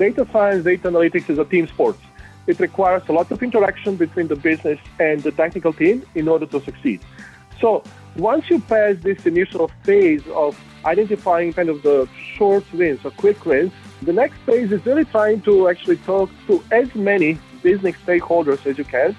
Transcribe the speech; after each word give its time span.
data 0.00 0.26
science, 0.32 0.64
data 0.64 0.90
analytics 0.90 1.28
is 1.28 1.38
a 1.38 1.44
team 1.44 1.68
sport. 1.68 1.96
It 2.46 2.58
requires 2.58 3.02
a 3.10 3.12
lot 3.12 3.30
of 3.30 3.42
interaction 3.42 3.96
between 3.96 4.28
the 4.28 4.34
business 4.34 4.80
and 4.98 5.22
the 5.22 5.30
technical 5.30 5.74
team 5.74 6.02
in 6.14 6.26
order 6.26 6.46
to 6.46 6.58
succeed. 6.62 7.00
So 7.60 7.84
once 8.16 8.48
you 8.48 8.60
pass 8.60 8.96
this 9.02 9.26
initial 9.26 9.70
phase 9.84 10.26
of 10.28 10.58
identifying 10.86 11.52
kind 11.52 11.68
of 11.68 11.82
the 11.82 12.08
short 12.34 12.64
wins 12.72 13.00
or 13.04 13.10
quick 13.10 13.44
wins, 13.44 13.72
the 14.00 14.14
next 14.14 14.38
phase 14.46 14.72
is 14.72 14.84
really 14.86 15.04
trying 15.04 15.42
to 15.42 15.68
actually 15.68 15.98
talk 15.98 16.30
to 16.46 16.64
as 16.72 16.88
many 16.94 17.38
business 17.62 17.94
stakeholders 18.06 18.64
as 18.64 18.78
you 18.78 18.84
can, 18.84 19.14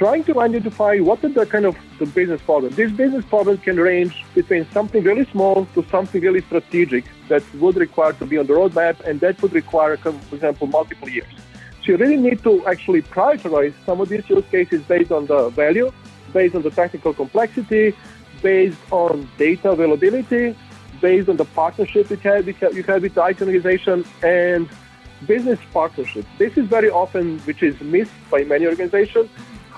trying 0.00 0.24
to 0.24 0.40
identify 0.40 0.96
what 0.96 1.22
are 1.22 1.28
the 1.28 1.44
kind 1.44 1.66
of 1.66 1.76
the 1.98 2.06
business 2.06 2.40
problems. 2.40 2.74
These 2.74 2.92
business 2.92 3.22
problems 3.26 3.60
can 3.60 3.76
range 3.76 4.24
between 4.34 4.66
something 4.72 5.04
really 5.04 5.26
small 5.26 5.66
to 5.74 5.84
something 5.90 6.22
really 6.22 6.40
strategic 6.40 7.04
that 7.28 7.42
would 7.56 7.76
require 7.76 8.14
to 8.14 8.24
be 8.24 8.38
on 8.38 8.46
the 8.46 8.54
roadmap, 8.54 8.98
and 9.00 9.20
that 9.20 9.42
would 9.42 9.52
require, 9.52 9.98
for 9.98 10.14
example, 10.32 10.68
multiple 10.68 11.10
years. 11.10 11.28
So 11.82 11.92
you 11.92 11.96
really 11.98 12.16
need 12.16 12.42
to 12.44 12.66
actually 12.66 13.02
prioritize 13.02 13.74
some 13.84 14.00
of 14.00 14.08
these 14.08 14.26
use 14.30 14.46
cases 14.50 14.80
based 14.84 15.12
on 15.12 15.26
the 15.26 15.50
value, 15.50 15.92
based 16.32 16.54
on 16.54 16.62
the 16.62 16.70
technical 16.70 17.12
complexity, 17.12 17.94
based 18.40 18.80
on 18.90 19.28
data 19.36 19.72
availability, 19.72 20.56
based 21.02 21.28
on 21.28 21.36
the 21.36 21.44
partnership 21.44 22.08
you 22.08 22.16
have, 22.16 22.48
you 22.48 22.82
have 22.84 23.02
with 23.02 23.14
the 23.14 23.22
IT 23.22 23.42
organization 23.42 24.06
and 24.22 24.66
business 25.26 25.58
partnership. 25.74 26.24
This 26.38 26.56
is 26.56 26.64
very 26.68 26.88
often, 26.88 27.38
which 27.40 27.62
is 27.62 27.78
missed 27.82 28.12
by 28.30 28.44
many 28.44 28.66
organizations, 28.66 29.28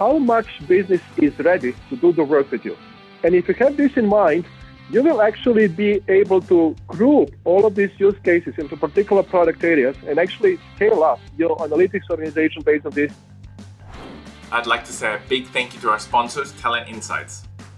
how 0.02 0.19
much 0.19 0.51
business 0.66 1.02
is 1.27 1.34
ready 1.51 1.73
to 1.88 1.95
do 2.05 2.09
the 2.12 2.24
work 2.34 2.51
with 2.51 2.65
you. 2.69 2.77
And 3.23 3.30
if 3.41 3.47
you 3.48 3.55
have 3.65 3.74
this 3.77 3.93
in 4.02 4.06
mind, 4.23 4.45
you 4.91 5.01
will 5.06 5.20
actually 5.30 5.69
be 5.69 5.91
able 6.20 6.41
to 6.52 6.59
group 6.88 7.29
all 7.45 7.62
of 7.69 7.73
these 7.79 7.93
use 8.07 8.19
cases 8.30 8.55
into 8.62 8.74
particular 8.77 9.23
product 9.35 9.60
areas 9.62 9.96
and 10.09 10.15
actually 10.24 10.54
scale 10.74 11.04
up 11.10 11.21
your 11.38 11.54
analytics 11.66 12.07
organization 12.10 12.60
based 12.71 12.85
on 12.85 12.93
this. 13.01 13.12
I'd 14.51 14.71
like 14.74 14.85
to 14.90 14.95
say 15.01 15.09
a 15.15 15.21
big 15.35 15.46
thank 15.57 15.68
you 15.74 15.80
to 15.85 15.90
our 15.95 16.01
sponsors, 16.09 16.51
Talent 16.65 16.88
Insights. 16.95 17.34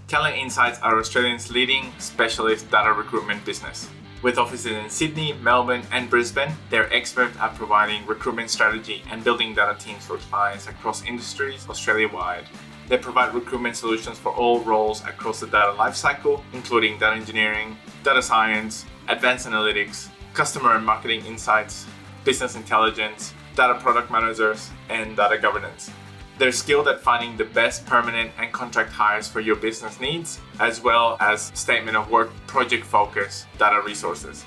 Talent 0.07 0.35
Insights 0.45 0.79
are 0.79 0.97
Australia's 1.03 1.51
leading 1.57 1.83
specialist 1.99 2.71
data 2.71 2.91
recruitment 3.01 3.45
business. 3.45 3.87
With 4.21 4.37
offices 4.37 4.71
in 4.71 4.89
Sydney, 4.89 5.33
Melbourne, 5.33 5.83
and 5.91 6.09
Brisbane, 6.09 6.53
they're 6.69 6.91
expert 6.91 7.39
at 7.39 7.53
providing 7.55 8.05
recruitment 8.07 8.49
strategy 8.49 9.03
and 9.11 9.23
building 9.23 9.53
data 9.53 9.77
teams 9.79 10.05
for 10.05 10.17
clients 10.17 10.67
across 10.67 11.05
industries 11.05 11.67
Australia 11.69 12.07
wide. 12.07 12.45
They 12.87 12.97
provide 12.97 13.33
recruitment 13.33 13.75
solutions 13.75 14.17
for 14.17 14.31
all 14.31 14.61
roles 14.61 15.03
across 15.05 15.39
the 15.39 15.47
data 15.47 15.73
lifecycle, 15.73 16.41
including 16.53 16.97
data 16.97 17.15
engineering, 17.15 17.77
data 18.03 18.21
science, 18.21 18.85
advanced 19.07 19.47
analytics, 19.47 20.09
customer 20.33 20.75
and 20.75 20.85
marketing 20.85 21.25
insights, 21.25 21.85
business 22.23 22.55
intelligence, 22.55 23.33
data 23.55 23.75
product 23.75 24.11
managers, 24.11 24.69
and 24.89 25.15
data 25.15 25.37
governance. 25.37 25.91
They're 26.37 26.51
skilled 26.51 26.89
at 26.89 26.99
finding 26.99 27.37
the 27.37 27.45
best 27.45 27.85
permanent 27.85 28.31
and 28.37 28.51
contract 28.51 28.91
hires 28.91 29.27
for 29.27 29.39
your 29.39 29.55
business 29.55 30.01
needs, 30.01 30.41
as 30.59 30.81
well 30.81 31.15
as 31.21 31.51
statement 31.53 31.95
of 31.95 32.09
work, 32.11 32.31
project 32.45 32.85
focus, 32.85 33.45
data 33.57 33.81
resources. 33.81 34.43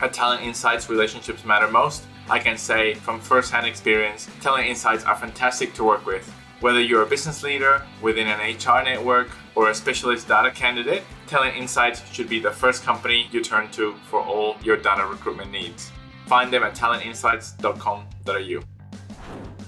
At 0.00 0.12
Talent 0.12 0.42
Insights, 0.42 0.88
relationships 0.88 1.44
matter 1.44 1.68
most. 1.68 2.04
I 2.30 2.38
can 2.38 2.56
say 2.56 2.94
from 2.94 3.20
first-hand 3.20 3.66
experience, 3.66 4.28
Talent 4.40 4.68
Insights 4.68 5.04
are 5.04 5.16
fantastic 5.16 5.74
to 5.74 5.84
work 5.84 6.06
with. 6.06 6.28
Whether 6.60 6.80
you're 6.80 7.02
a 7.02 7.06
business 7.06 7.42
leader 7.42 7.82
within 8.00 8.28
an 8.28 8.38
HR 8.38 8.84
network 8.84 9.30
or 9.56 9.70
a 9.70 9.74
specialist 9.74 10.28
data 10.28 10.52
candidate, 10.52 11.02
Talent 11.26 11.56
Insights 11.56 12.08
should 12.12 12.28
be 12.28 12.38
the 12.38 12.52
first 12.52 12.84
company 12.84 13.28
you 13.32 13.42
turn 13.42 13.68
to 13.72 13.96
for 14.08 14.20
all 14.20 14.56
your 14.62 14.76
data 14.76 15.04
recruitment 15.04 15.50
needs. 15.50 15.90
Find 16.26 16.52
them 16.52 16.62
at 16.62 16.76
talentinsights.com.au. 16.76 18.71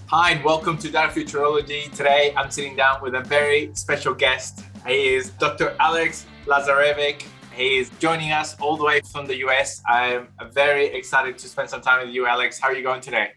Hi, 0.08 0.32
and 0.32 0.44
welcome 0.44 0.76
to 0.78 0.90
Data 0.90 1.10
Futurology. 1.10 1.90
Today, 1.90 2.34
I'm 2.36 2.50
sitting 2.50 2.76
down 2.76 3.00
with 3.00 3.14
a 3.14 3.22
very 3.22 3.70
special 3.72 4.12
guest. 4.12 4.62
He 4.86 5.14
is 5.14 5.30
Dr. 5.30 5.74
Alex 5.80 6.26
Lazarevic. 6.44 7.24
He 7.54 7.78
is 7.78 7.88
joining 7.98 8.30
us 8.30 8.54
all 8.60 8.76
the 8.76 8.84
way 8.84 9.00
from 9.10 9.26
the 9.26 9.36
US. 9.46 9.80
I'm 9.88 10.28
very 10.52 10.86
excited 10.88 11.38
to 11.38 11.48
spend 11.48 11.70
some 11.70 11.80
time 11.80 12.06
with 12.06 12.14
you, 12.14 12.26
Alex. 12.26 12.60
How 12.60 12.68
are 12.68 12.74
you 12.74 12.82
going 12.82 13.00
today? 13.00 13.30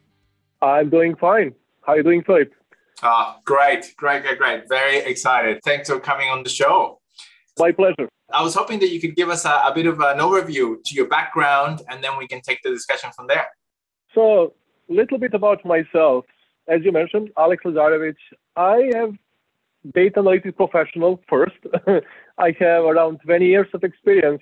I'm 0.62 0.90
doing 0.90 1.16
fine. 1.16 1.54
How 1.84 1.94
are 1.94 1.98
you 1.98 2.04
doing, 2.04 2.22
Philip? 2.22 2.52
Ah, 3.02 3.40
great, 3.46 3.94
great, 3.96 4.24
great, 4.24 4.38
great. 4.38 4.64
Very 4.68 4.98
excited. 4.98 5.62
Thanks 5.64 5.90
for 5.90 6.02
coming 6.02 6.28
on 6.30 6.44
the 6.44 6.50
show. 6.50 7.00
My 7.58 7.72
pleasure. 7.72 8.10
I 8.34 8.44
was 8.44 8.56
hoping 8.56 8.80
that 8.80 8.90
you 8.90 9.00
could 9.00 9.16
give 9.16 9.30
us 9.30 9.46
a, 9.46 9.64
a 9.66 9.72
bit 9.74 9.86
of 9.86 10.02
an 10.02 10.18
overview 10.18 10.76
to 10.84 10.96
your 10.96 11.08
background, 11.08 11.82
and 11.90 12.04
then 12.04 12.18
we 12.18 12.28
can 12.28 12.42
take 12.42 12.62
the 12.62 12.72
discussion 12.72 13.10
from 13.16 13.28
there. 13.28 13.48
So, 14.14 14.54
a 14.90 14.94
little 14.94 15.18
bit 15.18 15.34
about 15.34 15.64
myself 15.66 16.26
as 16.68 16.82
you 16.84 16.92
mentioned, 16.92 17.32
Alex 17.38 17.64
Lazarevic, 17.64 18.16
I 18.56 18.90
have 18.94 19.14
data 19.94 20.22
analytics 20.22 20.56
professional 20.56 21.22
first. 21.30 21.58
I 22.38 22.56
have 22.60 22.84
around 22.84 23.20
20 23.24 23.46
years 23.46 23.68
of 23.74 23.84
experience 23.84 24.42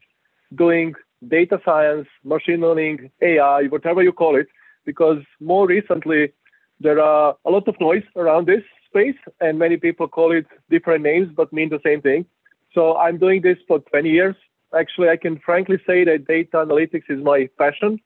doing 0.56 0.94
data 1.28 1.59
science, 1.63 2.08
machine 2.24 2.62
learning, 2.62 3.12
AI, 3.22 3.63
whatever 3.63 4.03
you 4.03 4.12
call 4.12 4.36
it, 4.36 4.47
because 4.86 5.22
more 5.40 5.68
recently 5.68 6.31
there 6.80 7.00
are 7.02 7.36
a 7.46 7.50
lot 7.50 7.68
of 7.68 7.80
noise 7.80 8.03
around 8.16 8.47
this 8.47 8.63
space 8.88 9.16
and 9.42 9.57
many 9.57 9.78
people 9.78 10.07
call 10.07 10.31
it 10.31 10.46
different 10.69 11.03
names 11.03 11.30
but 11.36 11.52
mean 11.53 11.69
the 11.69 11.80
same 11.86 12.02
thing. 12.02 12.25
So 12.74 12.97
I'm 12.97 13.18
doing 13.18 13.42
this 13.42 13.57
for 13.68 13.80
20 13.80 14.09
years. 14.09 14.36
Actually, 14.78 15.09
I 15.09 15.18
can 15.18 15.40
frankly 15.40 15.78
say 15.88 16.03
that 16.03 16.28
data 16.28 16.57
analytics 16.57 17.09
is 17.09 17.24
my 17.24 17.50
passion. 17.57 18.00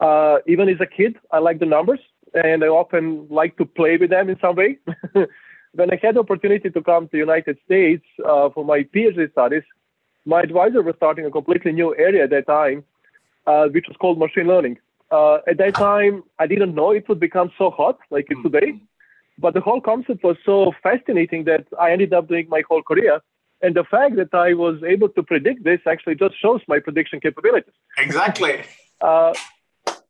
Uh, 0.00 0.38
even 0.46 0.68
as 0.68 0.80
a 0.80 0.86
kid, 0.86 1.16
I 1.32 1.38
like 1.38 1.58
the 1.58 1.66
numbers 1.66 2.00
and 2.34 2.64
I 2.64 2.68
often 2.68 3.26
like 3.30 3.56
to 3.58 3.64
play 3.64 3.96
with 3.96 4.10
them 4.10 4.28
in 4.28 4.38
some 4.40 4.56
way. 4.56 4.78
when 5.72 5.90
I 5.90 5.98
had 6.02 6.16
the 6.16 6.20
opportunity 6.20 6.70
to 6.70 6.82
come 6.82 7.06
to 7.06 7.12
the 7.12 7.18
United 7.18 7.58
States 7.64 8.04
uh, 8.24 8.50
for 8.50 8.64
my 8.64 8.82
PhD 8.82 9.30
studies, 9.32 9.62
my 10.24 10.40
advisor 10.42 10.82
was 10.82 10.94
starting 10.96 11.24
a 11.24 11.30
completely 11.30 11.72
new 11.72 11.94
area 11.96 12.24
at 12.24 12.30
that 12.30 12.46
time, 12.46 12.84
uh, 13.46 13.68
which 13.68 13.86
was 13.88 13.96
called 13.96 14.18
machine 14.18 14.46
learning. 14.46 14.78
Uh, 15.10 15.36
at 15.46 15.56
that 15.58 15.74
time, 15.74 16.22
I 16.38 16.46
didn't 16.46 16.74
know 16.74 16.90
it 16.90 17.08
would 17.08 17.20
become 17.20 17.50
so 17.56 17.70
hot 17.70 17.98
like 18.10 18.26
it's 18.28 18.42
today, 18.42 18.78
but 19.38 19.54
the 19.54 19.60
whole 19.60 19.80
concept 19.80 20.22
was 20.22 20.36
so 20.44 20.72
fascinating 20.82 21.44
that 21.44 21.66
I 21.80 21.92
ended 21.92 22.12
up 22.12 22.28
doing 22.28 22.46
my 22.50 22.62
whole 22.68 22.82
career. 22.82 23.20
And 23.62 23.74
the 23.74 23.84
fact 23.84 24.16
that 24.16 24.34
I 24.34 24.54
was 24.54 24.82
able 24.86 25.08
to 25.08 25.22
predict 25.22 25.64
this 25.64 25.80
actually 25.86 26.16
just 26.16 26.40
shows 26.40 26.60
my 26.68 26.78
prediction 26.78 27.20
capabilities. 27.20 27.74
Exactly. 27.96 28.62
Uh, 29.00 29.32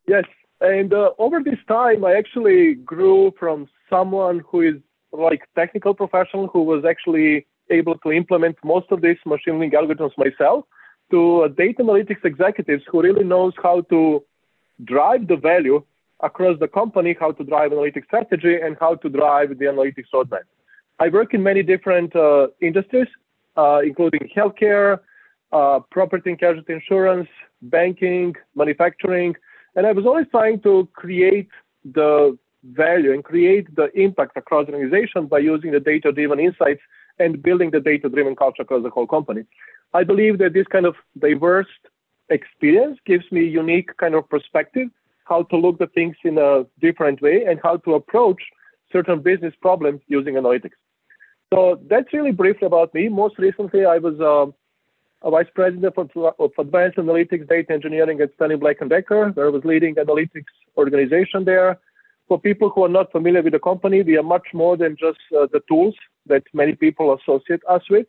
yes, 0.06 0.24
and 0.60 0.92
uh, 0.92 1.10
over 1.18 1.40
this 1.42 1.58
time, 1.68 2.04
I 2.04 2.14
actually 2.14 2.74
grew 2.74 3.32
from 3.38 3.68
someone 3.88 4.42
who 4.50 4.62
is 4.62 4.74
like 5.12 5.42
technical 5.54 5.94
professional 5.94 6.48
who 6.48 6.62
was 6.62 6.84
actually 6.84 7.46
able 7.70 7.96
to 7.98 8.12
implement 8.12 8.56
most 8.64 8.86
of 8.90 9.00
these 9.00 9.16
machine 9.24 9.54
learning 9.54 9.72
algorithms 9.72 10.12
myself 10.16 10.64
to 11.10 11.42
a 11.44 11.48
data 11.48 11.82
analytics 11.82 12.24
executives 12.24 12.82
who 12.90 13.02
really 13.02 13.24
knows 13.24 13.52
how 13.62 13.80
to 13.82 14.22
drive 14.84 15.26
the 15.28 15.36
value 15.36 15.82
across 16.20 16.58
the 16.58 16.68
company, 16.68 17.16
how 17.18 17.32
to 17.32 17.44
drive 17.44 17.70
analytics 17.70 18.04
strategy, 18.06 18.56
and 18.60 18.76
how 18.80 18.94
to 18.96 19.08
drive 19.08 19.50
the 19.50 19.64
analytics 19.64 20.06
roadmap. 20.12 20.42
I 20.98 21.08
work 21.08 21.32
in 21.34 21.42
many 21.42 21.62
different 21.62 22.14
uh, 22.16 22.48
industries, 22.60 23.06
uh, 23.56 23.80
including 23.84 24.28
healthcare, 24.36 25.00
uh, 25.52 25.80
property 25.90 26.30
and 26.30 26.38
casualty 26.38 26.72
insurance, 26.72 27.28
banking, 27.62 28.34
manufacturing, 28.54 29.34
and 29.78 29.86
I 29.86 29.92
was 29.92 30.06
always 30.06 30.26
trying 30.32 30.60
to 30.62 30.88
create 30.92 31.48
the 31.84 32.36
value 32.64 33.12
and 33.12 33.22
create 33.22 33.72
the 33.76 33.86
impact 33.94 34.36
across 34.36 34.66
the 34.66 34.72
organization 34.72 35.26
by 35.26 35.38
using 35.38 35.70
the 35.70 35.78
data 35.78 36.10
driven 36.10 36.40
insights 36.40 36.80
and 37.20 37.40
building 37.40 37.70
the 37.70 37.78
data 37.78 38.08
driven 38.08 38.34
culture 38.34 38.62
across 38.62 38.82
the 38.82 38.90
whole 38.90 39.06
company. 39.06 39.44
I 39.94 40.02
believe 40.02 40.38
that 40.38 40.52
this 40.52 40.66
kind 40.66 40.84
of 40.84 40.96
diverse 41.20 41.68
experience 42.28 42.98
gives 43.06 43.24
me 43.30 43.44
unique 43.44 43.96
kind 43.98 44.16
of 44.16 44.28
perspective, 44.28 44.88
how 45.26 45.44
to 45.44 45.56
look 45.56 45.80
at 45.80 45.94
things 45.94 46.16
in 46.24 46.38
a 46.38 46.64
different 46.80 47.22
way 47.22 47.44
and 47.48 47.60
how 47.62 47.76
to 47.76 47.94
approach 47.94 48.42
certain 48.92 49.22
business 49.22 49.54
problems 49.62 50.00
using 50.08 50.34
analytics. 50.34 50.78
So 51.54 51.80
that's 51.88 52.12
really 52.12 52.32
briefly 52.32 52.66
about 52.66 52.92
me. 52.94 53.08
Most 53.08 53.38
recently, 53.38 53.84
I 53.84 53.98
was 53.98 54.18
uh, 54.20 54.50
a 55.22 55.30
vice 55.30 55.46
president 55.54 55.94
of, 55.96 56.10
of 56.38 56.50
advanced 56.58 56.96
analytics 56.96 57.48
data 57.48 57.72
engineering 57.72 58.20
at 58.20 58.32
Stanley 58.34 58.56
Black 58.56 58.76
& 58.78 58.88
Decker, 58.88 59.30
where 59.30 59.46
I 59.46 59.50
was 59.50 59.64
leading 59.64 59.96
analytics 59.96 60.44
organization 60.76 61.44
there. 61.44 61.78
For 62.28 62.38
people 62.38 62.70
who 62.70 62.84
are 62.84 62.90
not 62.90 63.10
familiar 63.10 63.42
with 63.42 63.54
the 63.54 63.58
company, 63.58 64.02
we 64.02 64.16
are 64.16 64.22
much 64.22 64.48
more 64.52 64.76
than 64.76 64.96
just 64.96 65.18
uh, 65.36 65.46
the 65.52 65.60
tools 65.68 65.94
that 66.26 66.42
many 66.52 66.74
people 66.74 67.16
associate 67.16 67.62
us 67.68 67.82
with. 67.90 68.06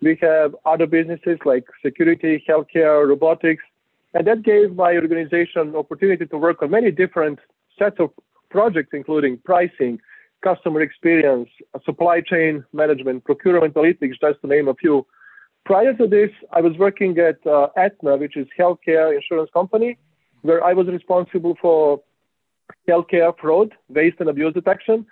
We 0.00 0.16
have 0.22 0.54
other 0.64 0.86
businesses 0.86 1.38
like 1.44 1.64
security, 1.84 2.42
healthcare, 2.48 3.06
robotics, 3.06 3.64
and 4.14 4.26
that 4.26 4.42
gave 4.42 4.74
my 4.74 4.94
organization 4.94 5.74
opportunity 5.74 6.24
to 6.24 6.38
work 6.38 6.62
on 6.62 6.70
many 6.70 6.90
different 6.90 7.40
sets 7.78 7.96
of 7.98 8.10
projects, 8.48 8.90
including 8.92 9.38
pricing, 9.44 10.00
customer 10.42 10.80
experience, 10.80 11.50
supply 11.84 12.20
chain 12.20 12.64
management, 12.72 13.24
procurement 13.24 13.74
analytics, 13.74 14.14
just 14.20 14.40
to 14.40 14.46
name 14.46 14.68
a 14.68 14.74
few 14.74 15.04
prior 15.68 15.92
to 15.92 16.06
this, 16.06 16.30
I 16.50 16.62
was 16.62 16.74
working 16.78 17.18
at 17.18 17.46
uh, 17.46 17.68
Aetna, 17.76 18.16
which 18.16 18.38
is 18.38 18.46
healthcare 18.58 19.14
insurance 19.14 19.50
company, 19.52 19.98
where 20.40 20.64
I 20.64 20.72
was 20.72 20.86
responsible 20.86 21.58
for 21.60 22.00
healthcare 22.88 23.34
fraud, 23.38 23.74
waste 23.90 24.16
and 24.18 24.30
abuse 24.30 24.54
detection, 24.54 25.04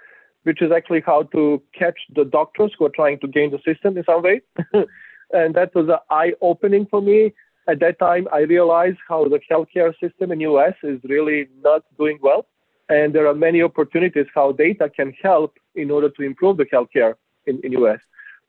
which 0.45 0.63
is 0.63 0.73
actually 0.75 1.03
how 1.05 1.25
to 1.35 1.63
catch 1.79 1.99
the 2.15 2.25
doctors 2.25 2.73
who 2.79 2.87
are 2.87 2.95
trying 3.01 3.19
to 3.21 3.29
gain 3.29 3.51
the 3.51 3.61
system 3.71 3.99
in 3.99 4.05
some 4.05 4.23
way. 4.23 4.41
and 5.33 5.55
that 5.55 5.75
was 5.75 5.89
an 5.91 5.99
eye-opening 6.09 6.87
for 6.91 7.03
me. 7.03 7.35
At 7.69 7.81
that 7.81 7.99
time, 7.99 8.27
I 8.33 8.41
realized 8.57 8.99
how 9.07 9.29
the 9.29 9.41
healthcare 9.51 9.93
system 10.03 10.33
in 10.33 10.41
US 10.41 10.75
is 10.83 11.01
really 11.05 11.49
not 11.63 11.83
doing 11.99 12.19
well. 12.23 12.47
And 12.89 13.15
there 13.15 13.27
are 13.27 13.35
many 13.35 13.61
opportunities 13.61 14.27
how 14.35 14.53
data 14.53 14.89
can 14.89 15.13
help 15.23 15.59
in 15.75 15.91
order 15.91 16.09
to 16.09 16.23
improve 16.23 16.57
the 16.57 16.65
healthcare 16.65 17.15
in, 17.45 17.61
in 17.63 17.73
US. 17.83 17.99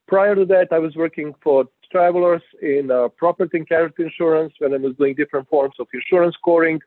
Prior 0.06 0.34
to 0.34 0.46
that, 0.46 0.68
I 0.72 0.78
was 0.78 0.96
working 0.96 1.34
for 1.42 1.66
travelers 1.90 2.42
in 2.62 2.90
uh, 2.90 3.08
property 3.08 3.58
and 3.58 3.68
casualty 3.68 4.04
insurance 4.04 4.52
when 4.58 4.74
I 4.74 4.76
was 4.76 4.94
doing 4.96 5.14
different 5.14 5.48
forms 5.48 5.74
of 5.78 5.86
insurance 5.92 6.34
scoring 6.34 6.80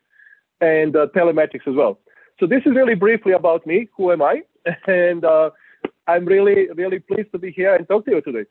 and 0.60 0.96
uh, 0.96 1.08
telematics 1.16 1.68
as 1.68 1.76
well. 1.76 2.00
So 2.40 2.48
this 2.48 2.62
is 2.66 2.76
really 2.76 2.96
briefly 2.96 3.34
about 3.34 3.66
me. 3.66 3.88
Who 3.98 4.12
am 4.12 4.22
I? 4.22 4.44
And 4.88 5.26
uh, 5.26 5.50
I'm 6.08 6.26
really, 6.26 6.68
really 6.76 7.00
pleased 7.00 7.32
to 7.32 7.40
be 7.40 7.52
here 7.52 7.76
and 7.76 7.88
talk 7.88 8.06
to 8.06 8.12
you 8.12 8.22
today. 8.22 8.46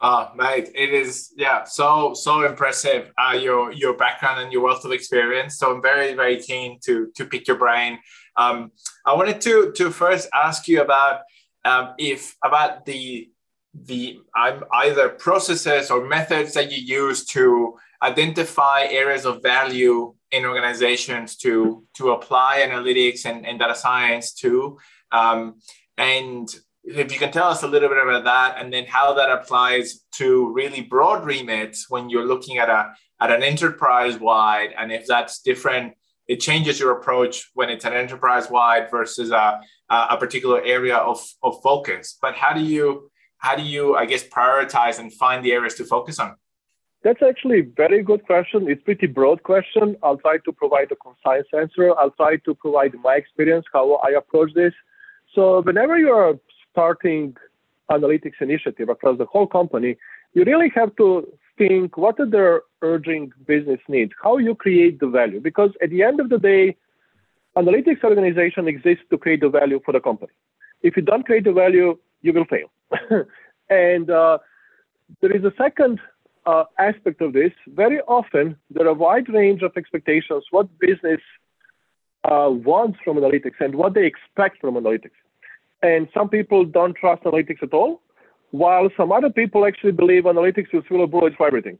Ah, 0.00 0.32
mate, 0.36 0.70
it 0.74 0.90
is 0.92 1.32
yeah, 1.36 1.64
so 1.64 2.12
so 2.14 2.44
impressive. 2.44 3.12
Uh, 3.16 3.36
your 3.36 3.72
your 3.72 3.96
background 3.96 4.42
and 4.42 4.52
your 4.52 4.62
wealth 4.62 4.84
of 4.84 4.92
experience. 4.92 5.56
So 5.58 5.74
I'm 5.74 5.80
very 5.80 6.14
very 6.14 6.38
keen 6.42 6.78
to 6.84 7.10
to 7.14 7.24
pick 7.24 7.46
your 7.46 7.56
brain. 7.56 7.98
Um, 8.36 8.72
I 9.06 9.14
wanted 9.14 9.40
to 9.42 9.72
to 9.76 9.90
first 9.90 10.28
ask 10.34 10.68
you 10.68 10.82
about 10.82 11.20
um, 11.64 11.94
if 11.96 12.36
about 12.44 12.84
the 12.84 13.30
the 13.74 14.20
um, 14.38 14.64
either 14.72 15.08
processes 15.08 15.90
or 15.90 16.06
methods 16.06 16.54
that 16.54 16.70
you 16.70 16.78
use 16.78 17.24
to 17.26 17.74
identify 18.02 18.84
areas 18.84 19.24
of 19.24 19.42
value 19.42 20.14
in 20.30 20.44
organizations 20.44 21.36
to 21.36 21.84
to 21.94 22.12
apply 22.12 22.66
analytics 22.68 23.24
and, 23.24 23.46
and 23.46 23.58
data 23.58 23.74
science 23.74 24.32
to. 24.32 24.78
Um, 25.12 25.56
and 25.98 26.54
if 26.84 27.12
you 27.12 27.18
can 27.18 27.32
tell 27.32 27.48
us 27.48 27.62
a 27.62 27.66
little 27.66 27.88
bit 27.88 28.02
about 28.02 28.24
that 28.24 28.56
and 28.58 28.72
then 28.72 28.84
how 28.86 29.14
that 29.14 29.30
applies 29.30 30.00
to 30.12 30.52
really 30.52 30.82
broad 30.82 31.24
remits 31.24 31.88
when 31.88 32.10
you're 32.10 32.26
looking 32.26 32.58
at 32.58 32.68
a 32.68 32.92
at 33.20 33.30
an 33.30 33.42
enterprise 33.42 34.18
wide 34.18 34.74
and 34.76 34.92
if 34.92 35.06
that's 35.06 35.40
different 35.40 35.94
it 36.26 36.40
changes 36.40 36.80
your 36.80 36.92
approach 36.98 37.50
when 37.54 37.68
it's 37.68 37.84
an 37.84 37.92
enterprise 37.92 38.50
wide 38.50 38.90
versus 38.90 39.30
a, 39.30 39.60
a 39.90 40.16
particular 40.16 40.62
area 40.62 40.96
of, 40.96 41.22
of 41.42 41.60
focus. 41.62 42.16
But 42.20 42.34
how 42.34 42.54
do 42.54 42.60
you 42.60 43.10
how 43.44 43.54
do 43.54 43.62
you, 43.62 43.94
I 43.94 44.06
guess, 44.06 44.24
prioritize 44.24 44.98
and 44.98 45.12
find 45.12 45.44
the 45.44 45.52
areas 45.52 45.74
to 45.74 45.84
focus 45.84 46.18
on? 46.18 46.30
That's 47.02 47.22
actually 47.30 47.60
a 47.60 47.68
very 47.84 48.02
good 48.02 48.24
question. 48.24 48.58
It's 48.70 48.82
pretty 48.82 49.06
broad 49.06 49.42
question. 49.42 49.96
I'll 50.02 50.16
try 50.16 50.38
to 50.46 50.52
provide 50.52 50.90
a 50.90 50.96
concise 51.06 51.48
answer. 51.52 51.86
I'll 51.98 52.16
try 52.22 52.36
to 52.46 52.54
provide 52.54 52.92
my 53.08 53.16
experience, 53.16 53.66
how 53.70 53.86
I 53.96 54.10
approach 54.22 54.54
this. 54.54 54.72
So 55.34 55.60
whenever 55.60 55.98
you're 55.98 56.38
starting 56.72 57.36
analytics 57.90 58.38
initiative 58.40 58.88
across 58.88 59.18
the 59.18 59.26
whole 59.26 59.46
company, 59.46 59.98
you 60.32 60.44
really 60.44 60.70
have 60.74 60.96
to 60.96 61.06
think 61.58 61.98
what 61.98 62.18
are 62.18 62.30
their 62.36 62.62
urging 62.80 63.30
business 63.46 63.80
needs, 63.88 64.12
how 64.22 64.38
you 64.38 64.54
create 64.54 65.00
the 65.00 65.08
value. 65.08 65.40
Because 65.48 65.70
at 65.82 65.90
the 65.90 66.02
end 66.02 66.18
of 66.18 66.30
the 66.30 66.38
day, 66.38 66.76
analytics 67.58 68.02
organization 68.02 68.66
exists 68.68 69.04
to 69.10 69.18
create 69.18 69.42
the 69.42 69.50
value 69.50 69.80
for 69.84 69.92
the 69.92 70.00
company. 70.00 70.32
If 70.80 70.96
you 70.96 71.02
don't 71.02 71.26
create 71.26 71.44
the 71.44 71.52
value, 71.52 71.98
you 72.24 72.32
will 72.32 72.46
fail. 72.46 72.68
and 73.70 74.10
uh, 74.10 74.38
there 75.20 75.34
is 75.36 75.44
a 75.44 75.52
second 75.56 76.00
uh, 76.46 76.64
aspect 76.78 77.20
of 77.20 77.32
this. 77.32 77.52
Very 77.68 78.00
often, 78.02 78.56
there 78.70 78.86
are 78.86 78.90
a 78.90 78.94
wide 78.94 79.28
range 79.28 79.62
of 79.62 79.72
expectations 79.76 80.44
what 80.50 80.66
business 80.78 81.20
uh, 82.24 82.48
wants 82.50 82.98
from 83.04 83.18
analytics 83.18 83.58
and 83.60 83.74
what 83.74 83.94
they 83.94 84.06
expect 84.06 84.60
from 84.60 84.74
analytics. 84.74 85.18
And 85.82 86.08
some 86.14 86.28
people 86.30 86.64
don't 86.64 86.96
trust 86.96 87.22
analytics 87.24 87.62
at 87.62 87.74
all, 87.74 88.00
while 88.50 88.88
some 88.96 89.12
other 89.12 89.30
people 89.30 89.66
actually 89.66 89.92
believe 89.92 90.24
analytics 90.24 90.70
is 90.72 90.82
full 90.88 91.04
of 91.04 91.10
bullets 91.10 91.36
for 91.36 91.46
everything. 91.46 91.78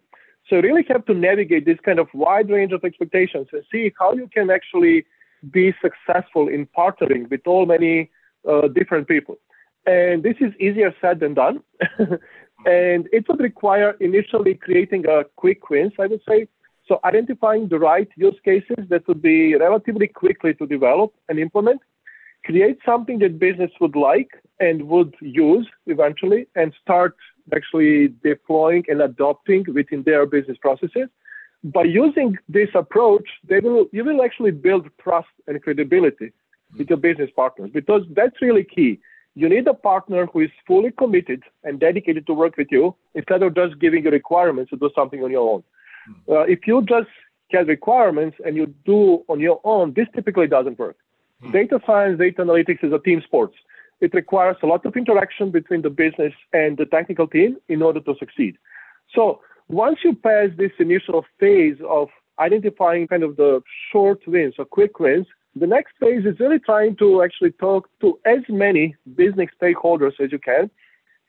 So 0.49 0.56
you 0.56 0.62
really 0.62 0.85
have 0.88 1.06
to 1.06 1.14
navigate 1.14 1.64
this 1.64 1.79
kind 1.82 1.99
of 1.99 2.08
wide 2.12 2.50
range 2.50 2.73
of 2.73 2.85
expectations 2.85 3.47
and 3.52 3.62
see 3.73 3.93
how 3.99 4.12
you 4.12 4.29
can 4.29 4.50
actually 4.50 5.06
be 5.50 5.75
successful 5.81 6.49
in 6.49 6.67
partnering 6.67 7.31
with 7.31 7.40
all 7.47 7.64
many 7.64 8.11
uh, 8.47 8.69
different 8.69 9.08
people. 9.08 9.38
And 9.87 10.23
this 10.23 10.37
is 10.41 10.53
easier 10.59 10.95
said 11.01 11.21
than 11.21 11.35
done. 11.35 11.63
and 12.67 13.09
it 13.13 13.29
would 13.29 13.41
require 13.41 13.97
initially 14.01 14.55
creating 14.55 15.07
a 15.07 15.25
quick 15.37 15.69
wins, 15.69 15.93
I 15.99 16.07
would 16.07 16.23
say. 16.29 16.49
So 16.87 17.01
identifying 17.05 17.69
the 17.69 17.79
right 17.79 18.09
use 18.17 18.39
cases 18.45 18.85
that 18.89 19.07
would 19.09 19.23
be 19.23 19.55
relatively 19.55 20.07
quickly 20.07 20.55
to 20.55 20.67
develop 20.67 21.15
and 21.29 21.39
implement, 21.39 21.81
create 22.45 22.79
something 22.85 23.19
that 23.21 23.39
business 23.39 23.71
would 23.81 23.97
like 23.97 24.31
and 24.61 24.87
would 24.89 25.15
use 25.21 25.67
eventually, 25.87 26.47
and 26.55 26.73
start 26.83 27.17
actually 27.55 28.09
deploying 28.23 28.85
and 28.89 29.03
adopting 29.03 29.65
within 29.75 30.03
their 30.03 30.27
business 30.27 30.59
processes. 30.61 31.09
By 31.63 31.85
using 31.85 32.37
this 32.49 32.69
approach, 32.75 33.27
they 33.49 33.61
will 33.61 33.87
you 33.93 34.05
will 34.05 34.23
actually 34.23 34.51
build 34.51 34.89
trust 35.03 35.29
and 35.47 35.63
credibility 35.63 36.33
with 36.79 36.91
your 36.91 36.99
business 36.99 37.31
partners 37.35 37.71
because 37.73 38.03
that's 38.15 38.43
really 38.43 38.65
key 38.65 39.01
you 39.35 39.49
need 39.49 39.67
a 39.67 39.75
partner 39.75 40.27
who 40.27 40.41
is 40.41 40.51
fully 40.67 40.91
committed 40.93 41.43
and 41.65 41.81
dedicated 41.81 42.27
to 42.27 42.35
work 42.35 42.57
with 42.57 42.69
you 42.71 42.95
instead 43.15 43.43
of 43.43 43.55
just 43.55 43.79
giving 43.81 44.05
you 44.05 44.11
requirements 44.11 44.71
to 44.71 44.77
do 44.77 44.91
something 44.95 45.23
on 45.25 45.31
your 45.31 45.49
own. 45.55 45.65
Hmm. 46.07 46.33
Uh, 46.33 46.43
if 46.43 46.67
you 46.67 46.83
just 46.83 47.09
get 47.51 47.67
requirements 47.67 48.37
and 48.45 48.57
you 48.57 48.67
do 48.85 49.25
on 49.29 49.41
your 49.41 49.61
own, 49.65 49.93
this 49.95 50.07
typically 50.15 50.47
doesn't 50.47 50.79
work. 50.79 50.97
Hmm. 51.43 51.51
Data 51.51 51.81
science, 51.87 52.19
data 52.19 52.43
analytics 52.43 52.85
is 52.85 52.93
a 52.93 52.99
team 52.99 53.23
sport. 53.23 53.53
It 54.01 54.15
requires 54.15 54.57
a 54.63 54.67
lot 54.67 54.85
of 54.87 54.97
interaction 54.97 55.51
between 55.51 55.83
the 55.83 55.91
business 55.91 56.33
and 56.53 56.77
the 56.77 56.87
technical 56.87 57.27
team 57.27 57.57
in 57.69 57.83
order 57.83 58.01
to 58.01 58.15
succeed. 58.19 58.57
So 59.15 59.41
once 59.69 59.99
you 60.05 60.15
pass 60.15 60.51
this 60.57 60.73
initial 60.79 61.25
phase 61.41 61.77
of 61.89 62.09
identifying 62.39 63.07
kind 63.07 63.23
of 63.23 63.37
the 63.37 63.63
short 63.91 64.21
wins 64.27 64.55
or 64.59 64.65
quick 64.65 64.99
wins, 64.99 65.27
the 65.56 65.67
next 65.67 65.93
phase 66.01 66.25
is 66.25 66.39
really 66.41 66.59
trying 66.59 66.97
to 66.97 67.23
actually 67.23 67.53
talk 67.53 67.89
to 68.01 68.19
as 68.25 68.41
many 68.49 68.97
business 69.15 69.49
stakeholders 69.61 70.19
as 70.21 70.33
you 70.33 70.39
can, 70.39 70.71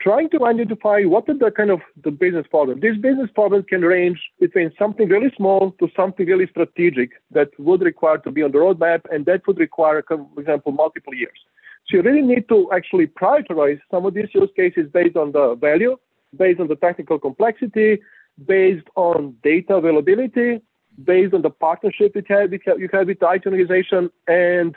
trying 0.01 0.29
to 0.29 0.45
identify 0.45 1.01
what 1.03 1.29
are 1.29 1.37
the 1.37 1.51
kind 1.51 1.69
of 1.69 1.79
the 2.03 2.11
business 2.11 2.45
problems. 2.49 2.81
These 2.81 2.97
business 2.97 3.29
problems 3.33 3.65
can 3.69 3.81
range 3.81 4.19
between 4.39 4.71
something 4.77 5.07
really 5.09 5.31
small 5.37 5.71
to 5.79 5.89
something 5.95 6.25
really 6.25 6.47
strategic 6.47 7.11
that 7.31 7.49
would 7.59 7.81
require 7.81 8.17
to 8.19 8.31
be 8.31 8.43
on 8.43 8.51
the 8.51 8.57
roadmap, 8.57 9.01
and 9.11 9.25
that 9.25 9.45
would 9.47 9.59
require, 9.59 10.03
for 10.07 10.27
example, 10.37 10.71
multiple 10.71 11.13
years. 11.13 11.39
So 11.87 11.97
you 11.97 12.01
really 12.01 12.21
need 12.21 12.49
to 12.49 12.69
actually 12.71 13.07
prioritize 13.07 13.79
some 13.91 14.05
of 14.05 14.15
these 14.15 14.29
use 14.33 14.49
cases 14.55 14.89
based 14.91 15.15
on 15.15 15.31
the 15.31 15.55
value, 15.55 15.97
based 16.35 16.59
on 16.59 16.67
the 16.67 16.75
technical 16.75 17.19
complexity, 17.19 18.01
based 18.45 18.87
on 18.95 19.35
data 19.43 19.75
availability, 19.75 20.61
based 21.03 21.33
on 21.33 21.41
the 21.41 21.49
partnership 21.49 22.15
you 22.15 22.23
have, 22.29 22.51
you 22.53 22.89
have 22.91 23.07
with 23.07 23.19
the 23.19 23.29
IT 23.29 23.45
organization 23.45 24.09
and 24.27 24.75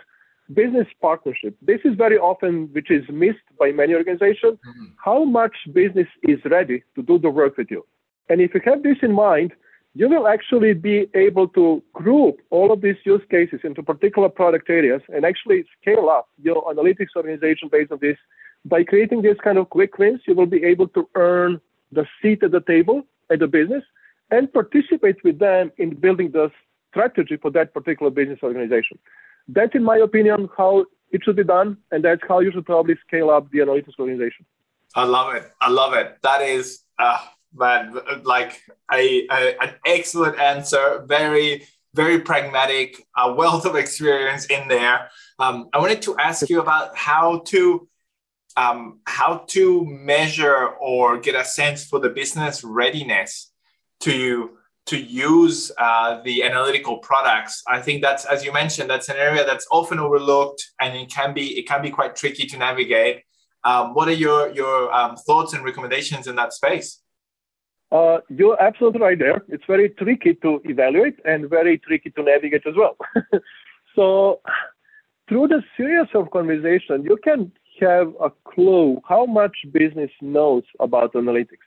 business 0.55 0.87
partnership. 1.01 1.57
This 1.63 1.81
is 1.85 1.95
very 1.95 2.19
often, 2.19 2.69
which 2.73 2.91
is 2.91 3.05
missed 3.11 3.47
by 3.59 3.71
many 3.71 3.95
organizations, 3.95 4.59
mm-hmm. 4.67 4.87
how 5.03 5.25
much 5.25 5.55
business 5.73 6.09
is 6.23 6.39
ready 6.47 6.83
to 6.95 7.03
do 7.03 7.19
the 7.19 7.31
work 7.31 7.57
with 7.57 7.71
you. 7.71 7.85
And 8.29 8.41
if 8.41 8.55
you 8.55 8.61
have 8.65 8.83
this 8.83 8.97
in 9.03 9.13
mind, 9.13 9.53
you 9.95 10.09
will 10.09 10.29
actually 10.29 10.75
be 10.75 11.09
able 11.15 11.49
to 11.49 11.83
group 11.93 12.41
all 12.51 12.73
of 12.73 12.81
these 12.81 12.97
use 13.05 13.23
cases 13.31 13.61
into 13.65 13.83
particular 13.83 14.29
product 14.29 14.71
areas 14.71 15.03
and 15.09 15.25
actually 15.25 15.65
scale 15.81 16.09
up 16.09 16.29
your 16.43 16.63
analytics 16.73 17.17
organization 17.17 17.69
based 17.71 17.91
on 17.91 17.99
this. 18.01 18.17
By 18.65 18.85
creating 18.85 19.23
this 19.23 19.37
kind 19.43 19.59
of 19.59 19.71
quick 19.71 19.99
wins, 19.99 20.21
you 20.27 20.35
will 20.35 20.47
be 20.47 20.63
able 20.65 20.89
to 20.89 21.09
earn 21.15 21.61
the 21.91 22.07
seat 22.21 22.43
at 22.43 22.53
the 22.53 22.61
table 22.61 23.03
at 23.31 23.39
the 23.39 23.47
business 23.47 23.83
and 24.31 24.53
participate 24.53 25.23
with 25.25 25.39
them 25.39 25.73
in 25.79 25.95
building 25.95 26.31
the 26.31 26.51
strategy 26.91 27.37
for 27.37 27.51
that 27.53 27.73
particular 27.73 28.11
business 28.11 28.39
organization. 28.43 28.99
That's, 29.49 29.75
in 29.75 29.83
my 29.83 29.99
opinion, 29.99 30.49
how 30.57 30.87
it 31.11 31.23
should 31.25 31.37
be 31.37 31.45
done, 31.45 31.79
and 31.91 32.05
that's 32.05 32.21
how 32.29 32.41
you 32.41 32.53
should 32.53 32.67
probably 32.67 32.97
scale 33.07 33.31
up 33.31 33.51
the 33.51 33.59
analytics 33.59 33.99
organization. 33.99 34.45
I 34.95 35.05
love 35.05 35.35
it. 35.35 35.51
I 35.61 35.71
love 35.71 35.95
it. 35.95 36.19
That 36.23 36.43
is, 36.43 36.81
uh, 36.99 37.19
man, 37.55 37.99
like 38.25 38.63
a, 38.93 39.27
a 39.31 39.63
an 39.63 39.75
excellent 39.87 40.39
answer. 40.39 41.05
Very, 41.07 41.67
very 41.95 42.21
pragmatic. 42.21 43.07
A 43.17 43.33
wealth 43.33 43.65
of 43.65 43.77
experience 43.77 44.47
in 44.47 44.69
there. 44.69 45.11
Um, 45.39 45.69
I 45.73 45.79
wanted 45.79 46.03
to 46.03 46.17
ask 46.19 46.49
you 46.49 46.61
about 46.61 46.97
how 46.97 47.41
to 47.47 47.89
um, 48.57 49.01
how 49.07 49.45
to 49.49 49.85
measure 49.87 50.67
or 50.81 51.19
get 51.19 51.35
a 51.35 51.45
sense 51.45 51.85
for 51.85 52.01
the 52.01 52.09
business 52.11 52.65
readiness 52.65 53.48
to 54.01 54.51
to 54.87 54.99
use 54.99 55.71
uh, 55.77 56.23
the 56.23 56.43
analytical 56.43 56.97
products. 56.99 57.63
I 57.69 57.79
think 57.83 58.01
that's, 58.01 58.25
as 58.25 58.43
you 58.43 58.55
mentioned, 58.55 58.89
that's 58.89 59.11
an 59.11 59.17
area 59.17 59.45
that's 59.45 59.67
often 59.71 59.99
overlooked, 59.99 60.67
and 60.81 60.97
it 60.97 61.11
can 61.11 61.35
be 61.35 61.59
it 61.59 61.69
can 61.69 61.83
be 61.83 61.91
quite 61.91 62.17
tricky 62.17 62.47
to 62.47 62.57
navigate. 62.57 63.23
Um, 63.65 63.93
what 63.95 64.09
are 64.09 64.19
your 64.27 64.51
your 64.53 64.93
um, 64.93 65.17
thoughts 65.17 65.53
and 65.53 65.65
recommendations 65.65 66.27
in 66.27 66.37
that 66.37 66.53
space? 66.53 67.01
Uh, 67.91 68.19
you're 68.29 68.61
absolutely 68.63 69.01
right 69.01 69.19
there. 69.19 69.43
It's 69.49 69.65
very 69.67 69.91
tricky 69.91 70.35
to 70.43 70.61
evaluate 70.65 71.17
and 71.25 71.49
very 71.49 71.79
tricky 71.79 72.11
to 72.11 72.23
navigate 72.23 72.67
as 72.67 72.75
well. 72.77 72.97
so 73.97 74.41
through 75.29 75.49
the 75.49 75.63
series 75.77 76.09
of 76.15 76.31
conversation, 76.31 77.03
you 77.03 77.19
can 77.23 77.51
have 77.81 78.13
a 78.21 78.31
clue 78.45 79.01
how 79.09 79.25
much 79.25 79.57
business 79.73 80.11
knows 80.21 80.65
about 80.81 81.15
analytics. 81.15 81.65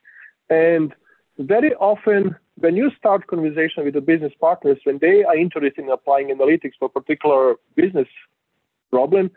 And 0.49 0.93
very 1.39 1.73
often, 1.75 2.35
when 2.55 2.75
you 2.75 2.91
start 2.97 3.27
conversation 3.27 3.83
with 3.83 3.93
the 3.93 4.01
business 4.01 4.33
partners, 4.39 4.77
when 4.83 4.99
they 4.99 5.23
are 5.23 5.35
interested 5.35 5.83
in 5.83 5.89
applying 5.89 6.29
analytics 6.29 6.73
for 6.77 6.85
a 6.85 6.89
particular 6.89 7.55
business 7.75 8.07
problem, 8.89 9.31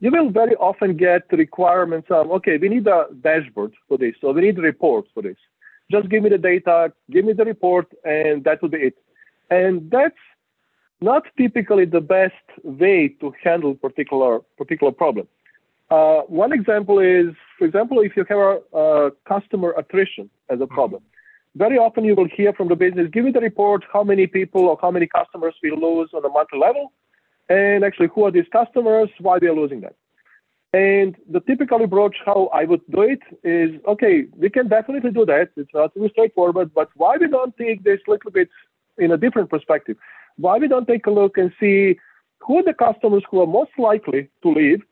you 0.00 0.10
will 0.10 0.30
very 0.30 0.56
often 0.56 0.96
get 0.96 1.22
requirements 1.30 2.08
of, 2.10 2.30
okay, 2.30 2.56
we 2.56 2.68
need 2.68 2.86
a 2.86 3.06
dashboard 3.20 3.72
for 3.86 3.98
this, 3.98 4.14
or 4.22 4.32
we 4.32 4.42
need 4.42 4.58
a 4.58 4.62
report 4.62 5.04
for 5.12 5.22
this. 5.22 5.36
Just 5.90 6.08
give 6.08 6.22
me 6.22 6.30
the 6.30 6.38
data, 6.38 6.92
give 7.10 7.24
me 7.24 7.32
the 7.32 7.44
report, 7.44 7.86
and 8.04 8.44
that 8.44 8.62
will 8.62 8.70
be 8.70 8.78
it. 8.78 8.94
And 9.50 9.90
that's 9.90 10.14
not 11.00 11.24
typically 11.36 11.84
the 11.84 12.00
best 12.00 12.34
way 12.62 13.08
to 13.20 13.34
handle 13.42 13.74
particular 13.74 14.40
particular 14.56 14.92
problem. 14.92 15.26
Uh, 15.90 16.20
one 16.28 16.52
example 16.52 17.00
is, 17.00 17.34
for 17.58 17.64
example, 17.64 18.00
if 18.00 18.16
you 18.16 18.24
have 18.28 18.38
a, 18.38 18.78
a, 18.78 19.10
customer 19.26 19.74
attrition 19.76 20.30
as 20.48 20.60
a 20.60 20.66
problem, 20.66 21.02
very 21.56 21.78
often 21.78 22.04
you 22.04 22.14
will 22.14 22.28
hear 22.28 22.52
from 22.52 22.68
the 22.68 22.76
business, 22.76 23.08
give 23.12 23.24
me 23.24 23.32
the 23.32 23.40
report, 23.40 23.84
how 23.92 24.04
many 24.04 24.26
people 24.26 24.68
or 24.68 24.78
how 24.80 24.90
many 24.90 25.06
customers 25.06 25.54
we 25.62 25.70
lose 25.70 26.10
on 26.14 26.24
a 26.24 26.28
monthly 26.28 26.58
level, 26.58 26.92
and 27.48 27.84
actually 27.84 28.08
who 28.14 28.24
are 28.24 28.30
these 28.30 28.46
customers, 28.52 29.08
why 29.18 29.38
we 29.40 29.48
are 29.48 29.54
losing 29.54 29.80
them. 29.80 29.92
And 30.72 31.16
the 31.28 31.40
typical 31.40 31.82
approach, 31.82 32.16
how 32.24 32.48
I 32.54 32.64
would 32.64 32.82
do 32.90 33.02
it 33.02 33.20
is, 33.42 33.80
okay, 33.88 34.26
we 34.36 34.50
can 34.50 34.68
definitely 34.68 35.10
do 35.10 35.26
that. 35.26 35.50
It's 35.56 35.74
not 35.74 35.92
too 35.94 36.08
straightforward, 36.12 36.72
but 36.72 36.90
why 36.94 37.16
we 37.16 37.26
don't 37.26 37.56
take 37.56 37.82
this 37.82 37.98
little 38.06 38.30
bit 38.30 38.48
in 38.96 39.10
a 39.10 39.16
different 39.16 39.50
perspective? 39.50 39.96
Why 40.36 40.58
we 40.58 40.68
don't 40.68 40.86
take 40.86 41.06
a 41.06 41.10
look 41.10 41.36
and 41.36 41.52
see 41.58 41.98
who 42.38 42.58
are 42.58 42.62
the 42.62 42.74
customers 42.74 43.24
who 43.28 43.40
are 43.40 43.46
most 43.46 43.72
likely 43.78 44.28
to 44.44 44.48
leave? 44.48 44.82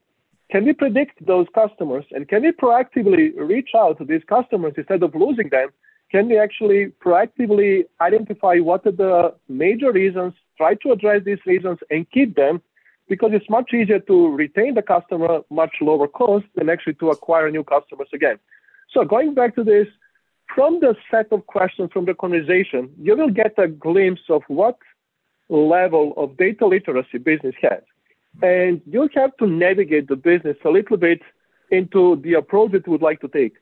Can 0.50 0.64
we 0.64 0.72
predict 0.72 1.24
those 1.24 1.46
customers 1.54 2.06
and 2.10 2.26
can 2.26 2.42
we 2.42 2.50
proactively 2.50 3.32
reach 3.36 3.70
out 3.76 3.98
to 3.98 4.04
these 4.04 4.22
customers 4.28 4.72
instead 4.76 5.02
of 5.04 5.14
losing 5.14 5.48
them? 5.50 5.68
Can 6.10 6.28
we 6.28 6.38
actually 6.38 6.92
proactively 7.04 7.84
identify 8.00 8.58
what 8.58 8.86
are 8.86 8.92
the 8.92 9.34
major 9.48 9.92
reasons, 9.92 10.32
try 10.56 10.74
to 10.74 10.92
address 10.92 11.22
these 11.24 11.44
reasons 11.44 11.78
and 11.90 12.10
keep 12.10 12.34
them 12.34 12.62
because 13.08 13.30
it's 13.32 13.48
much 13.50 13.72
easier 13.72 14.00
to 14.00 14.28
retain 14.34 14.74
the 14.74 14.82
customer 14.82 15.40
much 15.50 15.76
lower 15.80 16.08
cost 16.08 16.46
than 16.54 16.68
actually 16.68 16.94
to 16.94 17.10
acquire 17.10 17.50
new 17.50 17.64
customers 17.64 18.08
again. 18.12 18.38
So 18.92 19.04
going 19.04 19.34
back 19.34 19.54
to 19.56 19.64
this, 19.64 19.86
from 20.54 20.80
the 20.80 20.94
set 21.10 21.30
of 21.30 21.46
questions 21.46 21.90
from 21.92 22.06
the 22.06 22.14
conversation, 22.14 22.90
you 23.00 23.16
will 23.16 23.30
get 23.30 23.54
a 23.58 23.68
glimpse 23.68 24.22
of 24.30 24.42
what 24.48 24.78
level 25.48 26.14
of 26.16 26.36
data 26.36 26.66
literacy 26.66 27.18
business 27.18 27.54
has. 27.62 27.82
And 28.42 28.80
you'll 28.86 29.08
have 29.14 29.36
to 29.38 29.46
navigate 29.46 30.08
the 30.08 30.16
business 30.16 30.56
a 30.64 30.70
little 30.70 30.96
bit 30.96 31.20
into 31.70 32.16
the 32.16 32.34
approach 32.34 32.72
that 32.72 32.88
would 32.88 33.02
like 33.02 33.20
to 33.20 33.28
take. 33.28 33.54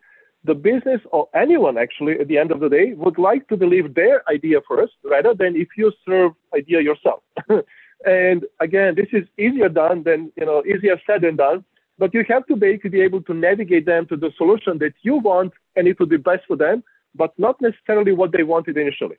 The 0.47 0.55
business 0.55 1.01
or 1.11 1.29
anyone 1.35 1.77
actually 1.77 2.15
at 2.21 2.29
the 2.29 2.39
end 2.39 2.51
of 2.53 2.61
the 2.61 2.69
day 2.69 2.93
would 2.95 3.19
like 3.19 3.49
to 3.49 3.57
believe 3.57 3.95
their 3.95 4.17
idea 4.29 4.59
first 4.69 4.95
rather 5.05 5.35
than 5.35 5.57
if 5.57 5.69
you 5.77 5.93
serve 6.07 6.33
idea 6.55 6.81
yourself. 6.81 7.23
And 8.05 8.45
again, 8.61 8.95
this 8.95 9.09
is 9.13 9.27
easier 9.39 9.69
done 9.69 10.03
than, 10.03 10.33
you 10.37 10.45
know, 10.45 10.63
easier 10.65 11.01
said 11.07 11.23
than 11.23 11.37
done. 11.37 11.65
But 11.99 12.13
you 12.13 12.25
have 12.29 12.47
to 12.47 12.57
basically 12.57 12.91
be 12.91 13.01
able 13.01 13.23
to 13.23 13.33
navigate 13.33 13.87
them 13.87 14.07
to 14.09 14.17
the 14.17 14.31
solution 14.37 14.79
that 14.79 14.93
you 15.03 15.17
want 15.17 15.55
and 15.77 15.89
it 15.89 15.99
will 15.99 16.07
be 16.07 16.19
best 16.19 16.45
for 16.47 16.57
them, 16.57 16.85
but 17.15 17.33
not 17.39 17.61
necessarily 17.61 18.13
what 18.13 18.33
they 18.33 18.43
wanted 18.43 18.77
initially. 18.77 19.17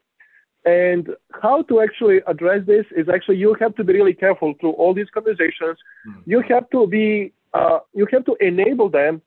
And 0.63 1.09
how 1.41 1.63
to 1.63 1.81
actually 1.81 2.19
address 2.27 2.61
this 2.67 2.85
is 2.95 3.09
actually 3.09 3.37
you 3.37 3.55
have 3.59 3.73
to 3.75 3.83
be 3.83 3.93
really 3.93 4.13
careful 4.13 4.53
through 4.59 4.73
all 4.73 4.93
these 4.93 5.09
conversations. 5.13 5.77
Mm. 6.07 6.21
You 6.25 6.43
have 6.49 6.69
to 6.69 6.85
be 6.85 7.33
uh, 7.53 7.79
you 7.93 8.05
have 8.11 8.25
to 8.25 8.35
enable 8.41 8.89
them 8.89 9.21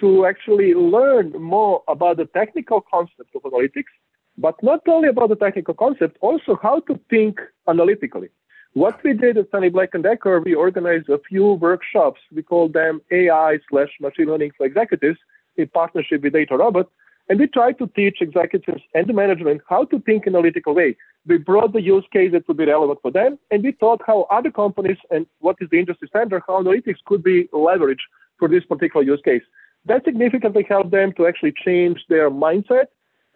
to 0.00 0.26
actually 0.26 0.74
learn 0.74 1.32
more 1.32 1.82
about 1.88 2.16
the 2.16 2.26
technical 2.26 2.80
concept 2.80 3.34
of 3.34 3.42
analytics, 3.42 3.92
but 4.38 4.54
not 4.62 4.80
only 4.88 5.08
about 5.08 5.28
the 5.28 5.36
technical 5.36 5.74
concept, 5.74 6.16
also 6.20 6.58
how 6.62 6.80
to 6.80 6.98
think 7.10 7.40
analytically. 7.68 8.28
What 8.72 9.02
we 9.02 9.14
did 9.14 9.36
at 9.36 9.48
Stanley 9.48 9.68
Black 9.68 9.90
and 9.94 10.04
Decker, 10.04 10.40
we 10.40 10.54
organized 10.54 11.08
a 11.08 11.18
few 11.28 11.54
workshops. 11.54 12.20
We 12.32 12.42
called 12.42 12.72
them 12.72 13.00
AI 13.10 13.58
slash 13.68 13.90
machine 14.00 14.26
learning 14.26 14.52
for 14.56 14.64
executives 14.64 15.18
in 15.56 15.66
partnership 15.68 16.22
with 16.22 16.34
DataRobot. 16.34 16.86
And 17.28 17.38
we 17.38 17.46
tried 17.48 17.78
to 17.78 17.86
teach 17.88 18.18
executives 18.20 18.82
and 18.94 19.08
the 19.08 19.12
management 19.12 19.62
how 19.68 19.84
to 19.86 20.00
think 20.00 20.26
in 20.26 20.34
analytical 20.34 20.74
way. 20.74 20.96
We 21.26 21.38
brought 21.38 21.72
the 21.72 21.82
use 21.82 22.04
case 22.12 22.32
that 22.32 22.46
would 22.48 22.56
be 22.56 22.64
relevant 22.64 23.00
for 23.02 23.10
them, 23.10 23.38
and 23.50 23.62
we 23.62 23.72
thought 23.72 24.00
how 24.06 24.22
other 24.30 24.50
companies 24.50 24.96
and 25.10 25.26
what 25.40 25.56
is 25.60 25.68
the 25.70 25.78
industry 25.78 26.08
standard, 26.08 26.42
how 26.46 26.62
analytics 26.62 26.96
could 27.06 27.22
be 27.22 27.48
leveraged 27.52 28.06
for 28.38 28.48
this 28.48 28.64
particular 28.64 29.04
use 29.04 29.20
case. 29.24 29.42
That 29.86 30.04
significantly 30.04 30.66
helped 30.68 30.90
them 30.90 31.12
to 31.14 31.26
actually 31.26 31.54
change 31.64 32.04
their 32.08 32.30
mindset 32.30 32.86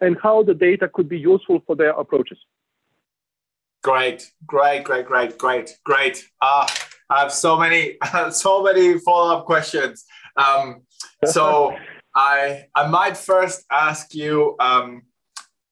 and 0.01 0.17
how 0.21 0.43
the 0.43 0.53
data 0.53 0.89
could 0.93 1.09
be 1.09 1.17
useful 1.17 1.61
for 1.65 1.75
their 1.75 1.91
approaches. 1.91 2.37
Great, 3.83 4.31
great, 4.45 4.83
great, 4.83 5.05
great, 5.05 5.37
great, 5.37 5.77
great. 5.83 6.27
Uh, 6.41 6.67
I 7.09 7.21
have 7.21 7.31
so 7.31 7.57
many, 7.57 7.97
so 8.31 8.63
many 8.63 8.99
follow-up 8.99 9.45
questions. 9.45 10.05
Um, 10.35 10.81
so 11.25 11.75
I, 12.15 12.65
I 12.73 12.87
might 12.87 13.17
first 13.17 13.65
ask 13.71 14.13
you, 14.15 14.55
um, 14.59 15.03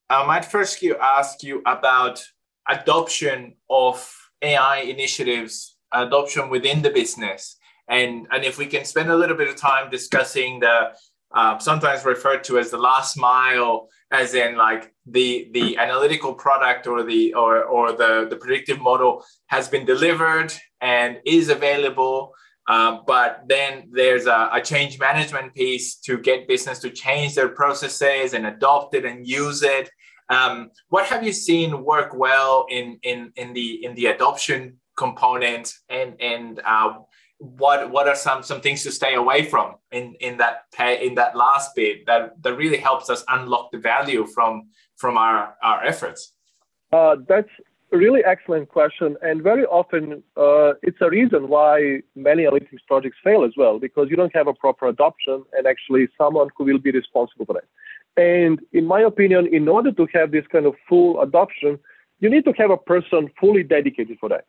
I 0.09 0.25
might 0.25 0.45
first 0.45 0.81
you 0.81 0.95
ask 0.97 1.41
you 1.43 1.61
about 1.65 2.23
adoption 2.69 3.55
of 3.69 4.15
AI 4.41 4.77
initiatives, 4.77 5.75
adoption 5.91 6.49
within 6.49 6.81
the 6.81 6.89
business, 6.89 7.57
and 7.87 8.27
and 8.31 8.43
if 8.43 8.57
we 8.57 8.65
can 8.65 8.85
spend 8.85 9.09
a 9.09 9.15
little 9.15 9.35
bit 9.35 9.47
of 9.47 9.55
time 9.55 9.89
discussing 9.89 10.59
the 10.59 10.91
uh, 11.35 11.57
sometimes 11.57 12.05
referred 12.05 12.43
to 12.43 12.59
as 12.59 12.69
the 12.69 12.77
last 12.77 13.17
mile 13.17 13.89
as 14.11 14.35
in 14.35 14.55
like 14.55 14.93
the 15.07 15.49
the 15.53 15.77
analytical 15.77 16.33
product 16.33 16.85
or 16.87 17.03
the 17.03 17.33
or 17.33 17.63
or 17.63 17.91
the 17.91 18.27
the 18.29 18.35
predictive 18.35 18.79
model 18.79 19.23
has 19.47 19.67
been 19.67 19.85
delivered 19.85 20.53
and 20.81 21.17
is 21.25 21.49
available 21.49 22.33
um, 22.67 23.01
but 23.05 23.43
then 23.47 23.89
there's 23.91 24.25
a, 24.25 24.49
a, 24.53 24.61
change 24.61 24.97
management 24.97 25.53
piece 25.53 25.95
to 25.95 26.17
get 26.17 26.47
business 26.47 26.79
to 26.79 26.89
change 26.89 27.35
their 27.35 27.49
processes 27.49 28.33
and 28.33 28.45
adopt 28.45 28.95
it 28.95 29.03
and 29.03 29.27
use 29.27 29.63
it. 29.63 29.89
Um, 30.29 30.71
what 30.87 31.05
have 31.07 31.25
you 31.25 31.33
seen 31.33 31.83
work 31.83 32.13
well 32.15 32.65
in 32.69 32.99
in 33.03 33.33
in 33.35 33.51
the 33.51 33.83
in 33.83 33.95
the 33.95 34.05
adoption 34.05 34.79
component 34.95 35.73
and 35.89 36.15
and 36.21 36.61
uh, 36.65 36.93
what 37.43 37.91
what 37.91 38.07
are 38.07 38.15
some 38.15 38.41
some 38.41 38.61
things 38.61 38.83
to 38.83 38.91
stay 38.91 39.15
away 39.15 39.43
from 39.43 39.75
in 39.91 40.15
in 40.21 40.37
that 40.37 40.71
pay 40.71 41.05
in 41.05 41.15
that 41.15 41.35
last 41.35 41.75
bit 41.75 42.05
that 42.05 42.41
that 42.41 42.55
really 42.55 42.77
helps 42.77 43.09
us 43.09 43.23
unlock 43.27 43.71
the 43.71 43.77
value 43.77 44.25
from 44.25 44.69
from 44.95 45.17
our 45.17 45.55
our 45.61 45.83
efforts? 45.83 46.33
Uh, 46.93 47.17
that's 47.27 47.49
a 47.91 47.97
really 47.97 48.23
excellent 48.23 48.69
question 48.69 49.17
and 49.21 49.43
very 49.43 49.65
often 49.65 50.23
uh, 50.37 50.73
it's 50.81 51.01
a 51.01 51.09
reason 51.09 51.47
why 51.47 52.01
many 52.15 52.43
analytics 52.43 52.83
projects 52.87 53.17
fail 53.23 53.43
as 53.43 53.51
well 53.57 53.77
because 53.77 54.07
you 54.09 54.15
don't 54.15 54.33
have 54.33 54.47
a 54.47 54.53
proper 54.53 54.87
adoption 54.87 55.43
and 55.53 55.67
actually 55.67 56.07
someone 56.17 56.47
who 56.55 56.63
will 56.63 56.79
be 56.79 56.91
responsible 56.91 57.45
for 57.45 57.53
that. 57.53 57.67
And 58.15 58.59
in 58.71 58.85
my 58.85 59.01
opinion 59.01 59.47
in 59.53 59.67
order 59.67 59.91
to 59.91 60.07
have 60.13 60.31
this 60.31 60.45
kind 60.47 60.65
of 60.65 60.75
full 60.87 61.21
adoption 61.21 61.77
you 62.19 62.29
need 62.29 62.45
to 62.45 62.53
have 62.53 62.71
a 62.71 62.77
person 62.77 63.29
fully 63.39 63.63
dedicated 63.63 64.17
for 64.17 64.29
that. 64.29 64.45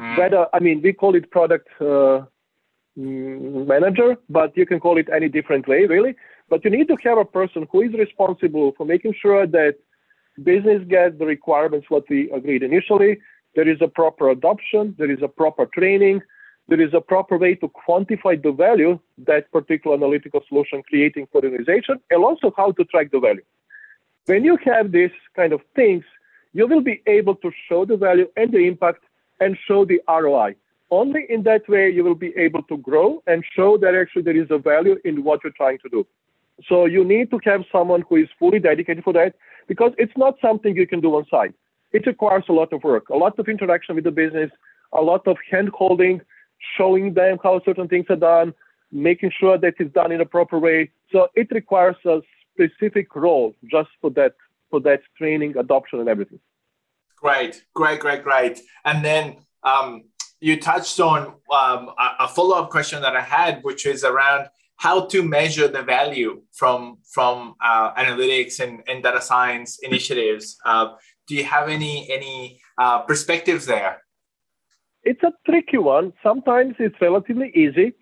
Mm. 0.00 0.18
Whether 0.18 0.46
I 0.52 0.58
mean, 0.58 0.82
we 0.82 0.92
call 0.92 1.14
it 1.14 1.30
product 1.30 1.68
uh, 1.80 2.22
Mm, 2.98 3.66
manager, 3.66 4.16
but 4.28 4.56
you 4.56 4.66
can 4.66 4.78
call 4.78 4.98
it 4.98 5.08
any 5.12 5.28
different 5.28 5.66
way, 5.66 5.84
really. 5.86 6.14
But 6.48 6.64
you 6.64 6.70
need 6.70 6.86
to 6.88 6.96
have 7.02 7.18
a 7.18 7.24
person 7.24 7.66
who 7.72 7.82
is 7.82 7.92
responsible 7.92 8.72
for 8.76 8.86
making 8.86 9.14
sure 9.20 9.46
that 9.48 9.76
business 10.42 10.82
gets 10.88 11.18
the 11.18 11.26
requirements 11.26 11.86
what 11.88 12.04
we 12.08 12.30
agreed 12.30 12.62
initially. 12.62 13.18
There 13.56 13.68
is 13.68 13.78
a 13.80 13.88
proper 13.88 14.30
adoption, 14.30 14.94
there 14.96 15.10
is 15.10 15.22
a 15.22 15.28
proper 15.28 15.66
training, 15.66 16.22
there 16.68 16.80
is 16.80 16.94
a 16.94 17.00
proper 17.00 17.36
way 17.36 17.56
to 17.56 17.68
quantify 17.68 18.40
the 18.40 18.52
value 18.52 18.98
that 19.26 19.50
particular 19.50 19.96
analytical 19.96 20.42
solution 20.48 20.82
creating 20.88 21.26
for 21.32 21.40
the 21.40 21.48
organization, 21.48 21.98
and 22.10 22.22
also 22.22 22.52
how 22.56 22.70
to 22.72 22.84
track 22.84 23.10
the 23.10 23.18
value. 23.18 23.44
When 24.26 24.44
you 24.44 24.56
have 24.64 24.92
these 24.92 25.10
kind 25.34 25.52
of 25.52 25.60
things, 25.74 26.04
you 26.52 26.68
will 26.68 26.80
be 26.80 27.02
able 27.06 27.34
to 27.36 27.50
show 27.68 27.84
the 27.84 27.96
value 27.96 28.28
and 28.36 28.52
the 28.52 28.66
impact 28.66 29.04
and 29.40 29.58
show 29.66 29.84
the 29.84 30.00
ROI. 30.08 30.54
Only 30.90 31.26
in 31.28 31.42
that 31.44 31.68
way 31.68 31.90
you 31.90 32.04
will 32.04 32.14
be 32.14 32.32
able 32.36 32.62
to 32.64 32.76
grow 32.76 33.22
and 33.26 33.44
show 33.56 33.76
that 33.78 33.94
actually 33.94 34.22
there 34.22 34.36
is 34.36 34.50
a 34.50 34.58
value 34.58 34.96
in 35.04 35.24
what 35.24 35.40
you're 35.42 35.52
trying 35.52 35.78
to 35.78 35.88
do. 35.88 36.06
So 36.68 36.86
you 36.86 37.04
need 37.04 37.30
to 37.30 37.40
have 37.44 37.62
someone 37.72 38.04
who 38.08 38.16
is 38.16 38.28
fully 38.38 38.60
dedicated 38.60 39.02
for 39.02 39.12
that 39.14 39.34
because 39.66 39.92
it's 39.98 40.16
not 40.16 40.34
something 40.40 40.76
you 40.76 40.86
can 40.86 41.00
do 41.00 41.16
on 41.16 41.26
site. 41.30 41.54
It 41.92 42.06
requires 42.06 42.44
a 42.48 42.52
lot 42.52 42.72
of 42.72 42.82
work, 42.84 43.08
a 43.08 43.16
lot 43.16 43.38
of 43.38 43.48
interaction 43.48 43.94
with 43.94 44.04
the 44.04 44.10
business, 44.10 44.50
a 44.92 45.00
lot 45.00 45.26
of 45.26 45.36
hand 45.50 45.70
holding, 45.70 46.20
showing 46.76 47.14
them 47.14 47.38
how 47.42 47.60
certain 47.64 47.88
things 47.88 48.06
are 48.08 48.16
done, 48.16 48.54
making 48.92 49.32
sure 49.38 49.58
that 49.58 49.74
it's 49.78 49.92
done 49.92 50.12
in 50.12 50.20
a 50.20 50.26
proper 50.26 50.58
way. 50.58 50.90
So 51.10 51.28
it 51.34 51.48
requires 51.50 51.96
a 52.04 52.20
specific 52.52 53.14
role 53.14 53.54
just 53.70 53.90
for 54.00 54.10
that 54.10 54.34
for 54.70 54.80
that 54.80 55.02
training, 55.16 55.56
adoption, 55.56 56.00
and 56.00 56.08
everything. 56.08 56.40
Great, 57.16 57.64
great, 57.74 58.00
great, 58.00 58.22
great. 58.24 58.60
And 58.84 59.04
then 59.04 59.36
um, 59.62 60.04
you 60.40 60.60
touched 60.60 61.00
on 61.00 61.26
um, 61.52 61.90
a, 61.98 62.16
a 62.20 62.28
follow 62.28 62.56
up 62.56 62.70
question 62.70 63.00
that 63.02 63.16
I 63.16 63.22
had, 63.22 63.62
which 63.62 63.86
is 63.86 64.04
around 64.04 64.48
how 64.76 65.06
to 65.06 65.22
measure 65.22 65.68
the 65.68 65.82
value 65.82 66.42
from 66.52 66.98
from 67.12 67.54
uh, 67.62 67.94
analytics 67.94 68.60
and, 68.60 68.82
and 68.88 69.02
data 69.02 69.20
science 69.20 69.78
initiatives. 69.82 70.56
Uh, 70.64 70.94
do 71.26 71.34
you 71.34 71.44
have 71.44 71.68
any 71.68 72.10
any 72.10 72.60
uh, 72.78 73.00
perspectives 73.00 73.66
there? 73.66 74.02
It's 75.04 75.22
a 75.22 75.32
tricky 75.46 75.78
one. 75.78 76.12
Sometimes 76.22 76.74
it's 76.78 76.96
relatively 77.00 77.50
easy. 77.54 77.92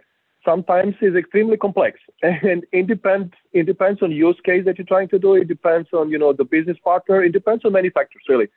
Sometimes 0.45 0.95
it's 1.01 1.17
extremely 1.17 1.57
complex, 1.57 2.01
and 2.23 2.65
it 2.73 2.87
depends. 2.87 3.33
It 3.53 3.67
depends 3.67 4.03
on 4.03 4.11
use 4.11 4.41
case 4.45 4.65
that 4.65 4.79
you're 4.79 4.87
trying 4.87 5.09
to 5.09 5.19
do. 5.19 5.35
It 5.35 5.49
depends 5.49 5.89
on 5.93 6.11
you 6.11 6.19
know 6.19 6.33
the 6.33 6.45
business 6.45 6.79
partner. 6.83 7.23
It 7.23 7.33
depends 7.33 7.65
on 7.65 7.73
many 7.73 7.91
factors 7.91 8.23
really. 8.29 8.49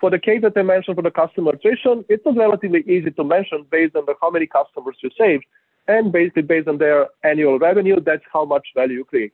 For 0.00 0.10
the 0.10 0.18
case 0.18 0.42
that 0.42 0.56
I 0.56 0.62
mentioned 0.62 0.96
for 0.96 1.02
the 1.02 1.10
customer 1.10 1.52
attrition, 1.52 2.04
it 2.08 2.24
was 2.24 2.36
relatively 2.36 2.82
easy 2.86 3.10
to 3.10 3.24
mention 3.24 3.66
based 3.70 3.96
on 3.96 4.04
the, 4.06 4.14
how 4.20 4.30
many 4.30 4.46
customers 4.46 4.96
you 5.02 5.10
saved, 5.18 5.44
and 5.88 6.12
basically 6.12 6.42
based 6.42 6.68
on 6.68 6.78
their 6.78 7.08
annual 7.24 7.58
revenue, 7.58 7.96
that's 8.00 8.22
how 8.32 8.44
much 8.44 8.68
value 8.74 8.98
you 8.98 9.04
create. 9.04 9.32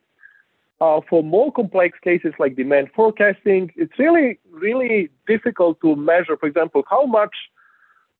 Uh, 0.81 0.99
for 1.09 1.23
more 1.23 1.51
complex 1.51 1.97
cases 2.03 2.33
like 2.39 2.55
demand 2.55 2.89
forecasting, 2.95 3.71
it's 3.75 3.97
really, 3.97 4.39
really 4.51 5.09
difficult 5.27 5.79
to 5.81 5.95
measure, 5.95 6.35
for 6.35 6.47
example, 6.47 6.83
how 6.89 7.05
much 7.05 7.33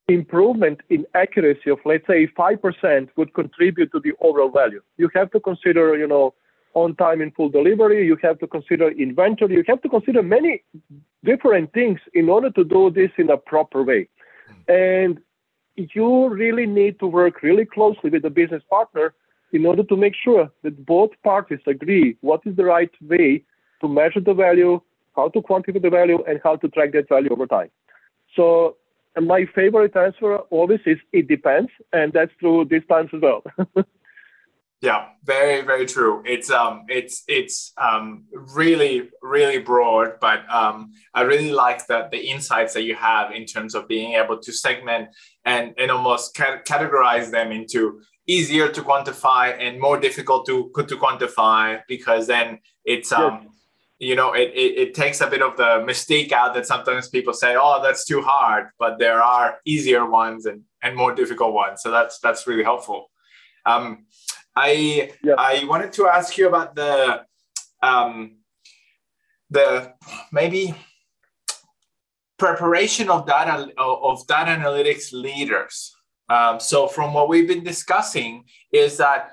improvement 0.08 0.80
in 0.90 1.06
accuracy 1.16 1.70
of, 1.70 1.80
let's 1.84 2.06
say, 2.08 2.28
5% 2.28 3.10
would 3.18 3.34
contribute 3.34 3.92
to 3.92 4.00
the 4.00 4.14
overall 4.22 4.52
value. 4.52 4.82
You 4.98 5.10
have 5.16 5.32
to 5.32 5.40
consider, 5.40 5.98
you 5.98 6.08
know, 6.08 6.34
on 6.76 6.96
time 6.96 7.22
in 7.22 7.32
full 7.32 7.50
delivery. 7.50 8.06
You 8.06 8.18
have 8.22 8.40
to 8.40 8.48
consider 8.48 8.90
inventory. 8.92 9.56
You 9.56 9.64
have 9.68 9.82
to 9.82 9.90
consider 9.90 10.22
many 10.22 10.64
different 11.26 11.74
things 11.74 12.00
in 12.14 12.30
order 12.30 12.50
to 12.52 12.64
do 12.64 12.90
this 12.90 13.12
in 13.18 13.30
a 13.30 13.38
proper 13.38 13.84
way. 13.84 14.08
And 14.68 15.20
you 15.76 16.30
really 16.30 16.66
need 16.66 17.00
to 17.00 17.08
work 17.08 17.42
really 17.44 17.66
closely 17.66 18.10
with 18.10 18.22
the 18.22 18.30
business 18.30 18.64
partner 18.70 19.14
in 19.52 19.66
order 19.66 19.84
to 19.84 19.98
make 19.98 20.14
sure 20.16 20.52
that 20.64 20.86
both 20.86 21.12
parties 21.24 21.60
agree 21.68 22.18
what 22.22 22.42
is 22.46 22.56
the 22.56 22.66
right 22.66 22.92
way 23.02 23.44
to 23.82 23.88
measure 23.88 24.22
the 24.22 24.34
value, 24.34 24.80
how 25.16 25.30
to 25.30 25.42
quantify 25.42 25.82
the 25.82 25.90
value, 25.90 26.24
and 26.28 26.40
how 26.44 26.56
to 26.56 26.68
track 26.70 26.92
that 26.94 27.10
value 27.10 27.32
over 27.32 27.46
time. 27.46 27.70
So 28.36 28.78
my 29.22 29.46
favorite 29.54 29.96
answer 29.96 30.38
always 30.58 30.82
is 30.86 30.98
it 31.14 31.28
depends, 31.28 31.72
and 31.94 32.12
that's 32.14 32.32
true 32.40 32.66
this 32.70 32.84
time 32.90 33.10
as 33.14 33.22
well. 33.22 33.44
yeah, 34.86 35.08
very 35.24 35.62
very 35.62 35.86
true. 35.86 36.22
It's 36.26 36.50
um 36.50 36.86
it's 36.88 37.24
it's 37.28 37.74
um 37.78 38.26
really 38.54 39.10
really 39.22 39.58
broad, 39.58 40.20
but 40.22 40.40
um 40.50 40.92
I 41.14 41.22
really 41.22 41.52
like 41.52 41.88
the 41.88 42.08
the 42.12 42.22
insights 42.34 42.74
that 42.76 42.84
you 42.84 42.96
have 42.96 43.32
in 43.32 43.46
terms 43.46 43.76
of 43.76 43.88
being 43.88 44.14
able 44.14 44.38
to 44.38 44.52
segment 44.54 45.10
and 45.44 45.74
and 45.78 45.92
almost 45.92 46.36
ca- 46.38 46.62
categorize 46.72 47.32
them 47.32 47.52
into 47.52 48.02
easier 48.28 48.68
to 48.70 48.82
quantify 48.82 49.56
and 49.60 49.80
more 49.80 50.00
difficult 50.00 50.46
to 50.46 50.72
to 50.92 50.96
quantify 50.96 51.82
because 51.88 52.28
then 52.28 52.60
it's 52.84 53.12
um 53.12 53.50
you 54.00 54.16
know 54.16 54.34
it, 54.34 54.50
it, 54.64 54.72
it 54.84 54.94
takes 54.94 55.22
a 55.22 55.28
bit 55.28 55.42
of 55.42 55.56
the 55.58 55.84
mistake 55.86 56.32
out 56.32 56.54
that 56.54 56.66
sometimes 56.66 57.08
people 57.08 57.34
say 57.34 57.56
oh 57.56 57.80
that's 57.84 58.04
too 58.06 58.22
hard 58.22 58.68
but 58.78 59.00
there 59.00 59.22
are 59.22 59.58
easier 59.66 60.04
ones 60.10 60.46
and 60.46 60.62
and 60.86 60.96
more 60.96 61.14
difficult 61.14 61.54
ones. 61.54 61.82
So 61.82 61.90
that's 61.92 62.20
that's 62.20 62.48
really 62.48 62.64
helpful. 62.64 63.10
Um 63.66 64.06
i 64.56 65.12
yeah. 65.24 65.36
i 65.38 65.64
wanted 65.66 65.92
to 65.92 66.08
ask 66.08 66.38
you 66.38 66.48
about 66.48 66.76
the 66.76 67.24
um 67.82 68.38
the 69.50 69.94
maybe 70.32 70.74
preparation 72.38 73.10
of 73.10 73.26
data 73.26 73.72
of 73.78 74.28
data 74.28 74.52
analytics 74.52 75.14
leaders 75.14 75.96
um, 76.30 76.60
so 76.60 76.88
from 76.88 77.14
what 77.14 77.30
we've 77.30 77.48
been 77.48 77.64
discussing 77.64 78.46
is 78.72 78.98
that 78.98 79.32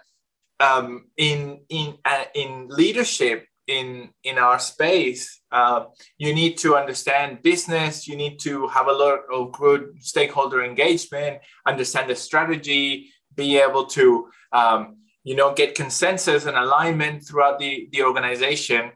um, 0.60 1.06
in 1.16 1.60
in 1.68 1.94
uh, 2.04 2.24
in 2.34 2.68
leadership 2.68 3.46
in 3.66 4.10
in 4.24 4.38
our 4.38 4.58
space, 4.58 5.40
uh, 5.50 5.84
you 6.18 6.34
need 6.34 6.58
to 6.58 6.76
understand 6.76 7.42
business. 7.42 8.06
You 8.06 8.16
need 8.16 8.38
to 8.40 8.68
have 8.68 8.88
a 8.88 8.92
lot 8.92 9.20
of 9.32 9.52
good 9.52 9.94
stakeholder 10.00 10.62
engagement, 10.62 11.38
understand 11.66 12.10
the 12.10 12.16
strategy, 12.16 13.10
be 13.34 13.58
able 13.58 13.86
to 13.86 14.28
um, 14.52 14.96
you 15.24 15.34
know 15.34 15.54
get 15.54 15.74
consensus 15.74 16.46
and 16.46 16.56
alignment 16.56 17.26
throughout 17.26 17.58
the 17.58 17.88
the 17.92 18.02
organization, 18.02 18.92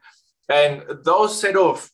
and 0.49 0.83
those 1.05 1.41
set 1.41 1.57
of 1.57 1.91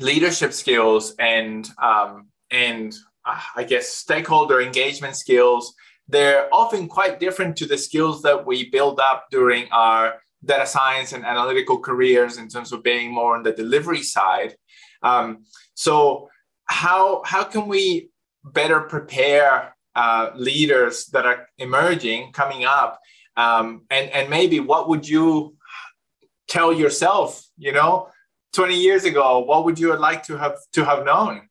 leadership 0.00 0.52
skills 0.52 1.14
and 1.18 1.68
um, 1.78 2.28
and 2.50 2.94
uh, 3.24 3.40
I 3.56 3.64
guess, 3.64 3.88
stakeholder 3.88 4.60
engagement 4.60 5.16
skills, 5.16 5.74
they're 6.08 6.52
often 6.52 6.88
quite 6.88 7.20
different 7.20 7.56
to 7.58 7.66
the 7.66 7.78
skills 7.78 8.22
that 8.22 8.44
we 8.44 8.68
build 8.70 8.98
up 8.98 9.26
during 9.30 9.70
our 9.70 10.14
data 10.44 10.66
science 10.66 11.12
and 11.12 11.24
analytical 11.24 11.78
careers 11.78 12.36
in 12.38 12.48
terms 12.48 12.72
of 12.72 12.82
being 12.82 13.12
more 13.12 13.36
on 13.36 13.44
the 13.44 13.52
delivery 13.52 14.02
side. 14.02 14.56
Um, 15.02 15.44
so, 15.74 16.28
how 16.64 17.22
how 17.24 17.44
can 17.44 17.68
we 17.68 18.10
better 18.44 18.80
prepare 18.80 19.76
uh, 19.94 20.30
leaders 20.34 21.06
that 21.06 21.24
are 21.24 21.48
emerging, 21.58 22.32
coming 22.32 22.64
up, 22.64 22.98
um, 23.36 23.82
and 23.90 24.10
and 24.10 24.30
maybe 24.30 24.60
what 24.60 24.88
would 24.88 25.08
you 25.08 25.56
tell 26.48 26.72
yourself? 26.72 27.44
You 27.56 27.72
know, 27.72 28.08
twenty 28.52 28.78
years 28.78 29.04
ago, 29.04 29.38
what 29.40 29.64
would 29.64 29.78
you 29.78 29.96
like 29.98 30.22
to 30.24 30.36
have 30.36 30.56
to 30.72 30.84
have 30.84 31.04
known? 31.04 31.48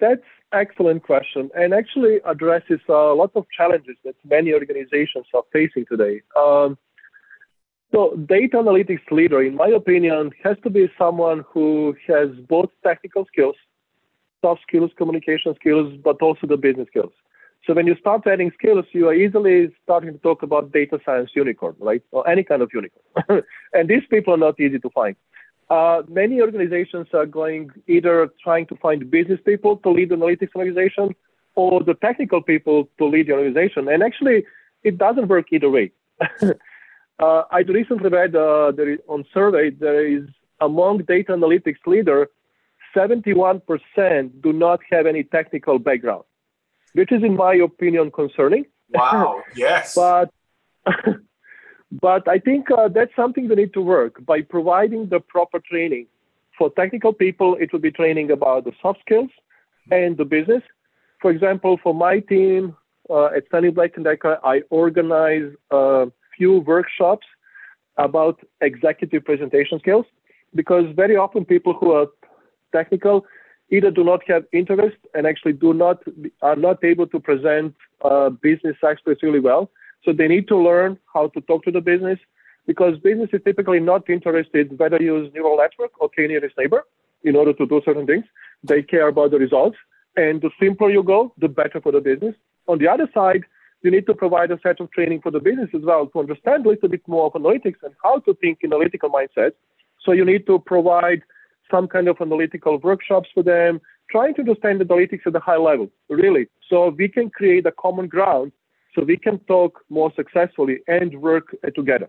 That's 0.00 0.22
excellent 0.52 1.02
question 1.02 1.50
and 1.54 1.72
actually 1.72 2.20
addresses 2.26 2.80
a 2.88 2.92
lot 2.92 3.30
of 3.34 3.46
challenges 3.56 3.96
that 4.04 4.14
many 4.24 4.52
organizations 4.52 5.24
are 5.34 5.44
facing 5.52 5.84
today. 5.86 6.20
Um, 6.36 6.76
so, 7.92 8.16
data 8.16 8.56
analytics 8.56 9.10
leader, 9.10 9.42
in 9.42 9.54
my 9.54 9.68
opinion, 9.68 10.30
has 10.42 10.56
to 10.62 10.70
be 10.70 10.90
someone 10.96 11.44
who 11.52 11.94
has 12.06 12.30
both 12.48 12.70
technical 12.82 13.26
skills, 13.26 13.54
soft 14.40 14.62
skills, 14.66 14.90
communication 14.96 15.54
skills, 15.60 15.94
but 16.02 16.16
also 16.22 16.46
the 16.46 16.56
business 16.56 16.88
skills. 16.88 17.12
So, 17.66 17.74
when 17.74 17.86
you 17.86 17.94
start 18.00 18.26
adding 18.26 18.50
skills, 18.58 18.84
you 18.92 19.08
are 19.08 19.14
easily 19.14 19.72
starting 19.84 20.12
to 20.12 20.18
talk 20.18 20.42
about 20.42 20.72
data 20.72 20.98
science 21.04 21.30
unicorn, 21.34 21.76
right? 21.78 22.02
Or 22.10 22.28
any 22.28 22.42
kind 22.42 22.62
of 22.62 22.70
unicorn. 22.74 23.42
and 23.72 23.88
these 23.88 24.02
people 24.10 24.34
are 24.34 24.44
not 24.48 24.58
easy 24.58 24.78
to 24.80 24.90
find. 24.90 25.14
Uh, 25.70 26.02
many 26.08 26.40
organizations 26.40 27.06
are 27.14 27.24
going 27.24 27.70
either 27.86 28.30
trying 28.42 28.66
to 28.66 28.76
find 28.76 29.10
business 29.10 29.40
people 29.44 29.76
to 29.78 29.90
lead 29.90 30.10
the 30.10 30.16
analytics 30.16 30.54
organization 30.54 31.14
or 31.54 31.82
the 31.82 31.94
technical 31.94 32.42
people 32.42 32.88
to 32.98 33.06
lead 33.06 33.28
the 33.28 33.32
organization. 33.32 33.88
And 33.88 34.02
actually, 34.02 34.44
it 34.82 34.98
doesn't 34.98 35.28
work 35.28 35.46
either 35.52 35.70
way. 35.70 35.92
uh, 36.42 37.42
I 37.50 37.60
recently 37.60 38.10
read 38.10 38.34
uh, 38.34 38.72
there 38.76 38.90
is, 38.90 38.98
on 39.08 39.24
survey 39.32 39.70
there 39.70 40.04
is 40.06 40.24
among 40.60 40.98
data 41.04 41.32
analytics 41.32 41.86
leader, 41.86 42.28
71% 42.94 43.62
do 44.42 44.52
not 44.52 44.80
have 44.90 45.06
any 45.06 45.24
technical 45.24 45.78
background, 45.78 46.24
which 46.94 47.12
is, 47.12 47.22
in 47.22 47.36
my 47.36 47.54
opinion, 47.54 48.10
concerning. 48.10 48.66
Wow. 48.90 49.42
Yes. 49.56 49.94
but 49.94 50.30
but 52.00 52.26
I 52.28 52.38
think 52.38 52.70
uh, 52.70 52.88
that's 52.88 53.14
something 53.14 53.48
we 53.48 53.54
need 53.54 53.74
to 53.74 53.80
work 53.80 54.24
by 54.24 54.42
providing 54.42 55.08
the 55.08 55.20
proper 55.20 55.60
training. 55.60 56.06
For 56.58 56.70
technical 56.70 57.12
people, 57.12 57.56
it 57.60 57.72
will 57.72 57.80
be 57.80 57.90
training 57.90 58.30
about 58.30 58.64
the 58.64 58.72
soft 58.80 59.00
skills 59.00 59.30
and 59.90 60.16
the 60.16 60.24
business. 60.24 60.62
For 61.20 61.30
example, 61.30 61.78
for 61.82 61.94
my 61.94 62.20
team 62.20 62.76
uh, 63.08 63.26
at 63.26 63.46
Stanley 63.48 63.70
Black 63.70 63.92
& 63.94 64.02
Decker, 64.02 64.38
I 64.44 64.62
organize 64.70 65.50
a 65.70 66.06
few 66.36 66.60
workshops 66.60 67.26
about 67.96 68.40
executive 68.60 69.24
presentation 69.24 69.78
skills 69.78 70.06
because 70.54 70.84
very 70.94 71.16
often 71.16 71.44
people 71.44 71.74
who 71.74 71.92
are 71.92 72.06
technical 72.72 73.24
either 73.76 73.90
do 73.90 74.04
not 74.04 74.20
have 74.28 74.44
interest 74.52 74.96
and 75.14 75.26
actually 75.26 75.52
do 75.52 75.72
not 75.74 76.02
are 76.42 76.56
not 76.56 76.84
able 76.84 77.06
to 77.06 77.18
present 77.18 77.74
uh, 78.10 78.28
business 78.48 78.76
experts 78.92 79.22
really 79.22 79.40
well 79.40 79.70
so 80.04 80.12
they 80.12 80.28
need 80.28 80.46
to 80.48 80.56
learn 80.56 80.98
how 81.12 81.28
to 81.28 81.40
talk 81.42 81.64
to 81.64 81.70
the 81.70 81.80
business 81.80 82.18
because 82.66 82.98
business 82.98 83.30
is 83.32 83.40
typically 83.44 83.80
not 83.80 84.08
interested 84.08 84.78
whether 84.78 85.00
you 85.02 85.16
use 85.16 85.32
neural 85.34 85.56
network 85.56 85.92
or 86.00 86.08
k-nearest 86.08 86.56
neighbor 86.58 86.84
in 87.24 87.36
order 87.36 87.52
to 87.52 87.66
do 87.66 87.80
certain 87.84 88.06
things. 88.06 88.24
They 88.64 88.82
care 88.82 89.08
about 89.08 89.30
the 89.30 89.38
results. 89.38 89.76
And 90.16 90.42
the 90.42 90.50
simpler 90.60 90.90
you 90.90 91.02
go, 91.02 91.32
the 91.38 91.48
better 91.48 91.80
for 91.80 91.92
the 91.92 92.00
business. 92.00 92.34
On 92.68 92.78
the 92.78 92.88
other 92.88 93.08
side, 93.14 93.44
you 93.82 93.90
need 93.90 94.06
to 94.06 94.14
provide 94.14 94.50
a 94.50 94.60
set 94.62 94.80
of 94.80 94.90
training 94.92 95.22
for 95.22 95.30
the 95.30 95.40
business 95.40 95.70
as 95.74 95.82
well 95.82 96.06
to 96.08 96.20
understand 96.20 96.66
a 96.66 96.68
little 96.68 96.88
bit 96.88 97.06
more 97.08 97.26
of 97.26 97.32
analytics 97.32 97.82
and 97.82 97.94
how 98.02 98.20
to 98.20 98.34
think 98.34 98.58
in 98.62 98.72
analytical 98.72 99.10
mindset. 99.10 99.52
So 100.04 100.12
you 100.12 100.24
need 100.24 100.46
to 100.46 100.58
provide 100.58 101.22
some 101.72 101.88
kind 101.88 102.06
of 102.08 102.16
analytical 102.20 102.78
workshops 102.78 103.28
for 103.34 103.42
them, 103.42 103.80
trying 104.10 104.34
to 104.34 104.42
understand 104.42 104.80
the 104.80 104.84
analytics 104.84 105.26
at 105.26 105.34
a 105.34 105.40
high 105.40 105.56
level, 105.56 105.88
really. 106.08 106.46
So 106.68 106.76
we 106.90 107.08
can 107.08 107.30
create 107.30 107.66
a 107.66 107.72
common 107.72 108.06
ground 108.06 108.52
so 108.94 109.02
we 109.02 109.16
can 109.16 109.38
talk 109.54 109.80
more 109.88 110.12
successfully 110.14 110.76
and 110.86 111.20
work 111.20 111.46
together. 111.74 112.08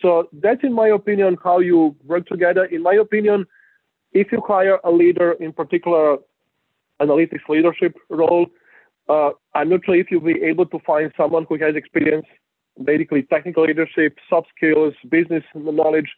So 0.00 0.28
that's, 0.32 0.62
in 0.62 0.72
my 0.72 0.88
opinion, 0.88 1.36
how 1.42 1.58
you 1.58 1.96
work 2.04 2.26
together. 2.26 2.64
In 2.64 2.82
my 2.82 2.94
opinion, 2.94 3.46
if 4.12 4.32
you 4.32 4.40
hire 4.46 4.78
a 4.84 4.90
leader, 4.90 5.32
in 5.32 5.52
particular 5.52 6.18
analytics 7.00 7.46
leadership 7.48 7.96
role, 8.08 8.46
uh, 9.08 9.30
I'm 9.54 9.68
not 9.68 9.80
sure 9.84 9.96
if 9.96 10.10
you'll 10.10 10.20
be 10.20 10.42
able 10.42 10.66
to 10.66 10.78
find 10.86 11.12
someone 11.16 11.44
who 11.48 11.58
has 11.58 11.74
experience, 11.74 12.26
basically 12.84 13.22
technical 13.24 13.64
leadership, 13.64 14.18
soft 14.28 14.48
skills, 14.56 14.94
business 15.10 15.44
knowledge. 15.54 16.10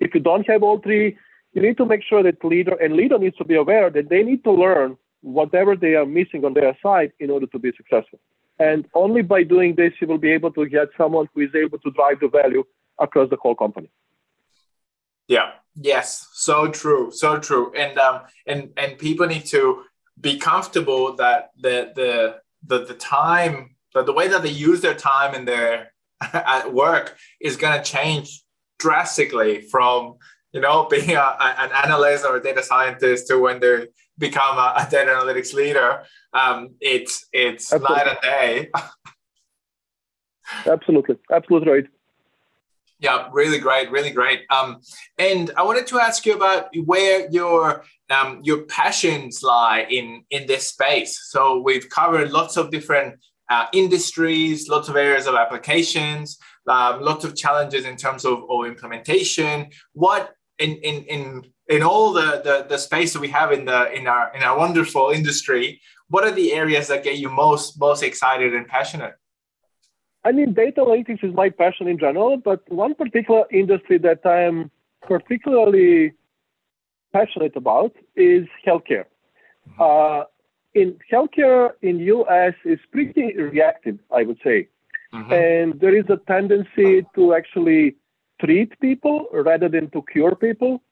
If 0.00 0.14
you 0.14 0.20
don't 0.20 0.48
have 0.50 0.62
all 0.62 0.80
three, 0.80 1.16
you 1.52 1.62
need 1.62 1.76
to 1.78 1.86
make 1.86 2.02
sure 2.02 2.22
that 2.22 2.44
leader 2.44 2.74
and 2.74 2.94
leader 2.94 3.18
needs 3.18 3.36
to 3.36 3.44
be 3.44 3.56
aware 3.56 3.90
that 3.90 4.08
they 4.08 4.22
need 4.22 4.44
to 4.44 4.52
learn 4.52 4.96
whatever 5.22 5.76
they 5.76 5.94
are 5.94 6.06
missing 6.06 6.44
on 6.44 6.54
their 6.54 6.76
side 6.82 7.12
in 7.18 7.30
order 7.30 7.46
to 7.46 7.58
be 7.58 7.72
successful. 7.76 8.18
And 8.58 8.86
only 8.94 9.22
by 9.22 9.42
doing 9.42 9.74
this, 9.74 9.92
you 10.00 10.06
will 10.06 10.18
be 10.18 10.32
able 10.32 10.52
to 10.52 10.66
get 10.68 10.88
someone 10.96 11.28
who 11.34 11.40
is 11.40 11.54
able 11.54 11.78
to 11.78 11.90
drive 11.90 12.20
the 12.20 12.28
value 12.28 12.64
across 12.98 13.30
the 13.30 13.36
whole 13.36 13.54
company. 13.54 13.90
Yeah. 15.26 15.52
Yes. 15.74 16.28
So 16.34 16.68
true. 16.68 17.10
So 17.10 17.38
true. 17.38 17.72
And 17.74 17.98
um 17.98 18.22
and 18.46 18.70
and 18.76 18.98
people 18.98 19.26
need 19.26 19.46
to 19.46 19.84
be 20.20 20.38
comfortable 20.38 21.16
that 21.16 21.50
the 21.58 21.92
the 21.94 22.40
the, 22.66 22.84
the 22.84 22.94
time 22.94 23.76
that 23.94 24.06
the 24.06 24.12
way 24.12 24.28
that 24.28 24.42
they 24.42 24.50
use 24.50 24.80
their 24.80 24.94
time 24.94 25.34
in 25.34 25.44
their 25.46 25.92
at 26.20 26.72
work 26.72 27.16
is 27.40 27.56
going 27.56 27.76
to 27.78 27.84
change 27.84 28.42
drastically 28.78 29.62
from 29.62 30.16
you 30.52 30.60
know 30.60 30.84
being 30.90 31.12
a, 31.12 31.36
an 31.40 31.70
analyst 31.84 32.24
or 32.24 32.36
a 32.36 32.42
data 32.42 32.62
scientist 32.62 33.28
to 33.28 33.38
when 33.38 33.60
they 33.60 33.86
become 34.18 34.58
a, 34.58 34.74
a 34.76 34.88
data 34.90 35.10
analytics 35.10 35.54
leader 35.54 36.04
um, 36.32 36.74
it's 36.80 37.26
it's 37.32 37.72
absolutely. 37.72 37.96
night 37.96 38.08
and 38.08 38.18
day. 38.22 38.70
Absolutely. 40.66 41.16
Absolutely 41.32 41.72
right. 41.72 41.84
Yeah 42.98 43.28
really 43.32 43.58
great 43.58 43.90
really 43.90 44.10
great. 44.10 44.40
Um, 44.50 44.80
and 45.18 45.52
i 45.56 45.62
wanted 45.62 45.86
to 45.88 46.00
ask 46.00 46.26
you 46.26 46.34
about 46.34 46.68
where 46.84 47.30
your 47.30 47.84
um, 48.10 48.40
your 48.42 48.62
passions 48.64 49.42
lie 49.42 49.86
in 49.88 50.24
in 50.30 50.46
this 50.46 50.68
space. 50.68 51.28
So 51.30 51.60
we've 51.60 51.88
covered 51.88 52.32
lots 52.32 52.56
of 52.56 52.70
different 52.70 53.14
uh, 53.48 53.66
industries 53.72 54.68
lots 54.68 54.88
of 54.88 54.96
areas 54.96 55.26
of 55.26 55.34
applications 55.34 56.38
um, 56.68 57.00
lots 57.00 57.24
of 57.24 57.36
challenges 57.36 57.84
in 57.84 57.96
terms 57.96 58.24
of, 58.24 58.44
of 58.48 58.66
implementation. 58.66 59.70
What 59.92 60.34
in 60.60 60.76
in 60.76 60.96
in 61.04 61.44
in 61.68 61.82
all 61.82 62.12
the, 62.12 62.42
the 62.44 62.66
the 62.68 62.78
space 62.78 63.12
that 63.12 63.20
we 63.20 63.28
have 63.28 63.50
in 63.52 63.64
the 63.64 63.92
in 63.92 64.06
our 64.06 64.30
in 64.36 64.42
our 64.42 64.56
wonderful 64.56 65.10
industry 65.10 65.80
what 66.08 66.24
are 66.24 66.32
the 66.32 66.52
areas 66.52 66.88
that 66.88 67.02
get 67.02 67.16
you 67.18 67.28
most 67.28 67.80
most 67.80 68.02
excited 68.02 68.54
and 68.54 68.66
passionate 68.68 69.14
i 70.24 70.30
mean 70.32 70.52
data 70.52 70.80
analytics 70.82 71.24
is 71.24 71.34
my 71.34 71.48
passion 71.48 71.88
in 71.88 71.98
general 71.98 72.36
but 72.36 72.60
one 72.70 72.94
particular 72.94 73.44
industry 73.50 73.98
that 73.98 74.20
i 74.24 74.40
am 74.40 74.70
particularly 75.02 76.12
passionate 77.12 77.56
about 77.56 77.92
is 78.16 78.46
healthcare 78.66 79.06
mm-hmm. 79.68 79.82
uh, 79.88 80.24
in 80.74 80.96
healthcare 81.10 81.70
in 81.82 81.96
us 82.40 82.54
is 82.64 82.80
pretty 82.92 83.34
reactive 83.36 83.98
i 84.12 84.22
would 84.22 84.38
say 84.44 84.68
mm-hmm. 85.14 85.32
and 85.32 85.80
there 85.80 85.96
is 85.96 86.04
a 86.10 86.18
tendency 86.34 87.06
to 87.14 87.34
actually 87.34 87.96
treat 88.44 88.78
people 88.80 89.26
rather 89.32 89.68
than 89.68 89.90
to 89.90 90.02
cure 90.12 90.34
people 90.34 90.82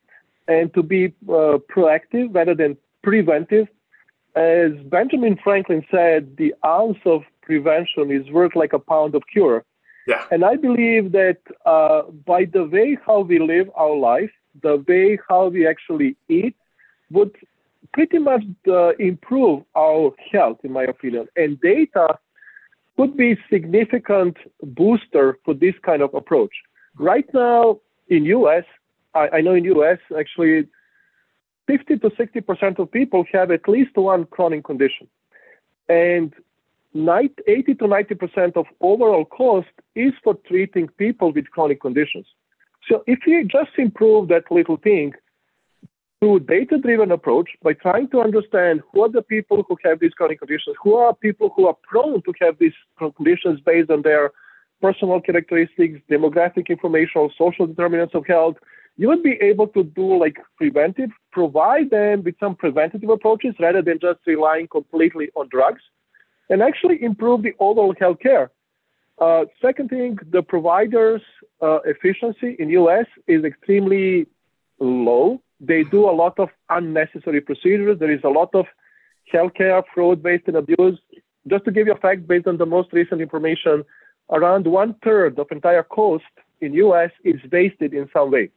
and 0.47 0.73
to 0.75 0.83
be 0.83 1.07
uh, 1.29 1.59
proactive 1.73 2.35
rather 2.35 2.55
than 2.55 2.77
preventive. 3.03 3.67
As 4.35 4.73
Benjamin 4.85 5.39
Franklin 5.43 5.85
said, 5.91 6.37
the 6.37 6.55
ounce 6.65 6.99
of 7.05 7.23
prevention 7.43 8.11
is 8.11 8.31
worth 8.31 8.55
like 8.55 8.73
a 8.73 8.79
pound 8.79 9.15
of 9.15 9.23
cure. 9.33 9.65
Yeah. 10.07 10.25
And 10.31 10.45
I 10.45 10.57
believe 10.57 11.13
that 11.13 11.39
uh, 11.67 12.03
by 12.25 12.47
the 12.47 12.65
way 12.65 12.97
how 13.05 13.21
we 13.21 13.39
live 13.39 13.71
our 13.77 13.95
life, 13.95 14.31
the 14.63 14.83
way 14.89 15.19
how 15.29 15.49
we 15.49 15.67
actually 15.67 16.17
eat, 16.29 16.57
would 17.11 17.35
pretty 17.93 18.19
much 18.19 18.43
uh, 18.67 18.91
improve 18.99 19.65
our 19.77 20.13
health, 20.33 20.59
in 20.63 20.73
my 20.73 20.85
opinion. 20.85 21.29
And 21.37 21.61
data 21.61 22.19
could 22.97 23.17
be 23.17 23.39
significant 23.51 24.37
booster 24.63 25.39
for 25.45 25.55
this 25.55 25.75
kind 25.83 26.03
of 26.03 26.13
approach. 26.15 26.53
Right 26.99 27.33
now 27.33 27.79
in 28.09 28.25
US, 28.25 28.65
I, 29.15 29.29
I 29.35 29.41
know 29.41 29.55
in 29.55 29.65
US 29.65 29.99
actually 30.19 30.67
50 31.67 31.99
to 31.99 32.11
60 32.17 32.41
percent 32.41 32.79
of 32.79 32.91
people 32.91 33.25
have 33.33 33.51
at 33.51 33.69
least 33.69 33.97
one 33.97 34.25
chronic 34.27 34.65
condition, 34.65 35.07
and 35.89 36.35
80 36.95 37.75
to 37.75 37.87
90 37.87 38.15
percent 38.15 38.57
of 38.57 38.67
overall 38.81 39.25
cost 39.25 39.69
is 39.95 40.13
for 40.25 40.35
treating 40.47 40.89
people 40.89 41.33
with 41.33 41.51
chronic 41.51 41.81
conditions. 41.81 42.27
So 42.89 43.05
if 43.07 43.21
you 43.27 43.45
just 43.45 43.71
improve 43.77 44.29
that 44.29 44.51
little 44.51 44.79
thing 44.79 45.13
through 46.21 46.41
data-driven 46.41 47.13
approach 47.13 47.51
by 47.63 47.75
trying 47.75 48.09
to 48.09 48.21
understand 48.21 48.83
who 48.93 49.03
are 49.03 49.09
the 49.09 49.23
people 49.23 49.65
who 49.69 49.77
have 49.85 50.01
these 50.01 50.13
chronic 50.15 50.41
conditions, 50.41 50.75
who 50.83 50.97
are 50.97 51.15
people 51.15 51.53
who 51.55 51.67
are 51.67 51.77
prone 51.89 52.23
to 52.23 52.33
have 52.41 52.59
these 52.59 52.73
conditions 52.99 53.61
based 53.61 53.91
on 53.91 54.03
their 54.03 54.33
personal 54.81 55.21
characteristics, 55.21 56.01
demographic 56.11 56.69
information, 56.69 57.31
social 57.37 57.67
determinants 57.67 58.15
of 58.15 58.27
health, 58.27 58.57
you 58.97 59.09
would 59.09 59.23
be 59.23 59.39
able 59.41 59.69
to 59.69 59.85
do 59.85 60.19
like 60.19 60.37
preventive, 60.57 61.11
provide 61.33 61.91
them 61.91 62.23
with 62.25 62.35
some 62.41 62.57
preventative 62.57 63.09
approaches 63.09 63.55
rather 63.61 63.81
than 63.81 63.99
just 64.01 64.19
relying 64.27 64.67
completely 64.67 65.31
on 65.37 65.49
drugs, 65.51 65.83
and 66.51 66.63
actually 66.63 67.03
improve 67.03 67.43
the 67.43 67.55
overall 67.61 67.95
healthcare. 67.95 68.49
Uh, 69.21 69.45
second 69.61 69.89
thing, 69.89 70.19
the 70.31 70.43
providers' 70.43 71.23
uh, 71.61 71.79
efficiency 71.85 72.57
in 72.59 72.71
US 72.71 73.07
is 73.27 73.45
extremely 73.45 74.27
low. 74.81 75.41
They 75.61 75.85
do 75.85 76.09
a 76.09 76.13
lot 76.13 76.39
of 76.39 76.49
unnecessary 76.69 77.41
procedures. 77.41 77.99
There 77.99 78.13
is 78.13 78.21
a 78.25 78.29
lot 78.29 78.55
of 78.55 78.67
healthcare 79.33 79.83
fraud 79.93 80.23
based 80.23 80.45
and 80.47 80.57
abuse. 80.57 80.99
Just 81.49 81.65
to 81.65 81.71
give 81.71 81.87
you 81.87 81.95
a 81.95 81.99
fact, 81.99 82.27
based 82.27 82.47
on 82.47 82.59
the 82.59 82.67
most 82.67 82.93
recent 82.93 83.21
information, 83.21 83.85
around 84.31 84.67
one 84.67 84.95
third 85.05 85.39
of 85.39 85.51
entire 85.51 85.83
cost 85.83 86.25
in 86.61 86.75
US 86.75 87.11
is 87.25 87.41
wasted 87.51 87.95
in 87.95 88.09
some 88.13 88.31
way. 88.31 88.51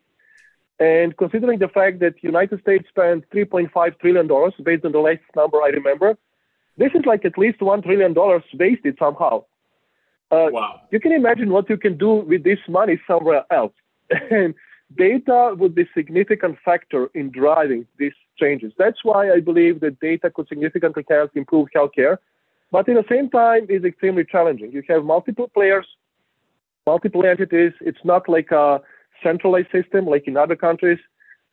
And 0.79 1.15
considering 1.15 1.59
the 1.59 1.67
fact 1.67 1.99
that 1.99 2.15
United 2.23 2.59
States 2.61 2.85
spent 2.89 3.29
3.5 3.29 3.99
trillion 3.99 4.27
dollars 4.27 4.53
based 4.63 4.83
on 4.83 4.91
the 4.91 4.99
latest 4.99 5.29
number 5.35 5.61
I 5.61 5.67
remember, 5.67 6.17
this 6.77 6.91
is 6.95 7.05
like 7.05 7.23
at 7.25 7.37
least 7.37 7.61
one 7.61 7.81
trillion 7.81 8.13
dollars 8.13 8.43
wasted 8.57 8.97
somehow. 8.97 9.45
Uh, 10.31 10.47
wow. 10.51 10.81
You 10.91 10.99
can 10.99 11.11
imagine 11.11 11.51
what 11.51 11.69
you 11.69 11.77
can 11.77 11.97
do 11.97 12.15
with 12.15 12.43
this 12.43 12.59
money 12.67 12.99
somewhere 13.05 13.43
else. 13.51 13.73
and 14.31 14.55
data 14.97 15.55
would 15.57 15.75
be 15.75 15.83
a 15.83 15.89
significant 15.93 16.57
factor 16.63 17.09
in 17.13 17.31
driving 17.31 17.85
these 17.97 18.13
changes. 18.39 18.73
That's 18.77 19.03
why 19.03 19.31
I 19.31 19.39
believe 19.39 19.81
that 19.81 19.99
data 19.99 20.29
could 20.29 20.47
significantly 20.47 21.05
help 21.07 21.35
improve 21.35 21.67
healthcare 21.75 22.17
but 22.71 22.87
at 22.87 22.95
the 22.95 23.05
same 23.09 23.29
time, 23.29 23.67
it's 23.69 23.85
extremely 23.85 24.25
challenging. 24.25 24.71
You 24.71 24.83
have 24.87 25.03
multiple 25.03 25.49
players, 25.53 25.85
multiple 26.87 27.25
entities. 27.25 27.73
It's 27.81 28.03
not 28.03 28.29
like 28.29 28.51
a 28.51 28.81
centralized 29.21 29.71
system 29.71 30.05
like 30.05 30.27
in 30.27 30.37
other 30.37 30.55
countries. 30.55 30.99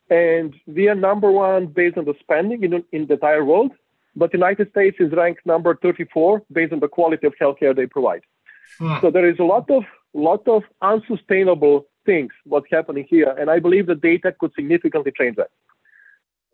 And 0.09 0.55
we 0.65 0.87
are 0.87 0.95
number 0.95 1.29
one 1.31 1.67
based 1.67 1.97
on 1.97 2.05
the 2.05 2.15
spending 2.19 2.63
in, 2.63 2.83
in 2.91 3.05
the 3.07 3.13
entire 3.13 3.45
world, 3.45 3.71
but 4.15 4.31
the 4.31 4.37
United 4.37 4.71
States 4.71 4.97
is 4.99 5.11
ranked 5.11 5.45
number 5.45 5.75
34 5.75 6.43
based 6.51 6.73
on 6.73 6.79
the 6.79 6.87
quality 6.87 7.27
of 7.27 7.33
healthcare 7.39 7.75
they 7.75 7.85
provide. 7.85 8.21
Hmm. 8.79 8.95
So 9.01 9.11
there 9.11 9.29
is 9.29 9.37
a 9.39 9.43
lot 9.43 9.69
of 9.69 9.83
lot 10.13 10.47
of 10.47 10.63
unsustainable 10.81 11.85
things 12.05 12.31
what's 12.45 12.65
happening 12.71 13.05
here, 13.07 13.35
and 13.39 13.49
I 13.49 13.59
believe 13.59 13.85
the 13.85 13.95
data 13.95 14.33
could 14.39 14.51
significantly 14.55 15.11
change 15.15 15.35
that. 15.35 15.51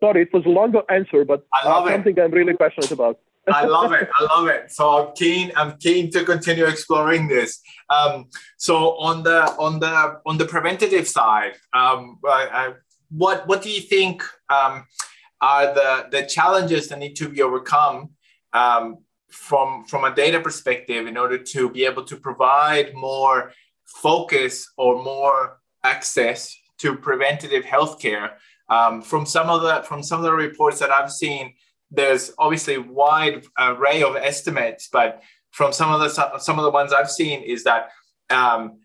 Sorry, 0.00 0.22
it 0.22 0.32
was 0.32 0.44
a 0.44 0.50
longer 0.50 0.82
answer, 0.90 1.24
but 1.24 1.46
uh, 1.64 1.88
something 1.88 2.18
I'm 2.20 2.32
really 2.32 2.52
passionate 2.54 2.90
about. 2.90 3.18
I 3.48 3.64
love 3.64 3.92
it. 3.92 4.08
I 4.18 4.24
love 4.24 4.48
it. 4.48 4.72
So 4.72 5.08
I'm 5.08 5.14
keen. 5.14 5.52
I'm 5.56 5.76
keen 5.78 6.10
to 6.12 6.24
continue 6.24 6.64
exploring 6.64 7.28
this. 7.28 7.60
Um, 7.88 8.26
so 8.56 8.96
on 8.98 9.22
the 9.22 9.44
on 9.58 9.78
the 9.78 10.20
on 10.26 10.36
the 10.38 10.46
preventative 10.46 11.06
side, 11.06 11.52
um, 11.72 12.18
I, 12.24 12.48
I, 12.52 12.72
what 13.10 13.46
what 13.46 13.62
do 13.62 13.70
you 13.70 13.80
think 13.80 14.22
um, 14.50 14.86
are 15.40 15.72
the 15.74 16.08
the 16.10 16.26
challenges 16.26 16.88
that 16.88 16.98
need 16.98 17.14
to 17.16 17.28
be 17.28 17.42
overcome 17.42 18.10
um, 18.52 18.98
from 19.30 19.84
from 19.84 20.04
a 20.04 20.14
data 20.14 20.40
perspective 20.40 21.06
in 21.06 21.16
order 21.16 21.38
to 21.38 21.70
be 21.70 21.84
able 21.84 22.04
to 22.04 22.16
provide 22.16 22.94
more 22.94 23.52
focus 23.84 24.68
or 24.76 25.02
more 25.04 25.60
access 25.84 26.56
to 26.78 26.96
preventative 26.96 27.64
healthcare? 27.64 28.32
Um, 28.68 29.00
from 29.00 29.26
some 29.26 29.48
of 29.48 29.62
the 29.62 29.82
from 29.86 30.02
some 30.02 30.18
of 30.18 30.24
the 30.24 30.32
reports 30.32 30.80
that 30.80 30.90
I've 30.90 31.12
seen 31.12 31.54
there's 31.90 32.32
obviously 32.38 32.78
wide 32.78 33.46
array 33.58 34.02
of 34.02 34.16
estimates, 34.16 34.88
but 34.90 35.22
from 35.50 35.72
some 35.72 35.92
of 35.92 36.00
the 36.00 36.38
some 36.38 36.58
of 36.58 36.64
the 36.64 36.70
ones 36.70 36.92
I've 36.92 37.10
seen 37.10 37.42
is 37.42 37.64
that 37.64 37.90
um, 38.30 38.80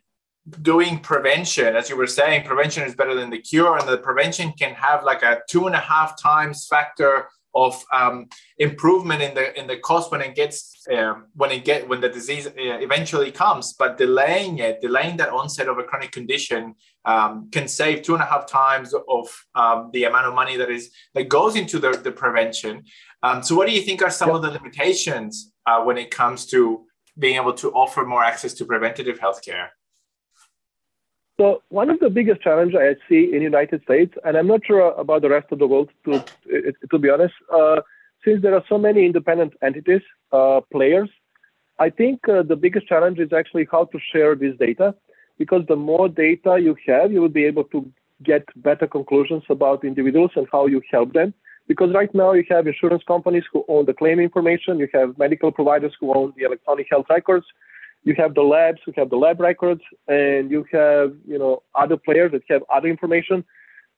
doing 0.61 0.99
prevention, 0.99 1.75
as 1.75 1.89
you 1.89 1.97
were 1.97 2.07
saying, 2.07 2.45
prevention 2.45 2.83
is 2.83 2.95
better 2.95 3.15
than 3.15 3.29
the 3.29 3.39
cure, 3.39 3.77
and 3.77 3.87
the 3.87 3.97
prevention 3.97 4.53
can 4.53 4.73
have 4.75 5.03
like 5.03 5.23
a 5.23 5.41
two 5.49 5.67
and 5.67 5.75
a 5.75 5.79
half 5.79 6.21
times 6.21 6.67
factor 6.67 7.27
of 7.53 7.83
um, 7.91 8.27
improvement 8.57 9.21
in 9.21 9.33
the 9.33 9.59
in 9.59 9.67
the 9.67 9.77
cost 9.77 10.11
when 10.11 10.21
it 10.21 10.35
gets 10.35 10.85
um, 10.91 11.25
when 11.33 11.51
it 11.51 11.65
get 11.65 11.87
when 11.87 12.01
the 12.01 12.09
disease 12.09 12.47
uh, 12.47 12.51
eventually 12.57 13.31
comes. 13.31 13.73
But 13.73 13.97
delaying 13.97 14.59
it, 14.59 14.81
delaying 14.81 15.17
that 15.17 15.29
onset 15.29 15.67
of 15.67 15.77
a 15.77 15.83
chronic 15.83 16.11
condition, 16.11 16.75
um, 17.05 17.49
can 17.51 17.67
save 17.67 18.03
two 18.03 18.13
and 18.13 18.23
a 18.23 18.25
half 18.25 18.47
times 18.47 18.93
of 18.93 19.45
um, 19.55 19.89
the 19.93 20.05
amount 20.05 20.27
of 20.27 20.33
money 20.33 20.57
that 20.57 20.69
is 20.69 20.91
that 21.13 21.29
goes 21.29 21.55
into 21.55 21.79
the, 21.79 21.91
the 21.91 22.11
prevention. 22.11 22.83
Um, 23.23 23.43
so, 23.43 23.55
what 23.55 23.67
do 23.67 23.73
you 23.73 23.81
think 23.81 24.01
are 24.01 24.09
some 24.09 24.31
of 24.31 24.41
the 24.41 24.51
limitations 24.51 25.51
uh, 25.65 25.81
when 25.83 25.97
it 25.97 26.11
comes 26.11 26.45
to 26.47 26.85
being 27.19 27.35
able 27.35 27.53
to 27.53 27.71
offer 27.73 28.05
more 28.05 28.23
access 28.23 28.53
to 28.55 28.65
preventative 28.65 29.19
healthcare? 29.19 29.67
So 31.41 31.63
one 31.69 31.89
of 31.89 31.99
the 31.99 32.11
biggest 32.11 32.39
challenges 32.43 32.77
I 32.79 32.93
see 33.09 33.23
in 33.33 33.39
the 33.39 33.49
United 33.55 33.81
States, 33.81 34.13
and 34.23 34.37
I'm 34.37 34.45
not 34.45 34.61
sure 34.63 34.91
about 34.91 35.23
the 35.23 35.29
rest 35.29 35.47
of 35.51 35.57
the 35.57 35.65
world, 35.65 35.89
to 36.05 36.23
to 36.91 36.99
be 36.99 37.09
honest, 37.09 37.33
uh, 37.51 37.77
since 38.23 38.43
there 38.43 38.53
are 38.53 38.63
so 38.69 38.77
many 38.77 39.07
independent 39.07 39.53
entities, 39.63 40.03
uh, 40.31 40.61
players, 40.71 41.09
I 41.79 41.89
think 41.89 42.29
uh, 42.29 42.43
the 42.43 42.55
biggest 42.55 42.85
challenge 42.91 43.17
is 43.17 43.33
actually 43.33 43.67
how 43.71 43.85
to 43.85 43.97
share 44.11 44.35
this 44.35 44.55
data, 44.59 44.93
because 45.39 45.63
the 45.67 45.79
more 45.91 46.07
data 46.07 46.59
you 46.67 46.75
have, 46.85 47.11
you 47.11 47.21
will 47.23 47.35
be 47.41 47.45
able 47.45 47.63
to 47.75 47.79
get 48.21 48.43
better 48.67 48.85
conclusions 48.85 49.43
about 49.49 49.83
individuals 49.83 50.33
and 50.35 50.47
how 50.51 50.67
you 50.67 50.79
help 50.91 51.13
them. 51.13 51.33
Because 51.67 51.91
right 51.99 52.13
now 52.13 52.33
you 52.33 52.45
have 52.51 52.67
insurance 52.67 53.03
companies 53.13 53.45
who 53.51 53.65
own 53.67 53.87
the 53.87 53.95
claim 54.01 54.19
information, 54.19 54.77
you 54.77 54.89
have 54.93 55.17
medical 55.17 55.51
providers 55.51 55.93
who 55.99 56.13
own 56.13 56.33
the 56.37 56.43
electronic 56.43 56.85
health 56.91 57.07
records, 57.09 57.47
you 58.03 58.15
have 58.17 58.33
the 58.33 58.41
labs 58.41 58.79
you 58.87 58.93
have 58.97 59.09
the 59.09 59.15
lab 59.15 59.39
records, 59.39 59.81
and 60.07 60.49
you 60.51 60.65
have 60.71 61.13
you 61.27 61.37
know 61.37 61.63
other 61.75 61.97
players 61.97 62.31
that 62.31 62.43
have 62.49 62.63
other 62.73 62.87
information, 62.87 63.43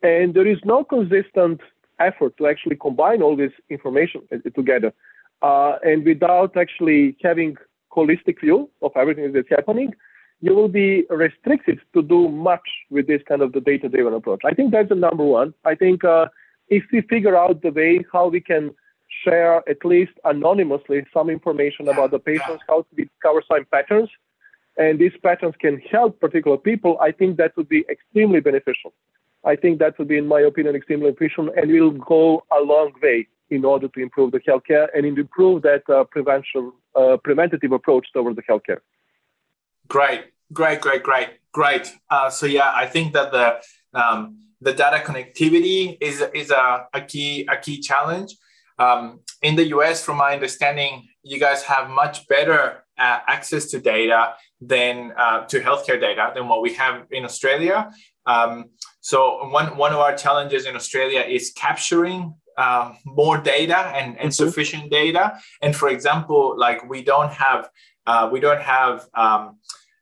and 0.02 0.34
there 0.34 0.48
is 0.48 0.60
no 0.66 0.84
consistent 0.84 1.62
effort 2.00 2.36
to 2.38 2.48
actually 2.48 2.76
combine 2.76 3.22
all 3.22 3.36
this 3.36 3.54
information 3.70 4.22
together, 4.56 4.92
uh, 5.42 5.78
and 5.84 6.06
without 6.06 6.58
actually 6.58 7.16
having 7.24 7.56
holistic 7.96 8.40
view 8.42 8.70
of 8.82 8.92
everything 8.96 9.32
that's 9.32 9.50
happening, 9.50 9.94
you 10.42 10.54
will 10.54 10.68
be 10.68 11.06
restricted 11.10 11.80
to 11.94 12.02
do 12.02 12.28
much 12.28 12.68
with 12.90 13.08
this 13.08 13.22
kind 13.28 13.42
of 13.42 13.54
the 13.54 13.62
data-driven 13.62 14.14
approach. 14.14 14.42
I 14.44 14.54
think 14.54 14.72
that's 14.72 14.90
the 14.90 14.96
number 14.96 15.24
one. 15.24 15.54
I 15.64 15.76
think 15.76 16.04
uh, 16.04 16.26
if 16.68 16.84
we 16.92 17.02
figure 17.02 17.38
out 17.38 17.62
the 17.62 17.72
way 17.72 18.04
how 18.12 18.28
we 18.28 18.42
can 18.42 18.72
share 19.24 19.68
at 19.70 19.84
least 19.84 20.14
anonymously 20.26 21.06
some 21.14 21.30
information 21.30 21.88
about 21.88 22.12
the 22.12 22.20
patients, 22.20 22.64
how 22.68 22.82
to 22.82 22.96
discover 22.96 23.42
some 23.48 23.66
patterns, 23.72 24.10
and 24.78 25.00
these 25.00 25.12
patterns 25.22 25.56
can 25.60 25.80
help 25.80 26.20
particular 26.20 26.58
people, 26.58 26.98
I 27.00 27.12
think 27.12 27.38
that 27.38 27.56
would 27.58 27.70
be 27.70 27.86
extremely 27.90 28.40
beneficial. 28.40 28.94
I 29.46 29.56
think 29.56 29.80
that 29.80 29.98
would 30.00 30.08
be, 30.08 30.18
in 30.18 30.28
my 30.28 30.42
opinion, 30.42 30.76
extremely 30.76 31.12
beneficial 31.12 31.50
and 31.56 31.72
will 31.72 31.92
go 31.92 32.44
a 32.58 32.62
long 32.62 32.94
way 33.02 33.28
in 33.50 33.66
order 33.66 33.88
to 33.88 34.00
improve 34.00 34.32
the 34.32 34.40
healthcare 34.40 34.88
and 34.96 35.06
improve 35.06 35.62
that 35.62 35.84
uh, 35.90 36.06
prevention, 36.06 36.72
uh, 36.96 37.18
preventative 37.24 37.72
approach 37.72 38.08
towards 38.14 38.36
the 38.36 38.44
healthcare. 38.44 38.80
Great, 39.88 40.22
great, 40.52 40.82
great, 40.82 41.04
great, 41.04 41.30
great. 41.52 41.94
Uh, 42.10 42.30
so 42.30 42.46
yeah, 42.46 42.72
I 42.74 42.86
think 42.88 43.14
that 43.14 43.32
the 43.32 43.60
um, 44.00 44.40
the 44.62 44.74
data 44.74 45.04
connectivity 45.06 45.98
is 46.02 46.24
is 46.34 46.50
a, 46.50 46.88
a 46.94 47.02
key 47.02 47.48
a 47.52 47.58
key 47.58 47.80
challenge. 47.80 48.36
Um, 48.80 49.22
in 49.42 49.56
the 49.56 49.66
US, 49.76 50.04
from 50.04 50.18
my 50.18 50.34
understanding, 50.34 51.08
you 51.24 51.40
guys 51.40 51.64
have 51.64 51.90
much 51.90 52.28
better 52.28 52.84
uh, 52.98 53.20
access 53.28 53.66
to 53.72 53.80
data 53.80 54.36
than 54.62 55.14
uh, 55.18 55.46
to 55.46 55.60
healthcare 55.60 56.00
data 56.00 56.32
than 56.36 56.48
what 56.48 56.62
we 56.62 56.74
have 56.74 57.06
in 57.12 57.26
Australia. 57.26 57.92
Um, 58.26 58.70
so 59.02 59.48
one 59.50 59.78
one 59.78 59.94
of 59.94 60.00
our 60.00 60.16
challenges 60.16 60.66
in 60.66 60.76
Australia 60.76 61.22
is 61.22 61.52
capturing 61.56 62.36
um, 62.58 62.98
more 63.06 63.38
data 63.38 63.78
and, 63.78 64.18
and 64.18 64.30
mm-hmm. 64.30 64.30
sufficient 64.30 64.92
data. 64.92 65.40
And 65.62 65.76
for 65.76 65.90
example, 65.90 66.56
like 66.58 66.88
we 66.90 67.04
don't 67.04 67.32
have 67.32 67.70
uh, 68.06 68.30
we 68.32 68.40
don't 68.40 68.62
have 68.62 69.08
um, 69.16 69.58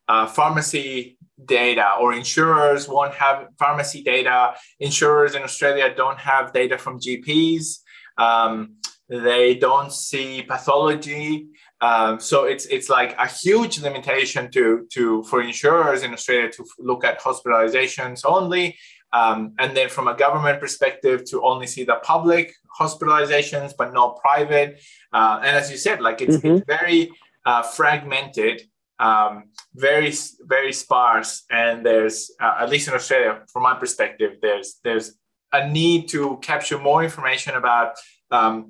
uh, 0.08 0.28
pharmacy 0.28 1.18
data 1.46 1.92
or 2.00 2.14
insurers 2.14 2.88
won't 2.88 3.14
have 3.16 3.48
pharmacy 3.58 4.04
data. 4.04 4.54
Insurers 4.80 5.36
in 5.36 5.44
Australia 5.44 5.94
don't 5.96 6.20
have 6.20 6.54
data 6.54 6.78
from 6.78 7.00
GPs. 7.00 7.80
Um, 8.17 8.76
they 9.12 9.56
don't 9.56 9.91
see 9.91 10.41
pathology. 10.41 11.47
Um, 11.82 12.19
so 12.19 12.45
it's 12.45 12.65
it's 12.67 12.89
like 12.89 13.15
a 13.17 13.28
huge 13.28 13.82
limitation 13.82 14.50
to 14.52 14.88
to 14.93 15.24
for 15.24 15.41
insurers 15.41 16.04
in 16.04 16.13
Australia 16.13 16.50
to 16.52 16.63
look 16.80 17.04
at 17.04 17.19
hospitalizations 17.19 18.21
only, 18.24 18.78
um, 19.12 19.54
and 19.60 19.76
then 19.76 19.89
from 19.89 20.08
a 20.08 20.15
government 20.15 20.60
perspective 20.60 21.26
to 21.32 21.43
only 21.43 21.67
see 21.67 21.84
the 21.84 22.00
public 22.04 22.54
hospitalizations 22.80 23.74
but 23.78 23.93
not 23.93 24.17
private. 24.21 24.80
Uh, 25.12 25.39
and 25.43 25.58
as 25.58 25.69
you 25.69 25.78
said, 25.78 26.02
like 26.02 26.21
it's, 26.21 26.38
mm-hmm. 26.38 26.58
it's 26.58 26.65
very 26.65 27.12
uh, 27.45 27.63
fragmented, 27.63 28.62
um, 29.00 29.45
very 29.76 30.13
very 30.41 30.71
sparse, 30.71 31.43
and 31.50 31.86
there's 31.86 32.32
uh, 32.39 32.60
at 32.60 32.69
least 32.69 32.88
in 32.88 32.93
Australia, 32.93 33.41
from 33.52 33.63
my 33.63 33.74
perspective, 33.74 34.38
there's 34.41 34.80
there's 34.84 35.15
a 35.54 35.70
need 35.70 36.08
to 36.10 36.38
capture 36.42 36.78
more 36.78 37.04
information 37.04 37.56
about 37.56 37.96
um, 38.32 38.70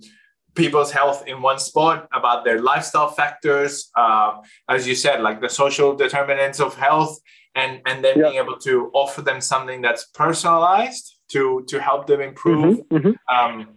people's 0.55 0.91
health 0.91 1.23
in 1.27 1.41
one 1.41 1.59
spot, 1.59 2.07
about 2.13 2.43
their 2.43 2.61
lifestyle 2.61 3.09
factors, 3.09 3.89
uh, 3.95 4.37
as 4.67 4.87
you 4.87 4.95
said, 4.95 5.21
like 5.21 5.41
the 5.41 5.49
social 5.49 5.95
determinants 5.95 6.59
of 6.59 6.75
health, 6.75 7.19
and 7.55 7.81
and 7.85 8.03
then 8.03 8.17
yeah. 8.17 8.29
being 8.29 8.43
able 8.43 8.57
to 8.57 8.89
offer 8.93 9.21
them 9.21 9.41
something 9.41 9.81
that's 9.81 10.05
personalized 10.05 11.17
to 11.29 11.63
to 11.67 11.81
help 11.81 12.07
them 12.07 12.21
improve. 12.21 12.79
Mm-hmm, 12.79 12.95
mm-hmm. 12.97 13.35
Um, 13.35 13.67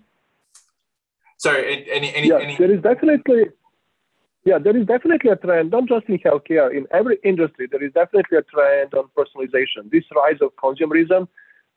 sorry, 1.39 1.89
any 1.91 2.15
any, 2.15 2.29
yeah, 2.29 2.39
any 2.39 2.57
there 2.57 2.73
is 2.73 2.83
definitely. 2.83 3.45
Yeah, 4.47 4.59
there 4.59 4.77
is 4.77 4.87
definitely 4.87 5.31
a 5.31 5.37
trend, 5.37 5.71
not 5.71 5.87
just 5.87 6.05
in 6.07 6.19
healthcare, 6.19 6.71
in 6.71 6.87
every 6.91 7.17
industry, 7.25 7.67
there 7.67 7.83
is 7.83 7.95
definitely 7.95 8.37
a 8.37 8.43
trend 8.43 8.93
on 8.93 9.09
personalization. 9.17 9.91
This 9.91 10.05
rise 10.15 10.37
of 10.43 10.55
consumerism 10.57 11.29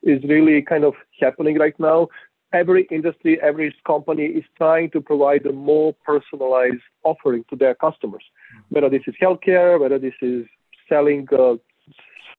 is 0.02 0.22
really 0.24 0.62
kind 0.62 0.84
of 0.84 0.94
happening 1.20 1.58
right 1.58 1.78
now. 1.78 2.08
Every 2.52 2.88
industry, 2.90 3.38
every 3.42 3.74
company 3.86 4.24
is 4.24 4.44
trying 4.56 4.90
to 4.92 5.00
provide 5.00 5.44
a 5.44 5.52
more 5.52 5.94
personalized 6.04 6.82
offering 7.04 7.44
to 7.50 7.56
their 7.56 7.74
customers, 7.74 8.24
whether 8.70 8.88
this 8.88 9.02
is 9.06 9.14
healthcare, 9.20 9.78
whether 9.78 9.98
this 9.98 10.14
is 10.22 10.46
selling 10.88 11.26
uh, 11.38 11.56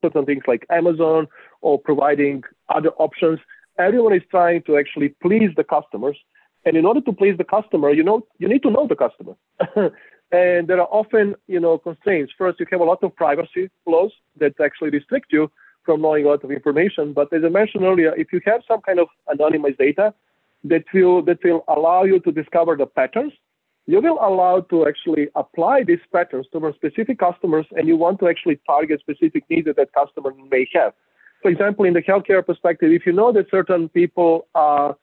certain 0.01 0.25
things 0.25 0.43
like 0.47 0.65
Amazon 0.71 1.27
or 1.61 1.79
providing 1.79 2.43
other 2.69 2.89
options. 2.97 3.39
Everyone 3.77 4.13
is 4.13 4.23
trying 4.31 4.63
to 4.63 4.77
actually 4.77 5.09
please 5.21 5.51
the 5.55 5.63
customers. 5.63 6.17
And 6.65 6.75
in 6.75 6.85
order 6.85 7.01
to 7.01 7.13
please 7.13 7.37
the 7.37 7.43
customer, 7.43 7.91
you 7.91 8.03
know, 8.03 8.25
you 8.39 8.47
need 8.49 8.63
to 8.63 8.71
know 8.71 8.87
the 8.87 8.95
customer. 8.95 9.35
and 10.31 10.67
there 10.67 10.81
are 10.81 10.87
often, 10.91 11.35
you 11.47 11.59
know, 11.59 11.77
constraints. 11.77 12.33
First, 12.37 12.59
you 12.59 12.65
have 12.71 12.81
a 12.81 12.83
lot 12.83 13.03
of 13.03 13.15
privacy 13.15 13.69
laws 13.85 14.11
that 14.39 14.59
actually 14.59 14.89
restrict 14.89 15.27
you 15.31 15.51
from 15.83 16.01
knowing 16.01 16.25
a 16.25 16.29
lot 16.29 16.43
of 16.43 16.51
information. 16.51 17.13
But 17.13 17.31
as 17.33 17.43
I 17.43 17.49
mentioned 17.49 17.83
earlier, 17.83 18.15
if 18.15 18.31
you 18.33 18.41
have 18.45 18.61
some 18.67 18.81
kind 18.81 18.99
of 18.99 19.07
anonymized 19.33 19.77
data 19.77 20.13
that 20.63 20.83
will 20.93 21.21
that 21.23 21.43
will 21.43 21.63
allow 21.67 22.03
you 22.03 22.19
to 22.21 22.31
discover 22.31 22.75
the 22.75 22.85
patterns, 22.85 23.33
you 23.87 23.99
will 24.01 24.19
allow 24.21 24.61
to 24.61 24.87
actually 24.87 25.29
apply 25.35 25.83
these 25.83 25.99
patterns 26.13 26.47
to 26.51 26.73
specific 26.75 27.17
customers, 27.17 27.65
and 27.75 27.87
you 27.87 27.95
want 27.95 28.19
to 28.19 28.27
actually 28.27 28.59
target 28.67 28.99
specific 28.99 29.43
needs 29.49 29.65
that 29.65 29.77
that 29.77 29.93
customer 29.93 30.31
may 30.51 30.67
have. 30.73 30.93
For 31.41 31.49
example, 31.49 31.85
in 31.85 31.93
the 31.93 32.01
healthcare 32.01 32.45
perspective, 32.45 32.91
if 32.91 33.05
you 33.05 33.13
know 33.13 33.31
that 33.31 33.49
certain 33.49 33.89
people 33.89 34.47
are 34.53 34.97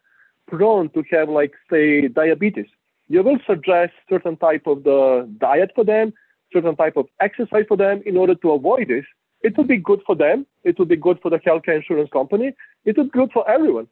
prone 0.47 0.91
to 0.91 1.03
have, 1.11 1.29
like, 1.29 1.55
say, 1.71 2.09
diabetes, 2.09 2.67
you 3.09 3.23
will 3.23 3.39
suggest 3.47 3.93
certain 4.09 4.37
type 4.37 4.67
of 4.67 4.85
the 4.85 5.29
diet 5.39 5.73
for 5.75 5.85
them, 5.85 6.13
certain 6.53 6.77
type 6.77 6.97
of 6.97 7.07
exercise 7.21 7.65
for 7.67 7.77
them 7.77 8.03
in 8.07 8.17
order 8.17 8.35
to 8.37 8.53
avoid 8.53 8.89
this 8.89 9.05
it 9.43 9.57
would 9.57 9.69
be 9.69 9.77
good 9.77 10.01
for 10.07 10.15
them. 10.15 10.47
It 10.65 10.79
would 10.79 10.89
be 10.89 10.97
good 10.97 11.19
for 11.21 11.31
the 11.31 11.39
healthcare 11.39 11.77
insurance 11.77 12.11
company. 12.13 12.53
It 12.85 12.97
would 12.97 13.13
be 13.13 13.19
good 13.19 13.33
for 13.33 13.49
everyone. 13.49 13.89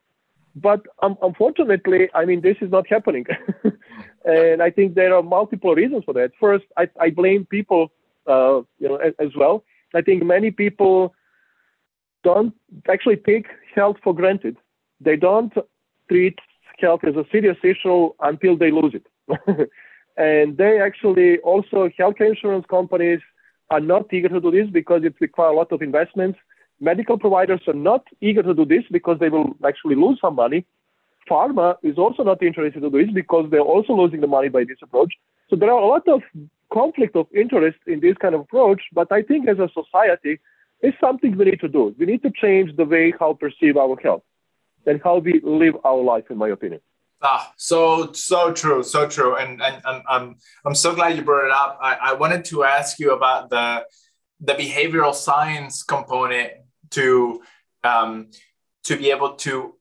But 0.57 0.83
um, 1.03 1.17
unfortunately, 1.23 2.09
I 2.15 2.25
mean, 2.25 2.41
this 2.41 2.57
is 2.61 2.71
not 2.71 2.87
happening. 2.89 3.27
and 4.25 4.63
I 4.63 4.71
think 4.71 4.95
there 4.95 5.15
are 5.15 5.23
multiple 5.23 5.75
reasons 5.75 6.05
for 6.05 6.15
that. 6.15 6.33
First, 6.41 6.65
I, 6.77 6.89
I 7.01 7.11
blame 7.11 7.45
people, 7.47 7.91
uh, 8.27 8.63
you 8.79 8.89
know, 8.89 8.97
as, 8.97 9.15
as 9.19 9.31
well. 9.37 9.65
I 9.95 10.01
think 10.01 10.23
many 10.23 10.51
people 10.51 11.15
don't 12.23 12.55
actually 12.89 13.17
take 13.17 13.47
health 13.75 13.97
for 14.03 14.15
granted. 14.15 14.57
They 15.01 15.17
don't 15.17 15.53
treat 16.09 16.39
health 16.79 17.01
as 17.05 17.17
a 17.17 17.25
serious 17.31 17.59
issue 17.63 18.11
until 18.21 18.57
they 18.57 18.71
lose 18.71 18.95
it. 18.95 19.07
and 20.17 20.57
they 20.57 20.81
actually 20.81 21.39
also 21.39 21.89
healthcare 21.99 22.29
insurance 22.29 22.65
companies 22.69 23.21
are 23.71 23.81
not 23.81 24.13
eager 24.13 24.29
to 24.29 24.41
do 24.41 24.51
this 24.51 24.69
because 24.71 25.03
it 25.05 25.15
requires 25.21 25.53
a 25.53 25.57
lot 25.57 25.73
of 25.73 25.83
investments. 25.83 26.39
Medical 26.81 27.19
providers 27.19 27.61
are 27.67 27.75
not 27.75 28.05
eager 28.21 28.43
to 28.43 28.55
do 28.55 28.65
this 28.65 28.85
because 28.91 29.19
they 29.19 29.29
will 29.29 29.57
actually 29.67 29.95
lose 29.95 30.19
some 30.21 30.35
money. 30.35 30.65
Pharma 31.31 31.77
is 31.83 31.97
also 31.97 32.23
not 32.23 32.43
interested 32.43 32.81
to 32.81 32.91
do 32.91 33.05
this 33.05 33.15
because 33.15 33.51
they're 33.51 33.61
also 33.61 33.95
losing 33.95 34.21
the 34.21 34.27
money 34.27 34.49
by 34.49 34.65
this 34.65 34.79
approach. 34.83 35.15
So 35.49 35.57
there 35.57 35.71
are 35.71 35.81
a 35.81 35.87
lot 35.87 36.07
of 36.09 36.21
conflict 36.73 37.17
of 37.17 37.27
interest 37.35 37.79
in 37.87 38.01
this 38.01 38.17
kind 38.19 38.35
of 38.35 38.43
approach. 38.43 38.83
But 38.93 39.11
I 39.11 39.23
think 39.23 39.49
as 39.49 39.59
a 39.59 39.69
society, 39.73 40.41
it's 40.81 40.99
something 41.01 41.37
we 41.37 41.47
need 41.47 41.61
to 41.61 41.69
do. 41.69 41.95
We 41.99 42.07
need 42.07 42.23
to 42.23 42.31
change 42.31 42.77
the 42.77 42.85
way 42.85 43.15
how 43.19 43.31
we 43.31 43.49
perceive 43.49 43.77
our 43.77 43.97
health 44.03 44.23
and 44.87 45.01
how 45.03 45.19
we 45.19 45.41
live 45.43 45.77
our 45.85 46.03
life, 46.03 46.25
in 46.31 46.37
my 46.37 46.49
opinion. 46.49 46.81
Ah, 47.27 47.53
so 47.57 48.13
so 48.13 48.53
true, 48.53 48.83
so 48.83 49.09
true, 49.09 49.37
and 49.37 49.63
and, 49.63 49.81
and 49.85 50.03
I'm 50.09 50.37
I'm 50.65 50.75
so 50.75 50.95
glad 50.95 51.17
you 51.17 51.23
brought 51.23 51.47
it 51.47 51.51
up. 51.51 51.79
I, 51.81 51.95
I 52.11 52.13
wanted 52.13 52.45
to 52.47 52.65
ask 52.65 52.99
you 52.99 53.13
about 53.13 53.49
the 53.49 53.87
the 54.41 54.53
behavioral 54.53 55.15
science 55.15 55.83
component 55.83 56.53
to 56.91 57.43
um, 57.83 58.31
to 58.85 58.97
be 58.97 59.11
able 59.11 59.37
to 59.37 59.75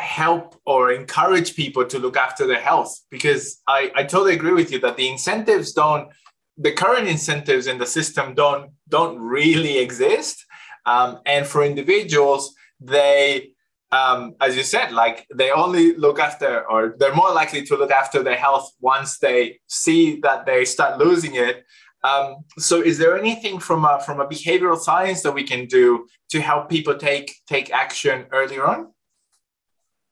help 0.00 0.58
or 0.64 0.92
encourage 0.92 1.54
people 1.54 1.84
to 1.84 1.98
look 1.98 2.16
after 2.16 2.46
their 2.46 2.60
health? 2.60 2.98
Because 3.10 3.60
I, 3.68 3.92
I 3.94 4.02
totally 4.04 4.34
agree 4.34 4.52
with 4.52 4.72
you 4.72 4.80
that 4.80 4.96
the 4.96 5.08
incentives 5.08 5.72
don't, 5.72 6.08
the 6.56 6.72
current 6.72 7.06
incentives 7.06 7.66
in 7.66 7.78
the 7.78 7.86
system 7.86 8.34
don't 8.34 8.72
don't 8.88 9.18
really 9.18 9.78
exist. 9.86 10.44
Um, 10.86 11.20
and 11.26 11.46
for 11.46 11.62
individuals, 11.62 12.54
they 12.80 13.52
um, 13.92 14.36
as 14.40 14.56
you 14.56 14.62
said, 14.62 14.92
like 14.92 15.26
they 15.34 15.50
only 15.50 15.96
look 15.96 16.18
after, 16.20 16.68
or 16.70 16.94
they're 16.98 17.14
more 17.14 17.32
likely 17.32 17.62
to 17.66 17.76
look 17.76 17.90
after 17.90 18.22
their 18.22 18.36
health 18.36 18.70
once 18.80 19.18
they 19.18 19.58
see 19.66 20.20
that 20.20 20.46
they 20.46 20.64
start 20.64 20.98
losing 20.98 21.34
it. 21.34 21.64
Um, 22.02 22.44
so, 22.58 22.80
is 22.80 22.98
there 22.98 23.18
anything 23.18 23.58
from 23.58 23.84
a, 23.84 24.00
from 24.00 24.20
a 24.20 24.26
behavioral 24.26 24.78
science 24.78 25.22
that 25.22 25.32
we 25.32 25.42
can 25.42 25.66
do 25.66 26.06
to 26.30 26.40
help 26.40 26.70
people 26.70 26.96
take 26.96 27.34
take 27.46 27.72
action 27.72 28.26
earlier 28.32 28.64
on? 28.64 28.92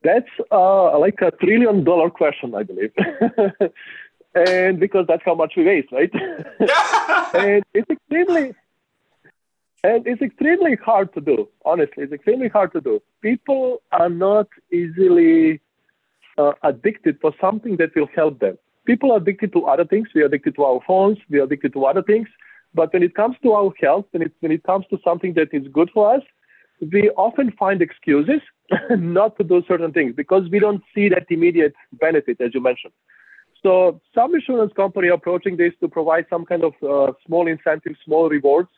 That's 0.02 0.30
uh, 0.50 0.98
like 0.98 1.20
a 1.22 1.30
trillion 1.30 1.84
dollar 1.84 2.10
question, 2.10 2.54
I 2.54 2.62
believe. 2.64 2.92
and 4.34 4.78
because 4.78 5.06
that's 5.06 5.22
how 5.24 5.34
much 5.34 5.54
we 5.56 5.64
waste, 5.64 5.90
right? 5.92 6.10
and 7.34 7.64
it's 7.74 7.90
extremely 7.90 8.54
and 9.84 10.06
it's 10.06 10.22
extremely 10.22 10.76
hard 10.76 11.12
to 11.14 11.20
do. 11.20 11.48
Honestly, 11.64 12.04
it's 12.04 12.12
extremely 12.12 12.48
hard 12.48 12.72
to 12.72 12.80
do. 12.80 13.00
People 13.22 13.82
are 13.92 14.08
not 14.08 14.48
easily 14.72 15.60
uh, 16.36 16.52
addicted 16.62 17.18
for 17.20 17.32
something 17.40 17.76
that 17.76 17.94
will 17.94 18.08
help 18.14 18.40
them. 18.40 18.58
People 18.86 19.12
are 19.12 19.18
addicted 19.18 19.52
to 19.52 19.66
other 19.66 19.84
things. 19.84 20.08
We 20.14 20.22
are 20.22 20.26
addicted 20.26 20.56
to 20.56 20.64
our 20.64 20.80
phones. 20.86 21.18
We 21.28 21.38
are 21.38 21.44
addicted 21.44 21.72
to 21.74 21.84
other 21.84 22.02
things. 22.02 22.28
But 22.74 22.92
when 22.92 23.02
it 23.02 23.14
comes 23.14 23.36
to 23.42 23.52
our 23.52 23.72
health, 23.80 24.06
when 24.10 24.22
it, 24.22 24.32
when 24.40 24.52
it 24.52 24.62
comes 24.64 24.86
to 24.90 24.98
something 25.04 25.34
that 25.34 25.48
is 25.52 25.66
good 25.72 25.90
for 25.92 26.14
us, 26.14 26.22
we 26.80 27.10
often 27.10 27.52
find 27.52 27.82
excuses 27.82 28.40
not 28.90 29.36
to 29.38 29.44
do 29.44 29.62
certain 29.66 29.92
things 29.92 30.14
because 30.16 30.48
we 30.50 30.58
don't 30.58 30.82
see 30.94 31.08
that 31.08 31.26
immediate 31.30 31.74
benefit, 31.92 32.40
as 32.40 32.54
you 32.54 32.60
mentioned. 32.60 32.92
So 33.62 34.00
some 34.14 34.34
insurance 34.34 34.72
company 34.74 35.08
approaching 35.08 35.56
this 35.56 35.72
to 35.80 35.88
provide 35.88 36.26
some 36.30 36.44
kind 36.44 36.62
of 36.62 36.74
uh, 36.82 37.12
small 37.26 37.48
incentives, 37.48 37.98
small 38.04 38.28
rewards 38.28 38.68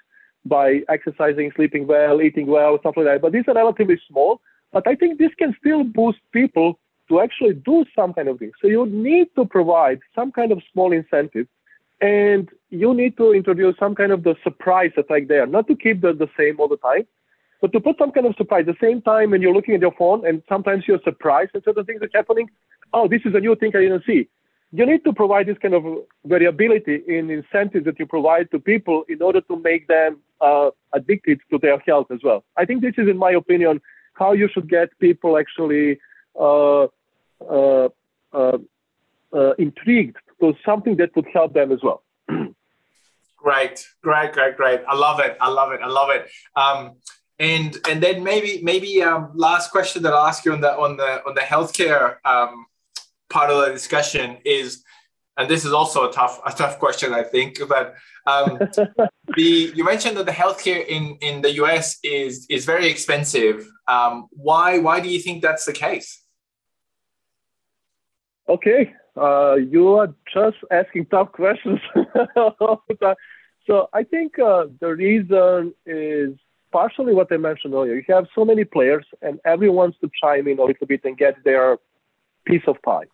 by 0.44 0.80
exercising, 0.88 1.52
sleeping 1.54 1.86
well, 1.86 2.22
eating 2.22 2.46
well, 2.46 2.78
stuff 2.78 2.94
like 2.96 3.06
that. 3.06 3.22
But 3.22 3.32
these 3.32 3.44
are 3.48 3.54
relatively 3.54 4.00
small. 4.08 4.40
But 4.72 4.86
I 4.86 4.94
think 4.94 5.18
this 5.18 5.32
can 5.38 5.54
still 5.60 5.84
boost 5.84 6.18
people 6.32 6.78
to 7.08 7.20
actually 7.20 7.54
do 7.54 7.84
some 7.94 8.14
kind 8.14 8.28
of 8.28 8.38
thing. 8.38 8.52
So 8.62 8.68
you 8.68 8.86
need 8.86 9.28
to 9.36 9.44
provide 9.44 10.00
some 10.14 10.30
kind 10.32 10.52
of 10.52 10.62
small 10.72 10.92
incentive 10.92 11.46
and 12.00 12.48
you 12.70 12.94
need 12.94 13.16
to 13.18 13.32
introduce 13.32 13.76
some 13.78 13.94
kind 13.94 14.12
of 14.12 14.22
the 14.22 14.36
surprise 14.42 14.92
effect 14.96 15.28
there, 15.28 15.46
not 15.46 15.66
to 15.66 15.76
keep 15.76 16.00
the, 16.00 16.12
the 16.12 16.28
same 16.38 16.58
all 16.58 16.68
the 16.68 16.78
time, 16.78 17.06
but 17.60 17.72
to 17.72 17.80
put 17.80 17.98
some 17.98 18.12
kind 18.12 18.26
of 18.26 18.34
surprise. 18.36 18.64
The 18.64 18.76
same 18.80 19.02
time, 19.02 19.32
when 19.32 19.42
you're 19.42 19.52
looking 19.52 19.74
at 19.74 19.80
your 19.80 19.92
phone 19.98 20.26
and 20.26 20.42
sometimes 20.48 20.84
you're 20.86 21.00
surprised 21.04 21.50
at 21.54 21.64
certain 21.64 21.84
things 21.84 22.00
are 22.00 22.08
happening, 22.14 22.48
oh, 22.94 23.06
this 23.08 23.20
is 23.24 23.34
a 23.34 23.40
new 23.40 23.54
thing 23.56 23.72
I 23.74 23.80
didn't 23.80 24.04
see 24.06 24.28
you 24.72 24.86
need 24.86 25.04
to 25.04 25.12
provide 25.12 25.46
this 25.46 25.58
kind 25.58 25.74
of 25.74 25.84
variability 26.24 27.02
in 27.08 27.30
incentives 27.30 27.84
that 27.84 27.98
you 27.98 28.06
provide 28.06 28.50
to 28.52 28.58
people 28.58 29.04
in 29.08 29.20
order 29.20 29.40
to 29.42 29.56
make 29.56 29.88
them 29.88 30.18
uh, 30.40 30.70
addicted 30.92 31.40
to 31.50 31.58
their 31.58 31.78
health 31.80 32.06
as 32.10 32.20
well. 32.22 32.44
I 32.56 32.64
think 32.64 32.80
this 32.80 32.94
is, 32.96 33.08
in 33.08 33.18
my 33.18 33.32
opinion, 33.32 33.80
how 34.14 34.32
you 34.32 34.48
should 34.52 34.68
get 34.68 34.96
people 35.00 35.38
actually 35.38 35.98
uh, 36.38 36.84
uh, 36.84 37.88
uh, 38.32 38.58
uh 39.32 39.52
intrigued 39.58 40.16
to 40.40 40.54
something 40.64 40.96
that 40.96 41.14
would 41.16 41.26
help 41.32 41.52
them 41.52 41.72
as 41.72 41.80
well. 41.82 42.02
great, 43.36 43.86
great, 44.02 44.32
great, 44.32 44.56
great. 44.56 44.80
I 44.88 44.94
love 44.94 45.20
it. 45.20 45.36
I 45.40 45.48
love 45.48 45.72
it. 45.72 45.80
I 45.82 45.88
love 45.88 46.10
it. 46.10 46.30
Um, 46.54 46.96
and 47.40 47.76
and 47.88 48.02
then 48.02 48.22
maybe 48.22 48.60
maybe 48.62 49.02
um, 49.02 49.32
last 49.34 49.70
question 49.70 50.02
that 50.02 50.12
I'll 50.12 50.26
ask 50.26 50.44
you 50.44 50.52
on 50.52 50.60
the 50.60 50.72
on 50.76 50.96
the 50.96 51.22
on 51.26 51.34
the 51.34 51.40
healthcare 51.40 52.16
um, 52.24 52.66
part 53.30 53.50
of 53.50 53.64
the 53.64 53.72
discussion 53.72 54.38
is, 54.44 54.82
and 55.36 55.48
this 55.48 55.64
is 55.64 55.72
also 55.72 56.08
a 56.08 56.12
tough 56.12 56.40
a 56.44 56.52
tough 56.52 56.78
question, 56.78 57.14
I 57.14 57.22
think, 57.22 57.58
but 57.68 57.94
um, 58.26 58.58
the 59.36 59.72
you 59.74 59.84
mentioned 59.84 60.16
that 60.18 60.26
the 60.26 60.32
healthcare 60.32 60.86
in 60.86 61.16
in 61.20 61.40
the 61.40 61.52
US 61.62 61.98
is 62.02 62.46
is 62.50 62.66
very 62.66 62.88
expensive. 62.88 63.66
Um, 63.88 64.28
why 64.30 64.78
why 64.78 65.00
do 65.00 65.08
you 65.08 65.20
think 65.20 65.42
that's 65.42 65.64
the 65.64 65.72
case? 65.72 66.22
Okay, 68.48 68.92
uh, 69.16 69.54
you 69.54 69.94
are 69.94 70.12
just 70.34 70.58
asking 70.70 71.06
tough 71.06 71.32
questions. 71.32 71.78
so 73.66 73.88
I 73.92 74.02
think 74.02 74.38
uh, 74.38 74.66
the 74.80 74.94
reason 74.96 75.72
is 75.86 76.34
partially 76.72 77.14
what 77.14 77.32
I 77.32 77.36
mentioned 77.36 77.74
earlier. 77.74 77.94
You 77.94 78.14
have 78.14 78.26
so 78.34 78.44
many 78.44 78.64
players, 78.64 79.06
and 79.22 79.38
everyone 79.44 79.76
wants 79.76 79.98
to 80.00 80.10
chime 80.20 80.48
in 80.48 80.58
a 80.58 80.64
little 80.64 80.86
bit 80.86 81.04
and 81.04 81.16
get 81.16 81.42
their 81.44 81.78
piece 82.44 82.62
of 82.66 82.76
pie 82.82 83.04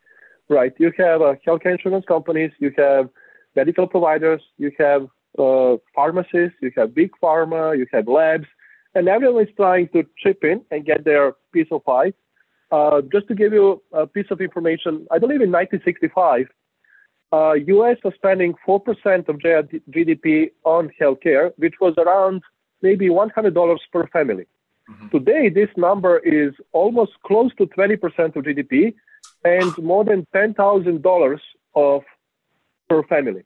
right? 0.49 0.73
You 0.79 0.93
have 0.99 1.23
uh, 1.23 1.35
healthcare 1.47 1.73
insurance 1.73 2.05
companies, 2.07 2.53
you 2.59 2.73
have 2.77 3.09
medical 3.55 3.87
providers, 3.87 4.43
you 4.59 4.71
have 4.79 5.09
uh, 5.39 5.77
pharmacies, 5.95 6.51
you 6.61 6.71
have 6.77 6.95
big 6.95 7.11
pharma, 7.23 7.77
you 7.77 7.87
have 7.93 8.09
labs, 8.09 8.47
and 8.95 9.09
everyone 9.09 9.45
is 9.45 9.55
trying 9.57 9.89
to 9.89 10.05
chip 10.19 10.45
in 10.45 10.63
and 10.71 10.85
get 10.85 11.05
their 11.05 11.35
piece 11.53 11.69
of 11.71 11.85
pie. 11.85 12.13
Uh, 12.71 13.01
just 13.13 13.29
to 13.29 13.35
give 13.35 13.53
you 13.53 13.83
a 13.93 14.07
piece 14.07 14.27
of 14.31 14.41
information, 14.41 15.07
I 15.11 15.19
believe 15.19 15.41
in 15.41 15.53
1965, 15.53 16.47
uh, 17.33 17.53
U.S. 17.53 17.97
was 18.05 18.15
spending 18.15 18.55
4% 18.67 19.29
of 19.29 19.37
GDP 19.37 20.51
on 20.65 20.91
healthcare, 21.01 21.53
which 21.57 21.75
was 21.81 21.95
around 21.99 22.43
maybe 22.83 23.09
$100 23.09 23.79
per 23.93 24.07
family. 24.09 24.47
Mm-hmm. 24.91 25.09
Today, 25.09 25.49
this 25.49 25.69
number 25.77 26.19
is 26.19 26.55
almost 26.73 27.13
close 27.25 27.53
to 27.57 27.67
20% 27.67 28.37
of 28.37 28.45
GDP, 28.45 28.95
and 29.45 29.77
more 29.79 30.05
than 30.05 30.27
$10,000 30.35 31.41
of 31.75 32.03
per 32.89 33.03
family. 33.05 33.43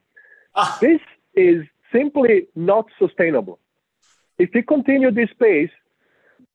Ah. 0.55 0.77
This 0.81 1.01
is 1.33 1.65
simply 1.91 2.47
not 2.55 2.85
sustainable. 2.99 3.59
If 4.37 4.49
we 4.53 4.61
continue 4.61 5.11
this 5.11 5.29
pace, 5.39 5.69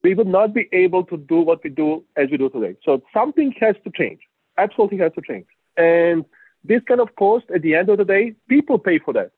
we 0.02 0.14
would 0.14 0.26
not 0.26 0.54
be 0.54 0.68
able 0.72 1.04
to 1.04 1.16
do 1.16 1.40
what 1.40 1.62
we 1.64 1.70
do 1.70 2.04
as 2.16 2.30
we 2.30 2.36
do 2.36 2.48
today. 2.48 2.76
So 2.84 3.02
something 3.12 3.52
has 3.60 3.76
to 3.84 3.90
change. 3.90 4.20
Absolutely 4.58 4.98
has 4.98 5.12
to 5.14 5.22
change. 5.22 5.46
And 5.76 6.24
this 6.64 6.82
kind 6.88 7.00
of 7.00 7.14
cost, 7.16 7.46
at 7.54 7.62
the 7.62 7.74
end 7.74 7.88
of 7.88 7.98
the 7.98 8.04
day, 8.04 8.34
people 8.48 8.78
pay 8.78 8.98
for 8.98 9.12
that. 9.14 9.30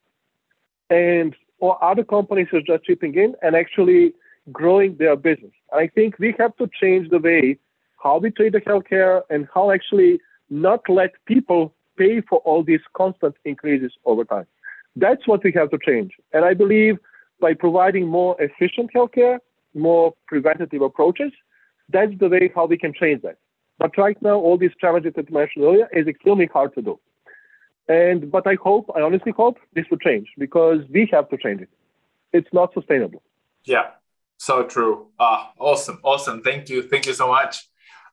And 0.90 1.34
or 1.58 1.82
other 1.82 2.04
companies 2.04 2.48
are 2.52 2.60
just 2.60 2.84
chipping 2.84 3.14
in 3.14 3.34
and 3.42 3.56
actually 3.56 4.14
growing 4.52 4.96
their 4.96 5.16
business. 5.16 5.52
I 5.72 5.88
think 5.88 6.18
we 6.18 6.34
have 6.38 6.56
to 6.56 6.70
change 6.80 7.10
the 7.10 7.18
way 7.18 7.58
how 8.02 8.18
we 8.18 8.30
treat 8.30 8.52
the 8.52 8.60
healthcare 8.60 9.22
and 9.30 9.48
how 9.52 9.70
actually 9.70 10.20
not 10.50 10.80
let 10.88 11.12
people 11.26 11.74
pay 11.96 12.20
for 12.20 12.38
all 12.40 12.62
these 12.62 12.80
constant 12.94 13.34
increases 13.44 13.92
over 14.04 14.24
time. 14.24 14.46
That's 14.96 15.26
what 15.26 15.44
we 15.44 15.52
have 15.52 15.70
to 15.70 15.78
change. 15.84 16.12
And 16.32 16.44
I 16.44 16.54
believe 16.54 16.98
by 17.40 17.54
providing 17.54 18.06
more 18.06 18.36
efficient 18.40 18.90
healthcare, 18.94 19.38
more 19.74 20.14
preventative 20.26 20.82
approaches, 20.82 21.32
that's 21.90 22.12
the 22.18 22.28
way 22.28 22.50
how 22.54 22.66
we 22.66 22.78
can 22.78 22.92
change 22.92 23.22
that. 23.22 23.38
But 23.78 23.96
right 23.96 24.20
now, 24.22 24.36
all 24.36 24.58
these 24.58 24.72
challenges 24.80 25.12
that 25.16 25.28
you 25.28 25.34
mentioned 25.34 25.64
earlier 25.64 25.88
is 25.92 26.06
extremely 26.06 26.46
hard 26.46 26.74
to 26.74 26.82
do. 26.82 26.98
And 27.88 28.30
but 28.30 28.46
I 28.46 28.56
hope, 28.62 28.90
I 28.94 29.00
honestly 29.00 29.32
hope 29.32 29.58
this 29.74 29.86
will 29.90 29.98
change 29.98 30.28
because 30.36 30.80
we 30.92 31.08
have 31.12 31.28
to 31.30 31.36
change 31.36 31.62
it. 31.62 31.70
It's 32.32 32.48
not 32.52 32.74
sustainable. 32.74 33.22
Yeah, 33.64 33.90
so 34.36 34.64
true. 34.64 35.06
Ah, 35.18 35.52
awesome, 35.58 36.00
awesome. 36.02 36.42
Thank 36.42 36.68
you, 36.68 36.82
thank 36.82 37.06
you 37.06 37.14
so 37.14 37.28
much. 37.28 37.67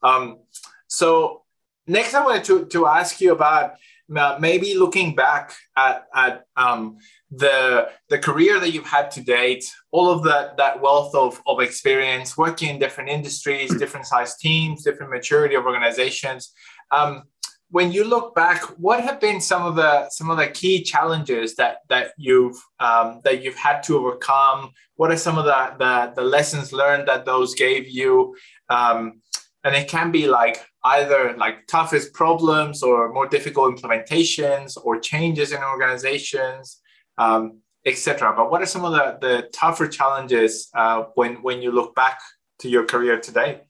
Um, 0.05 0.39
so 0.87 1.41
next, 1.87 2.13
I 2.13 2.23
wanted 2.23 2.43
to, 2.45 2.65
to 2.67 2.87
ask 2.87 3.19
you 3.19 3.31
about 3.31 3.73
uh, 4.15 4.37
maybe 4.39 4.75
looking 4.75 5.15
back 5.15 5.53
at, 5.75 6.05
at 6.13 6.45
um, 6.55 6.97
the, 7.31 7.89
the 8.09 8.19
career 8.19 8.59
that 8.59 8.69
you've 8.69 8.85
had 8.85 9.09
to 9.11 9.21
date, 9.21 9.65
all 9.91 10.11
of 10.11 10.23
that, 10.23 10.57
that 10.57 10.79
wealth 10.79 11.15
of, 11.15 11.41
of 11.47 11.59
experience 11.59 12.37
working 12.37 12.69
in 12.69 12.79
different 12.79 13.09
industries, 13.09 13.75
different 13.77 14.05
size 14.05 14.37
teams, 14.37 14.83
different 14.83 15.11
maturity 15.11 15.55
of 15.55 15.65
organizations. 15.65 16.53
Um, 16.91 17.23
when 17.71 17.91
you 17.91 18.03
look 18.03 18.35
back, 18.35 18.61
what 18.77 19.01
have 19.01 19.19
been 19.19 19.41
some 19.41 19.65
of 19.65 19.75
the 19.75 20.07
some 20.09 20.29
of 20.29 20.37
the 20.37 20.47
key 20.47 20.83
challenges 20.83 21.55
that 21.55 21.77
that 21.89 22.11
you've 22.17 22.55
um, 22.79 23.21
that 23.23 23.43
you've 23.43 23.57
had 23.57 23.81
to 23.83 23.97
overcome? 23.97 24.71
What 24.97 25.11
are 25.11 25.17
some 25.17 25.37
of 25.37 25.45
the 25.45 25.75
the, 25.79 26.13
the 26.15 26.21
lessons 26.21 26.71
learned 26.71 27.07
that 27.07 27.25
those 27.25 27.55
gave 27.55 27.89
you? 27.89 28.35
Um, 28.69 29.21
and 29.65 29.75
it 29.75 29.89
can 29.89 30.11
be 30.11 30.27
like 30.27 30.57
either 30.85 31.35
like 31.35 31.65
toughest 31.67 32.13
problems 32.13 32.83
or 32.83 33.11
more 33.11 33.27
difficult 33.27 33.75
implementations 33.75 34.77
or 34.81 34.99
changes 34.99 35.51
in 35.51 35.61
organizations 35.61 36.79
um, 37.17 37.57
etc 37.85 38.33
but 38.37 38.49
what 38.49 38.61
are 38.61 38.67
some 38.67 38.85
of 38.85 38.93
the, 38.93 39.17
the 39.27 39.49
tougher 39.51 39.87
challenges 39.87 40.69
uh, 40.75 41.03
when 41.15 41.41
when 41.41 41.61
you 41.61 41.71
look 41.71 41.93
back 41.95 42.19
to 42.59 42.69
your 42.69 42.85
career 42.85 43.19
today? 43.19 43.61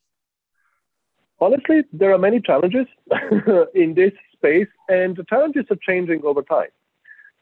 Honestly 1.39 1.84
there 1.91 2.14
are 2.14 2.20
many 2.20 2.39
challenges 2.39 2.88
in 3.74 3.96
this 3.96 4.14
space 4.34 4.68
and 4.89 5.16
the 5.16 5.24
challenges 5.24 5.66
are 5.72 5.80
changing 5.82 6.22
over 6.24 6.43
time. 6.43 6.70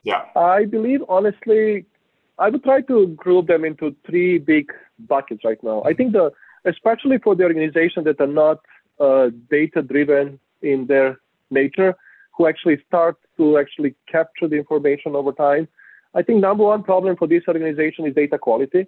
Yeah. 0.04 0.26
I 0.36 0.66
believe 0.66 1.02
honestly 1.10 1.86
i 2.40 2.50
would 2.50 2.64
try 2.64 2.82
to 2.82 3.08
group 3.24 3.46
them 3.48 3.64
into 3.64 3.96
three 4.06 4.38
big 4.38 4.72
buckets 5.08 5.44
right 5.44 5.62
now. 5.64 5.84
I 5.84 5.94
think 5.94 6.14
the 6.14 6.32
especially 6.66 7.18
for 7.18 7.36
the 7.36 7.44
organizations 7.44 8.06
that 8.06 8.20
are 8.22 8.28
not 8.28 8.60
uh, 9.00 9.30
data 9.50 9.82
driven 9.82 10.40
in 10.62 10.86
their 10.88 11.20
nature, 11.50 11.96
who 12.36 12.48
actually 12.48 12.78
start 12.88 13.18
to 13.38 13.58
actually 13.58 13.96
capture 14.12 14.48
the 14.48 14.56
information 14.56 15.16
over 15.16 15.32
time. 15.32 15.68
I 16.16 16.22
think 16.22 16.40
number 16.40 16.64
one 16.64 16.84
problem 16.84 17.16
for 17.16 17.28
this 17.28 17.44
organization 17.48 18.06
is 18.06 18.16
data 18.16 18.38
quality. 18.38 18.88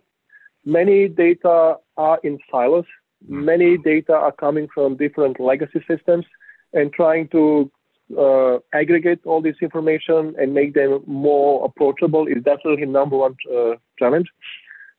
Many 0.64 1.08
data 1.08 1.78
are 1.98 2.20
in 2.24 2.40
silos. 2.52 2.86
Many 3.28 3.78
data 3.78 4.14
are 4.14 4.32
coming 4.32 4.68
from 4.74 4.98
different 4.98 5.40
legacy 5.40 5.84
systems 5.88 6.26
and 6.74 6.92
trying 6.94 7.28
to 7.30 7.72
uh, 8.18 8.60
aggregate 8.74 9.20
all 9.26 9.42
this 9.42 9.56
information 9.62 10.36
and 10.40 10.54
make 10.54 10.74
them 10.74 11.02
more 11.08 11.66
approachable 11.66 12.28
is 12.28 12.44
definitely 12.44 12.86
number 12.86 13.18
one 13.18 13.36
uh, 13.56 13.74
challenge. 13.98 14.28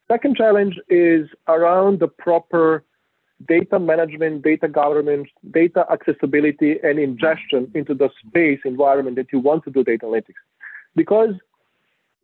Second 0.09 0.37
challenge 0.37 0.79
is 0.89 1.29
around 1.49 1.99
the 1.99 2.07
proper 2.07 2.85
data 3.49 3.79
management, 3.79 4.43
data 4.43 4.69
governance, 4.69 5.29
data 5.51 5.85
accessibility, 5.91 6.77
and 6.83 6.99
ingestion 6.99 7.71
into 7.75 7.93
the 7.93 8.09
space 8.25 8.61
environment 8.65 9.17
that 9.17 9.33
you 9.33 9.41
want 9.41 9.65
to 9.65 9.71
do 9.71 9.83
data 9.83 10.07
analytics. 10.07 10.41
Because 10.95 11.35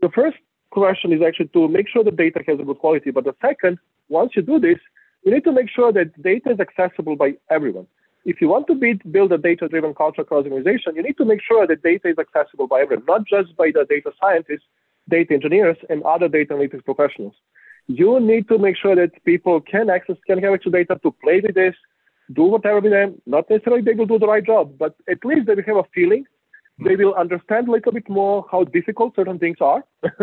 the 0.00 0.08
first 0.10 0.36
question 0.70 1.12
is 1.12 1.20
actually 1.26 1.48
to 1.48 1.68
make 1.68 1.88
sure 1.88 2.04
the 2.04 2.12
data 2.12 2.40
has 2.46 2.58
a 2.60 2.62
good 2.62 2.78
quality. 2.78 3.10
But 3.10 3.24
the 3.24 3.34
second, 3.42 3.78
once 4.08 4.32
you 4.36 4.42
do 4.42 4.60
this, 4.60 4.78
you 5.24 5.32
need 5.32 5.44
to 5.44 5.52
make 5.52 5.68
sure 5.68 5.92
that 5.92 6.20
data 6.22 6.50
is 6.50 6.60
accessible 6.60 7.16
by 7.16 7.34
everyone. 7.50 7.86
If 8.24 8.40
you 8.40 8.48
want 8.48 8.68
to 8.68 8.76
be, 8.76 8.94
build 9.10 9.32
a 9.32 9.38
data-driven 9.38 9.94
culture 9.94 10.22
across 10.22 10.44
the 10.44 10.50
organization, 10.50 10.94
you 10.94 11.02
need 11.02 11.18
to 11.18 11.24
make 11.24 11.40
sure 11.42 11.66
that 11.66 11.82
data 11.82 12.08
is 12.08 12.18
accessible 12.18 12.68
by 12.68 12.82
everyone, 12.82 13.04
not 13.06 13.26
just 13.26 13.56
by 13.56 13.72
the 13.74 13.84
data 13.88 14.12
scientists, 14.20 14.66
data 15.08 15.34
engineers, 15.34 15.76
and 15.90 16.04
other 16.04 16.28
data 16.28 16.54
analytics 16.54 16.84
professionals 16.84 17.34
you 17.88 18.20
need 18.20 18.48
to 18.48 18.58
make 18.58 18.76
sure 18.76 18.94
that 18.94 19.24
people 19.24 19.60
can 19.60 19.90
access, 19.90 20.16
can 20.26 20.38
have 20.42 20.54
actual 20.54 20.72
data 20.72 20.98
to 21.02 21.10
play 21.22 21.40
with 21.40 21.54
this, 21.54 21.74
do 22.32 22.44
whatever 22.44 22.80
with 22.80 22.92
them. 22.92 23.20
Not 23.26 23.50
necessarily 23.50 23.82
they 23.82 23.94
will 23.94 24.06
do 24.06 24.18
the 24.18 24.26
right 24.26 24.44
job, 24.44 24.78
but 24.78 24.94
at 25.10 25.24
least 25.24 25.46
they 25.46 25.54
will 25.54 25.64
have 25.66 25.76
a 25.76 25.84
feeling. 25.94 26.24
They 26.84 26.96
will 26.96 27.14
understand 27.14 27.68
a 27.68 27.72
little 27.72 27.92
bit 27.92 28.08
more 28.08 28.46
how 28.50 28.64
difficult 28.64 29.14
certain 29.14 29.38
things 29.38 29.58
are. 29.60 29.84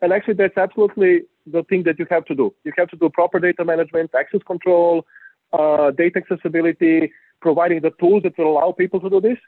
and 0.00 0.12
actually, 0.12 0.34
that's 0.34 0.56
absolutely 0.56 1.22
the 1.46 1.64
thing 1.64 1.82
that 1.84 1.98
you 1.98 2.06
have 2.10 2.24
to 2.26 2.34
do. 2.34 2.54
You 2.64 2.72
have 2.78 2.88
to 2.90 2.96
do 2.96 3.08
proper 3.08 3.40
data 3.40 3.64
management, 3.64 4.12
access 4.14 4.40
control, 4.46 5.04
uh, 5.52 5.90
data 5.90 6.18
accessibility, 6.18 7.12
providing 7.40 7.80
the 7.80 7.90
tools 7.98 8.22
that 8.22 8.38
will 8.38 8.52
allow 8.52 8.72
people 8.72 9.00
to 9.00 9.10
do 9.10 9.20
this. 9.20 9.38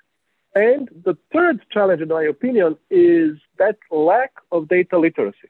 And 0.55 0.89
the 1.05 1.17
third 1.33 1.61
challenge, 1.71 2.03
in 2.03 2.09
my 2.09 2.25
opinion, 2.25 2.77
is 2.91 3.37
that 3.59 3.79
lack 3.91 4.33
of 4.51 4.69
data 4.69 4.99
literacy 4.99 5.49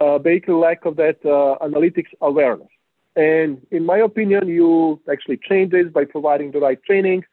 uh, 0.00 0.18
basically 0.18 0.54
lack 0.54 0.84
of 0.84 0.96
that 0.96 1.18
uh, 1.24 1.64
analytics 1.64 2.12
awareness. 2.20 2.68
And 3.16 3.66
in 3.70 3.86
my 3.86 3.98
opinion, 3.98 4.48
you 4.48 5.00
actually 5.10 5.38
change 5.38 5.72
this 5.72 5.86
by 5.88 6.04
providing 6.04 6.50
the 6.52 6.60
right 6.60 6.82
training, 6.82 7.24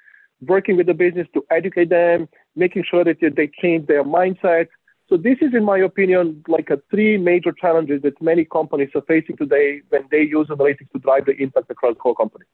working 0.41 0.77
with 0.77 0.87
the 0.87 0.93
business 0.93 1.27
to 1.33 1.45
educate 1.51 1.89
them, 1.89 2.29
making 2.55 2.85
sure 2.89 3.03
that 3.03 3.17
they 3.19 3.51
change 3.61 3.87
their 3.87 4.03
mindset. 4.03 4.67
So 5.09 5.17
this 5.17 5.37
is, 5.41 5.53
in 5.53 5.65
my 5.65 5.79
opinion, 5.79 6.43
like 6.47 6.69
a 6.69 6.81
three 6.89 7.17
major 7.17 7.51
challenges 7.51 8.01
that 8.03 8.21
many 8.21 8.45
companies 8.45 8.89
are 8.95 9.01
facing 9.01 9.35
today 9.35 9.81
when 9.89 10.07
they 10.09 10.21
use 10.21 10.47
analytics 10.47 10.89
to 10.93 10.99
drive 10.99 11.25
the 11.25 11.35
impact 11.35 11.69
across 11.69 11.95
the 11.95 12.01
whole 12.01 12.15
company. 12.15 12.45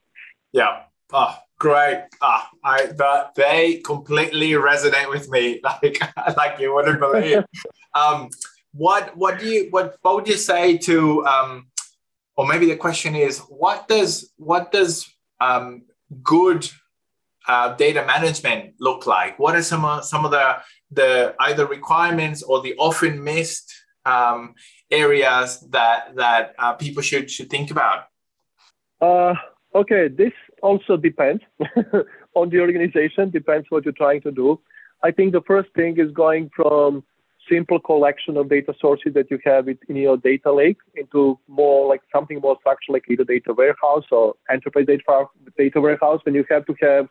Yeah. 0.51 0.81
Oh, 1.11 1.35
great. 1.57 2.05
Ah, 2.21 2.49
I 2.63 2.87
but 2.97 3.33
they 3.35 3.77
completely 3.77 4.51
resonate 4.51 5.09
with 5.09 5.29
me, 5.29 5.59
like 5.63 5.99
like 6.37 6.59
you 6.59 6.73
wouldn't 6.73 6.99
believe. 6.99 7.43
um, 7.95 8.29
what 8.73 9.15
what 9.17 9.39
do 9.39 9.47
you 9.47 9.67
what 9.71 9.97
what 10.01 10.15
would 10.15 10.27
you 10.27 10.37
say 10.37 10.77
to 10.77 11.25
um, 11.25 11.67
or 12.35 12.47
maybe 12.47 12.67
the 12.67 12.75
question 12.75 13.15
is 13.15 13.39
what 13.49 13.87
does 13.87 14.31
what 14.37 14.71
does 14.71 15.11
um, 15.39 15.83
good 16.23 16.69
uh, 17.47 17.75
data 17.75 18.05
management 18.05 18.75
look 18.79 19.07
like? 19.07 19.39
What 19.39 19.55
are 19.55 19.63
some 19.63 19.83
of, 19.83 20.05
some 20.05 20.23
of 20.25 20.31
the 20.31 20.57
the 20.91 21.35
either 21.39 21.65
requirements 21.65 22.43
or 22.43 22.61
the 22.61 22.75
often 22.77 23.23
missed 23.23 23.73
um, 24.05 24.53
areas 24.91 25.59
that 25.69 26.15
that 26.15 26.53
uh, 26.59 26.73
people 26.73 27.01
should 27.01 27.29
should 27.31 27.49
think 27.49 27.71
about? 27.71 28.05
Uh, 29.01 29.33
okay, 29.73 30.07
this 30.07 30.33
also 30.61 30.97
depends 30.97 31.41
on 32.35 32.49
the 32.49 32.59
organization. 32.59 33.29
Depends 33.29 33.67
what 33.69 33.83
you're 33.83 33.93
trying 33.93 34.21
to 34.21 34.31
do. 34.31 34.59
I 35.03 35.11
think 35.11 35.31
the 35.31 35.41
first 35.47 35.69
thing 35.73 35.97
is 35.97 36.11
going 36.11 36.51
from 36.55 37.03
simple 37.49 37.79
collection 37.79 38.37
of 38.37 38.49
data 38.49 38.73
sources 38.79 39.13
that 39.13 39.29
you 39.31 39.39
have 39.45 39.67
in 39.67 39.95
your 39.95 40.17
data 40.17 40.51
lake 40.51 40.77
into 40.95 41.39
more 41.47 41.87
like 41.87 42.01
something 42.13 42.39
more 42.39 42.57
structured, 42.59 42.93
like 42.93 43.05
either 43.09 43.23
data 43.23 43.53
warehouse 43.53 44.05
or 44.11 44.35
enterprise 44.49 44.85
data, 44.85 45.25
data 45.57 45.81
warehouse, 45.81 46.21
when 46.23 46.35
you 46.35 46.45
have 46.49 46.65
to 46.65 46.75
have 46.81 47.07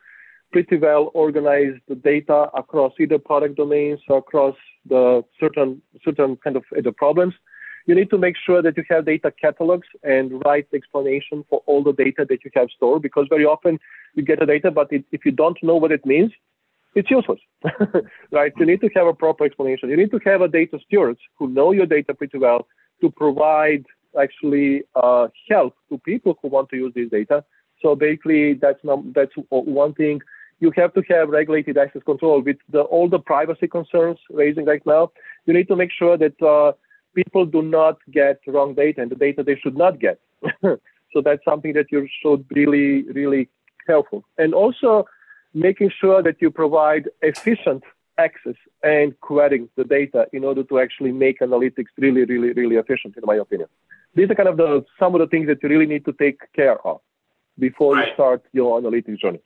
pretty 0.53 0.77
well 0.77 1.11
organized 1.15 1.81
data 2.03 2.49
across 2.55 2.93
either 2.99 3.19
product 3.19 3.57
domains 3.57 4.01
or 4.09 4.19
across 4.19 4.57
the 4.87 5.23
certain 5.39 5.83
certain 6.05 6.37
kind 6.37 6.57
of 6.57 6.65
the 6.83 6.93
problems. 6.93 7.35
You 7.87 7.95
need 7.95 8.11
to 8.11 8.19
make 8.19 8.37
sure 8.37 8.61
that 8.61 8.77
you 8.77 8.85
have 8.91 9.07
data 9.07 9.33
catalogs 9.41 9.89
and 10.03 10.43
write 10.45 10.69
explanation 10.75 11.45
for 11.49 11.63
all 11.67 11.83
the 11.83 11.95
data 11.95 12.27
that 12.29 12.45
you 12.45 12.51
have 12.55 12.69
stored 12.77 13.01
because 13.01 13.27
very 13.31 13.47
often 13.47 13.79
you 14.15 14.23
get 14.23 14.41
the 14.41 14.47
data, 14.47 14.71
but 14.71 14.93
it, 14.93 15.05
if 15.11 15.25
you 15.25 15.33
don't 15.33 15.57
know 15.63 15.77
what 15.77 15.91
it 15.91 16.05
means, 16.05 16.31
it's 16.95 17.11
useless, 17.11 17.41
right? 18.33 18.53
You 18.59 18.67
need 18.67 18.81
to 18.81 18.91
have 18.95 19.07
a 19.07 19.15
proper 19.15 19.45
explanation. 19.45 19.89
You 19.91 19.97
need 19.97 20.11
to 20.11 20.21
have 20.25 20.41
a 20.41 20.49
data 20.49 20.79
stewards 20.87 21.21
who 21.39 21.49
know 21.49 21.73
your 21.73 21.87
data 21.87 22.15
pretty 22.15 22.39
well 22.39 22.67
to 23.01 23.11
provide 23.11 23.85
actually 24.19 24.83
uh, 24.95 25.29
help 25.49 25.75
to 25.91 25.99
people 25.99 26.39
who 26.41 26.49
want 26.49 26.69
to 26.71 26.77
use 26.77 26.93
this 26.95 27.11
data. 27.11 27.45
So 27.83 27.95
basically, 27.95 28.55
that's 28.55 28.81
that's 29.15 29.33
one 29.51 29.95
thing. 29.95 30.21
You 30.61 30.73
have 30.77 30.93
to 30.95 31.03
have 31.09 31.29
regulated 31.29 31.79
access 31.79 32.03
control 32.03 32.43
with 32.43 32.57
the, 32.69 32.81
all 32.81 33.09
the 33.09 33.21
privacy 33.21 33.69
concerns 33.69 34.19
raising 34.31 34.65
right 34.65 34.85
now. 34.85 35.13
You 35.47 35.55
need 35.55 35.69
to 35.69 35.77
make 35.77 35.93
sure 35.97 36.19
that 36.19 36.43
uh, 36.43 36.73
people 37.15 37.47
do 37.47 37.63
not 37.63 37.99
get 38.11 38.41
wrong 38.49 38.75
data 38.75 39.03
and 39.03 39.11
the 39.11 39.15
data 39.15 39.45
they 39.45 39.55
should 39.55 39.77
not 39.77 40.01
get. 40.01 40.19
so 40.63 41.21
that's 41.25 41.45
something 41.45 41.75
that 41.75 41.93
you 41.93 42.09
should 42.21 42.45
really, 42.51 43.03
really 43.13 43.49
helpful. 43.87 44.25
And 44.37 44.53
also, 44.53 45.07
making 45.55 45.91
sure 46.01 46.23
that 46.23 46.37
you 46.41 46.51
provide 46.51 47.09
efficient 47.23 47.83
access 48.19 48.55
and 48.83 49.19
querying 49.21 49.69
the 49.77 49.85
data 49.85 50.27
in 50.33 50.45
order 50.45 50.63
to 50.65 50.79
actually 50.79 51.13
make 51.13 51.41
analytics 51.41 51.87
really, 51.97 52.25
really, 52.25 52.53
really 52.53 52.77
efficient, 52.77 53.17
in 53.17 53.23
my 53.25 53.37
opinion. 53.37 53.69
These 54.15 54.31
are 54.31 54.35
kind 54.35 54.49
of 54.49 54.57
the 54.57 54.85
some 54.99 55.15
of 55.15 55.21
the 55.21 55.27
things 55.29 55.47
that 55.47 55.63
you 55.63 55.69
really 55.69 55.87
need 55.87 56.05
to 56.07 56.13
take 56.13 56.41
care 56.55 56.85
of 56.87 57.01
before 57.59 57.95
right. 57.95 58.09
you 58.09 58.15
start 58.15 58.45
your 58.53 58.81
analytics 58.81 59.19
journey. 59.19 59.41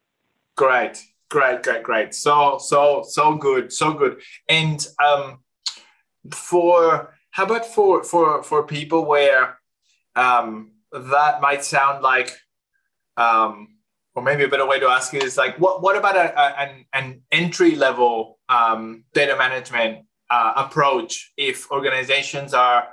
Great, 0.57 1.03
great, 1.29 1.63
great, 1.63 1.83
great. 1.83 2.15
So, 2.15 2.59
so, 2.59 3.05
so 3.07 3.37
good, 3.37 3.73
so 3.73 3.93
good. 3.93 4.21
And 4.49 4.87
um, 5.05 5.41
for 6.31 7.15
how 7.31 7.45
about 7.45 7.67
for 7.67 8.05
for 8.05 8.43
for 8.43 8.63
people 8.63 9.05
where 9.07 9.59
um, 10.15 10.73
that 10.93 11.41
might 11.41 11.65
sound 11.65 12.03
like 12.03 12.31
um, 13.17 13.69
or 14.15 14.23
maybe 14.23 14.45
a 14.45 14.49
better 14.49 14.67
way 14.67 14.79
to 14.79 14.87
ask 14.87 15.15
is 15.15 15.37
like, 15.37 15.59
what, 15.59 15.83
what 15.83 15.97
about 15.97 16.17
a, 16.17 16.39
a 16.39 16.61
an, 16.61 16.85
an 16.93 17.23
entry 17.31 17.75
level 17.75 18.39
um, 18.49 19.05
data 19.15 19.37
management 19.37 20.07
uh, 20.31 20.53
approach 20.57 21.33
if 21.37 21.71
organizations 21.71 22.55
are 22.55 22.89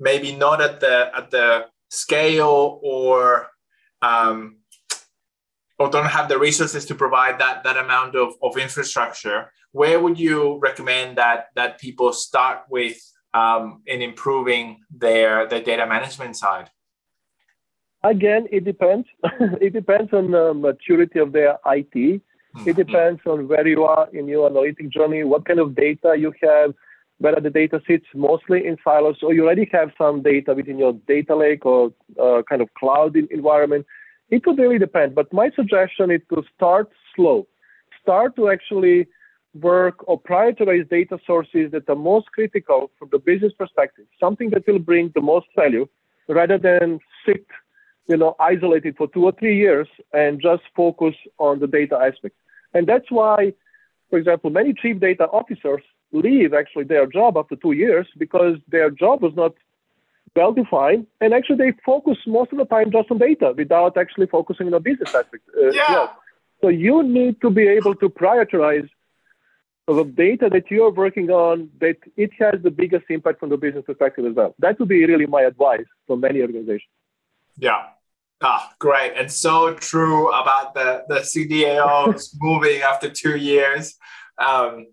maybe 0.00 0.34
not 0.34 0.60
at 0.60 0.80
the 0.80 1.10
at 1.16 1.30
the 1.30 1.66
scale 1.90 2.80
or 2.82 3.48
um, 4.02 4.56
or 5.78 5.90
don't 5.90 6.06
have 6.06 6.28
the 6.28 6.38
resources 6.38 6.84
to 6.86 6.94
provide 6.94 7.38
that 7.38 7.62
that 7.64 7.76
amount 7.76 8.16
of, 8.16 8.34
of 8.42 8.56
infrastructure? 8.56 9.52
Where 9.72 10.00
would 10.00 10.18
you 10.18 10.58
recommend 10.58 11.18
that 11.18 11.46
that 11.54 11.80
people 11.80 12.12
start 12.12 12.62
with 12.68 12.98
um, 13.32 13.82
in 13.86 14.02
improving 14.02 14.80
their 14.90 15.46
their 15.46 15.62
data 15.62 15.86
management 15.86 16.36
side 16.36 16.70
Again, 18.04 18.46
it 18.52 18.64
depends. 18.64 19.08
it 19.60 19.72
depends 19.72 20.12
on 20.12 20.30
the 20.30 20.52
maturity 20.52 21.18
of 21.18 21.32
their 21.32 21.58
IT. 21.66 21.94
Mm-hmm. 21.94 22.68
It 22.68 22.76
depends 22.76 23.22
on 23.26 23.48
where 23.48 23.66
you 23.66 23.84
are 23.84 24.08
in 24.12 24.28
your 24.28 24.46
analytic 24.46 24.90
journey, 24.90 25.24
what 25.24 25.46
kind 25.46 25.58
of 25.58 25.74
data 25.74 26.14
you 26.16 26.32
have, 26.42 26.74
whether 27.18 27.40
the 27.40 27.48
data 27.48 27.80
sits 27.86 28.04
mostly 28.14 28.66
in 28.66 28.76
silos 28.84 29.16
or 29.22 29.32
you 29.32 29.44
already 29.44 29.68
have 29.72 29.90
some 29.96 30.22
data 30.22 30.52
within 30.52 30.78
your 30.78 30.92
data 31.08 31.34
lake 31.34 31.64
or 31.64 31.92
uh, 32.22 32.42
kind 32.48 32.60
of 32.60 32.72
cloud 32.74 33.16
environment. 33.16 33.86
It 34.28 34.44
could 34.44 34.58
really 34.58 34.78
depend. 34.78 35.14
But 35.14 35.32
my 35.32 35.50
suggestion 35.56 36.10
is 36.10 36.20
to 36.28 36.42
start 36.54 36.90
slow. 37.16 37.46
Start 38.02 38.36
to 38.36 38.50
actually 38.50 39.06
work 39.54 40.06
or 40.06 40.20
prioritize 40.20 40.88
data 40.90 41.18
sources 41.26 41.70
that 41.72 41.88
are 41.88 41.96
most 41.96 42.26
critical 42.32 42.90
from 42.98 43.08
the 43.12 43.18
business 43.18 43.52
perspective, 43.56 44.04
something 44.20 44.50
that 44.50 44.66
will 44.66 44.78
bring 44.78 45.10
the 45.14 45.22
most 45.22 45.46
value 45.56 45.86
rather 46.28 46.58
than 46.58 46.98
sit 47.24 47.46
you 48.06 48.16
know, 48.16 48.36
isolated 48.38 48.96
for 48.96 49.08
two 49.08 49.24
or 49.24 49.32
three 49.32 49.56
years 49.56 49.88
and 50.12 50.40
just 50.40 50.62
focus 50.76 51.14
on 51.38 51.58
the 51.60 51.66
data 51.66 51.96
aspect. 51.96 52.36
And 52.72 52.86
that's 52.86 53.10
why, 53.10 53.54
for 54.10 54.18
example, 54.18 54.50
many 54.50 54.74
chief 54.74 55.00
data 55.00 55.24
officers 55.24 55.82
leave 56.12 56.54
actually 56.54 56.84
their 56.84 57.06
job 57.06 57.36
after 57.36 57.56
two 57.56 57.72
years 57.72 58.06
because 58.18 58.56
their 58.68 58.90
job 58.90 59.22
was 59.22 59.34
not 59.34 59.54
well 60.36 60.52
defined, 60.52 61.06
and 61.20 61.32
actually 61.32 61.56
they 61.56 61.72
focus 61.86 62.18
most 62.26 62.52
of 62.52 62.58
the 62.58 62.64
time 62.64 62.90
just 62.90 63.10
on 63.10 63.18
data 63.18 63.54
without 63.56 63.96
actually 63.96 64.26
focusing 64.26 64.66
on 64.66 64.72
the 64.72 64.80
business 64.80 65.14
aspect. 65.14 65.44
Uh, 65.56 65.70
yeah. 65.70 65.84
yeah. 65.88 66.06
So 66.60 66.68
you 66.68 67.02
need 67.02 67.40
to 67.42 67.50
be 67.50 67.68
able 67.68 67.94
to 67.96 68.08
prioritize 68.08 68.88
the 69.86 70.04
data 70.04 70.48
that 70.50 70.70
you're 70.70 70.90
working 70.90 71.30
on 71.30 71.68
that 71.80 71.96
it 72.16 72.30
has 72.38 72.54
the 72.62 72.70
biggest 72.70 73.04
impact 73.10 73.38
from 73.38 73.50
the 73.50 73.56
business 73.56 73.84
perspective 73.84 74.24
as 74.24 74.34
well. 74.34 74.54
That 74.58 74.78
would 74.80 74.88
be 74.88 75.04
really 75.04 75.26
my 75.26 75.42
advice 75.42 75.84
for 76.06 76.16
many 76.16 76.40
organizations. 76.40 76.90
Yeah. 77.58 77.82
Ah, 78.46 78.70
great. 78.78 79.14
And 79.16 79.32
so 79.32 79.72
true 79.72 80.28
about 80.28 80.74
the, 80.74 81.04
the 81.08 81.20
CDAOs 81.20 82.34
moving 82.40 82.82
after 82.82 83.08
two 83.08 83.36
years. 83.38 83.96
Um, 84.36 84.88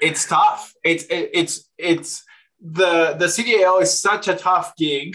it's 0.00 0.26
tough. 0.26 0.72
It's 0.82 1.04
it, 1.04 1.28
it's 1.34 1.68
it's 1.76 2.24
the 2.58 3.14
the 3.18 3.26
CDAO 3.26 3.82
is 3.82 4.00
such 4.00 4.28
a 4.28 4.34
tough 4.34 4.74
gig, 4.76 5.14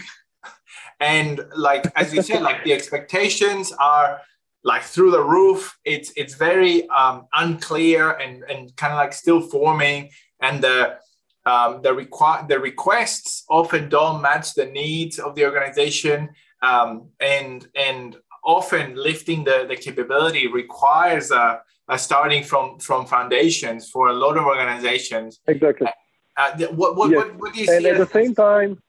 and 1.00 1.40
like 1.56 1.90
as 1.96 2.14
you 2.14 2.22
said, 2.22 2.42
like 2.42 2.62
the 2.62 2.72
expectations 2.78 3.72
are 3.72 4.20
like 4.62 4.82
through 4.82 5.10
the 5.10 5.24
roof. 5.24 5.76
It's 5.84 6.12
it's 6.16 6.34
very 6.34 6.88
um, 6.90 7.26
unclear 7.32 8.12
and 8.12 8.44
and 8.44 8.76
kind 8.76 8.92
of 8.92 8.98
like 8.98 9.12
still 9.12 9.40
forming, 9.40 10.10
and 10.40 10.62
the 10.62 10.98
um, 11.46 11.82
the 11.82 11.90
requ- 11.90 12.46
the 12.46 12.60
requests 12.60 13.44
often 13.50 13.88
don't 13.88 14.22
match 14.22 14.54
the 14.54 14.66
needs 14.66 15.18
of 15.18 15.34
the 15.34 15.44
organization, 15.44 16.28
um, 16.68 17.08
and 17.20 17.66
and 17.88 18.16
often 18.44 18.94
lifting 19.08 19.44
the 19.44 19.66
the 19.70 19.76
capability 19.76 20.46
requires 20.46 21.30
a, 21.30 21.60
a 21.88 21.98
starting 21.98 22.42
from 22.50 22.78
from 22.78 23.06
foundations 23.06 23.90
for 23.90 24.08
a 24.08 24.12
lot 24.12 24.36
of 24.36 24.44
organizations. 24.44 25.40
Exactly. 25.46 25.88
Uh, 26.36 26.50
what, 26.72 26.96
what, 26.96 27.10
yes. 27.10 27.18
what, 27.18 27.36
what, 27.36 27.54
do 27.54 27.60
you 27.60 27.72
and 27.72 27.82
see? 27.82 27.88
And 27.88 28.00
at 28.00 28.06
the 28.06 28.12
same 28.12 28.34
time, 28.34 28.82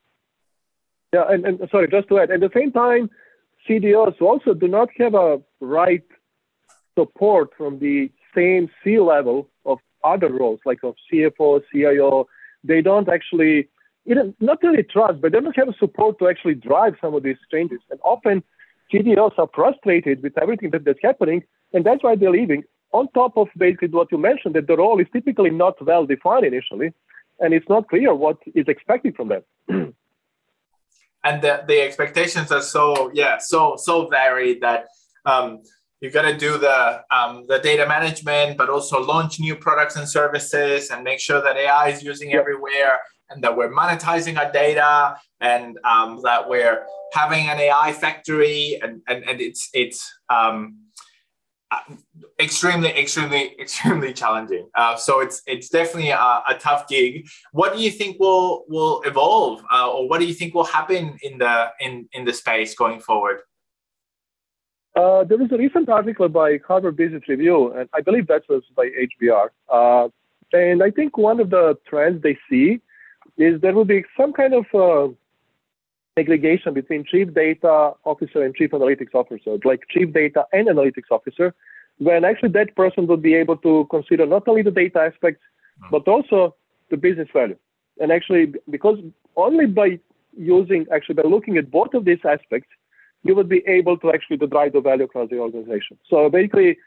yeah, 1.14 1.26
and, 1.30 1.46
and 1.46 1.70
sorry, 1.70 1.88
just 1.88 2.08
to 2.10 2.20
add, 2.20 2.32
at 2.32 2.40
the 2.40 2.50
same 2.54 2.72
time, 2.72 3.10
CDOs 3.70 4.20
also 4.22 4.54
do 4.54 4.68
not 4.68 4.90
have 4.98 5.14
a 5.14 5.40
right 5.62 6.04
support 6.98 7.52
from 7.58 7.80
the 7.80 8.12
same 8.36 8.70
C 8.84 9.00
level 9.00 9.50
of 9.66 9.78
other 10.04 10.32
roles, 10.32 10.60
like 10.66 10.84
of 10.84 10.96
CFO, 11.12 11.62
CIO. 11.72 12.28
They 12.64 12.82
don't 12.82 13.10
actually, 13.10 13.70
you 14.06 14.16
know, 14.16 14.34
not 14.40 14.62
really 14.62 14.84
trust, 14.84 15.20
but 15.22 15.32
they 15.32 15.40
don't 15.40 15.56
have 15.56 15.74
support 15.80 16.20
to 16.20 16.28
actually 16.28 16.56
drive 16.56 16.96
some 17.02 17.14
of 17.16 17.24
these 17.24 17.38
changes. 17.52 17.80
And 17.90 18.00
often 18.04 18.44
CDOs 18.94 19.38
are 19.38 19.50
frustrated 19.54 20.22
with 20.22 20.38
everything 20.38 20.70
that, 20.72 20.86
that's 20.86 21.00
happening, 21.02 21.44
and 21.74 21.84
that's 21.84 22.04
why 22.04 22.16
they're 22.16 22.32
leaving. 22.32 22.64
On 22.94 23.08
top 23.14 23.36
of 23.36 23.48
basically 23.58 23.90
what 23.90 24.12
you 24.12 24.18
mentioned, 24.18 24.56
that 24.56 24.68
the 24.68 24.78
role 24.78 25.00
is 25.02 25.08
typically 25.12 25.50
not 25.50 25.84
well 25.86 26.06
defined 26.06 26.46
initially, 26.46 26.94
and 27.40 27.54
it's 27.54 27.68
not 27.68 27.90
clear 27.90 28.14
what 28.14 28.38
is 28.54 28.68
expected 28.68 29.16
from 29.16 29.30
them. 29.30 29.44
and 31.26 31.42
the, 31.42 31.64
the 31.68 31.82
expectations 31.82 32.52
are 32.52 32.62
so 32.62 33.12
yeah 33.14 33.38
so 33.40 33.76
so 33.78 34.08
varied 34.08 34.62
that 34.62 34.88
um, 35.26 35.62
you 36.00 36.12
got 36.12 36.22
to 36.22 36.38
do 36.38 36.58
the 36.58 37.04
um, 37.10 37.46
the 37.48 37.60
data 37.60 37.88
management, 37.88 38.58
but 38.58 38.70
also 38.70 39.04
launch 39.04 39.40
new 39.40 39.56
products 39.56 39.96
and 39.96 40.08
services, 40.08 40.92
and 40.92 41.04
make 41.04 41.20
sure 41.20 41.42
that 41.42 41.58
AI 41.58 41.90
is 41.90 42.04
using 42.04 42.30
yep. 42.30 42.42
everywhere, 42.42 43.00
and 43.30 43.44
that 43.44 43.56
we're 43.56 43.72
monetizing 43.72 44.38
our 44.38 44.52
data, 44.52 45.18
and 45.40 45.78
um, 45.84 46.22
that 46.24 46.48
we're 46.48 46.86
having 47.14 47.48
an 47.48 47.60
AI 47.60 47.94
factory, 47.94 48.80
and 48.82 49.02
and, 49.08 49.24
and 49.24 49.42
it's 49.42 49.70
it's 49.74 50.12
um, 50.30 50.78
extremely 52.40 52.90
extremely 52.90 53.56
extremely 53.60 54.14
challenging. 54.14 54.68
Uh, 54.76 54.96
so 54.96 55.22
it's 55.22 55.42
it's 55.46 55.70
definitely 55.70 56.12
a, 56.12 56.44
a, 56.48 56.56
tough 56.60 56.88
gig. 56.88 57.28
What 57.52 57.76
do 57.76 57.82
you 57.82 57.92
think 57.92 58.20
will 58.20 58.66
will 58.68 59.02
evolve 59.06 59.64
uh, 59.72 59.92
or 59.92 60.08
what 60.08 60.20
do 60.20 60.26
you 60.26 60.34
think 60.34 60.54
will 60.54 60.66
happen 60.66 61.18
in 61.22 61.38
the 61.38 61.72
in 61.80 62.08
in 62.14 62.26
the 62.26 62.34
space 62.34 62.76
going 62.76 63.00
forward? 63.00 63.40
Uh, 64.96 65.26
there 65.26 65.38
was 65.38 65.52
a 65.52 65.58
recent 65.58 65.90
article 65.90 66.30
by 66.30 66.58
harvard 66.66 66.96
business 66.96 67.22
review 67.28 67.74
and 67.74 67.90
i 67.94 68.00
believe 68.00 68.28
that 68.28 68.44
was 68.48 68.64
by 68.78 68.90
hbr 69.06 69.50
uh, 69.70 70.08
and 70.54 70.82
i 70.82 70.90
think 70.90 71.18
one 71.18 71.42
of 71.42 71.50
the 71.50 71.78
trends 71.86 72.24
they 72.24 72.38
see 72.50 72.80
is 73.38 73.62
there 73.62 73.74
will 73.74 73.86
be 73.86 74.04
some 74.18 74.34
kind 74.34 74.54
of 74.54 74.66
uh, 74.74 75.14
segregation 76.18 76.74
between 76.74 77.04
chief 77.04 77.34
data 77.34 77.92
officer 78.06 78.44
and 78.44 78.56
chief 78.56 78.72
analytics 78.72 79.14
officer, 79.14 79.58
like 79.64 79.82
chief 79.90 80.14
data 80.14 80.46
and 80.54 80.68
analytics 80.68 81.12
officer, 81.12 81.54
when 81.98 82.24
actually 82.24 82.50
that 82.50 82.76
person 82.76 83.08
would 83.08 83.22
be 83.22 83.36
able 83.36 83.58
to 83.58 83.88
consider 83.90 84.26
not 84.26 84.48
only 84.48 84.62
the 84.62 84.72
data 84.72 85.00
aspects, 85.00 85.42
hmm. 85.82 85.88
but 85.92 86.08
also 86.08 86.56
the 86.90 86.98
business 86.98 87.28
value. 87.34 87.58
And 88.00 88.12
actually, 88.12 88.54
because 88.70 89.00
only 89.36 89.66
by 89.66 90.00
using, 90.38 90.86
actually 90.94 91.16
by 91.16 91.24
looking 91.24 91.58
at 91.58 91.72
both 91.72 91.94
of 91.94 92.06
these 92.06 92.20
aspects, 92.26 92.70
you 93.24 93.36
would 93.36 93.50
be 93.50 93.64
able 93.68 93.98
to 93.98 94.12
actually 94.12 94.38
to 94.38 94.48
drive 94.48 94.74
the 94.74 94.82
value 94.82 95.06
across 95.06 95.30
the 95.30 95.40
organization. 95.40 95.98
So 96.10 96.30
basically, 96.30 96.78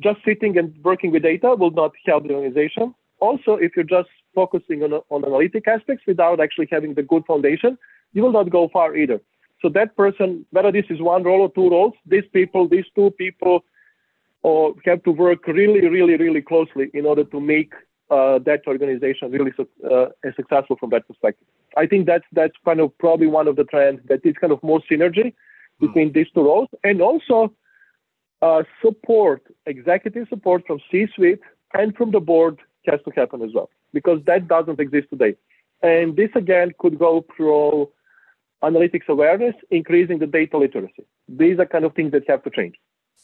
just 0.00 0.20
sitting 0.24 0.56
and 0.56 0.72
working 0.84 1.10
with 1.10 1.22
data 1.22 1.56
will 1.58 1.72
not 1.72 1.92
help 2.06 2.28
the 2.28 2.34
organization. 2.34 2.94
Also, 3.18 3.54
if 3.54 3.72
you're 3.74 3.84
just 3.84 4.08
focusing 4.40 4.82
on, 4.86 4.92
on 5.14 5.24
analytic 5.24 5.64
aspects 5.76 6.04
without 6.06 6.38
actually 6.44 6.68
having 6.76 6.92
the 6.94 7.06
good 7.12 7.24
foundation, 7.30 7.72
you 8.14 8.22
will 8.24 8.36
not 8.40 8.48
go 8.58 8.62
far 8.76 8.88
either. 9.02 9.20
So 9.60 9.68
that 9.78 9.96
person, 9.96 10.28
whether 10.50 10.72
this 10.78 10.88
is 10.94 11.00
one 11.14 11.24
role 11.28 11.42
or 11.46 11.52
two 11.58 11.68
roles, 11.76 11.94
these 12.14 12.28
people, 12.38 12.68
these 12.68 12.88
two 12.94 13.10
people, 13.22 13.56
or 14.42 14.74
have 14.84 15.02
to 15.08 15.10
work 15.10 15.40
really, 15.48 15.82
really, 15.96 16.16
really 16.24 16.42
closely 16.50 16.86
in 16.94 17.04
order 17.04 17.24
to 17.24 17.40
make 17.40 17.72
uh, 18.16 18.38
that 18.48 18.60
organization 18.72 19.32
really 19.36 19.52
uh, 19.92 20.06
successful 20.40 20.76
from 20.80 20.90
that 20.90 21.06
perspective. 21.08 21.48
I 21.76 21.86
think 21.90 22.06
that's 22.10 22.28
that's 22.40 22.58
kind 22.64 22.80
of 22.84 22.96
probably 23.04 23.26
one 23.40 23.48
of 23.48 23.56
the 23.60 23.64
trends 23.64 24.00
that 24.10 24.20
is 24.24 24.34
kind 24.40 24.52
of 24.56 24.62
more 24.62 24.80
synergy 24.90 25.28
hmm. 25.32 25.86
between 25.86 26.12
these 26.12 26.30
two 26.34 26.44
roles, 26.50 26.68
and 26.84 27.02
also 27.08 27.38
uh, 28.48 28.62
support, 28.84 29.42
executive 29.74 30.24
support 30.28 30.60
from 30.68 30.78
C-suite 30.90 31.44
and 31.74 31.88
from 31.98 32.12
the 32.16 32.22
board 32.30 32.56
has 32.86 33.00
to 33.06 33.12
happen 33.20 33.42
as 33.42 33.52
well 33.56 33.68
because 33.92 34.20
that 34.26 34.48
doesn't 34.48 34.80
exist 34.80 35.08
today. 35.10 35.36
And 35.82 36.16
this 36.16 36.30
again 36.34 36.72
could 36.78 36.98
go 36.98 37.24
through 37.36 37.90
analytics 38.62 39.08
awareness, 39.08 39.54
increasing 39.70 40.18
the 40.18 40.26
data 40.26 40.58
literacy. 40.58 41.04
These 41.28 41.58
are 41.58 41.66
kind 41.66 41.84
of 41.84 41.94
things 41.94 42.12
that 42.12 42.28
have 42.28 42.42
to 42.44 42.50
change. 42.50 42.74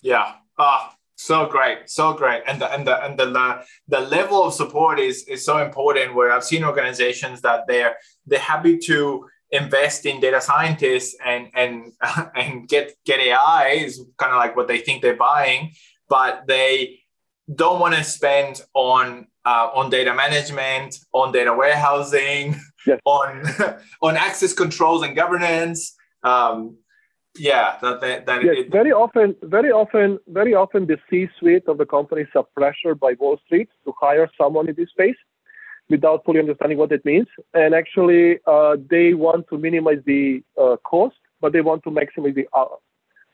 Yeah. 0.02 0.34
Ah, 0.58 0.94
so 1.16 1.46
great, 1.46 1.88
so 1.88 2.12
great, 2.12 2.42
and 2.46 2.60
the 2.60 2.72
and 2.72 2.86
the 2.86 3.04
and 3.04 3.18
the 3.18 3.26
the, 3.26 3.64
the 3.88 4.00
level 4.00 4.42
of 4.44 4.52
support 4.52 4.98
is 4.98 5.24
is 5.24 5.44
so 5.44 5.58
important. 5.58 6.14
Where 6.14 6.32
I've 6.32 6.44
seen 6.44 6.64
organizations 6.64 7.40
that 7.42 7.66
they're 7.68 7.96
they're 8.26 8.38
happy 8.38 8.78
to 8.78 9.26
invest 9.50 10.06
in 10.06 10.20
data 10.20 10.40
scientists 10.40 11.16
and 11.24 11.48
and 11.54 11.92
and 12.34 12.68
get 12.68 12.94
get 13.04 13.20
AI 13.20 13.80
is 13.84 14.04
kind 14.18 14.32
of 14.32 14.38
like 14.38 14.56
what 14.56 14.68
they 14.68 14.78
think 14.78 15.02
they're 15.02 15.16
buying, 15.16 15.72
but 16.08 16.46
they 16.46 17.00
don't 17.52 17.80
want 17.80 17.94
to 17.94 18.02
spend 18.02 18.60
on 18.74 19.26
uh, 19.44 19.70
on 19.74 19.90
data 19.90 20.14
management, 20.14 20.98
on 21.12 21.32
data 21.32 21.52
warehousing, 21.52 22.56
yes. 22.86 23.00
on 23.04 23.44
on 24.02 24.16
access 24.16 24.52
controls 24.52 25.02
and 25.02 25.14
governance. 25.14 25.94
Um, 26.22 26.78
yeah, 27.36 27.76
that, 27.82 28.00
that, 28.00 28.26
that 28.26 28.44
yes, 28.44 28.54
it, 28.58 28.70
very 28.70 28.92
often, 28.92 29.34
very 29.42 29.72
often, 29.72 30.20
very 30.28 30.54
often, 30.54 30.86
the 30.86 30.98
C-suite 31.10 31.64
of 31.66 31.78
the 31.78 31.86
companies 31.86 32.28
are 32.36 32.46
pressured 32.56 33.00
by 33.00 33.14
Wall 33.18 33.40
Street 33.44 33.68
to 33.84 33.92
hire 34.00 34.30
someone 34.38 34.68
in 34.68 34.76
this 34.76 34.90
space 34.90 35.16
without 35.90 36.24
fully 36.24 36.38
understanding 36.38 36.78
what 36.78 36.92
it 36.92 37.04
means, 37.04 37.26
and 37.52 37.74
actually, 37.74 38.38
uh, 38.46 38.76
they 38.88 39.14
want 39.14 39.46
to 39.50 39.58
minimize 39.58 39.98
the 40.06 40.42
uh, 40.60 40.76
cost, 40.84 41.16
but 41.40 41.52
they 41.52 41.60
want 41.60 41.82
to 41.82 41.90
maximize 41.90 42.34
the 42.34 42.46
uh, 42.56 42.66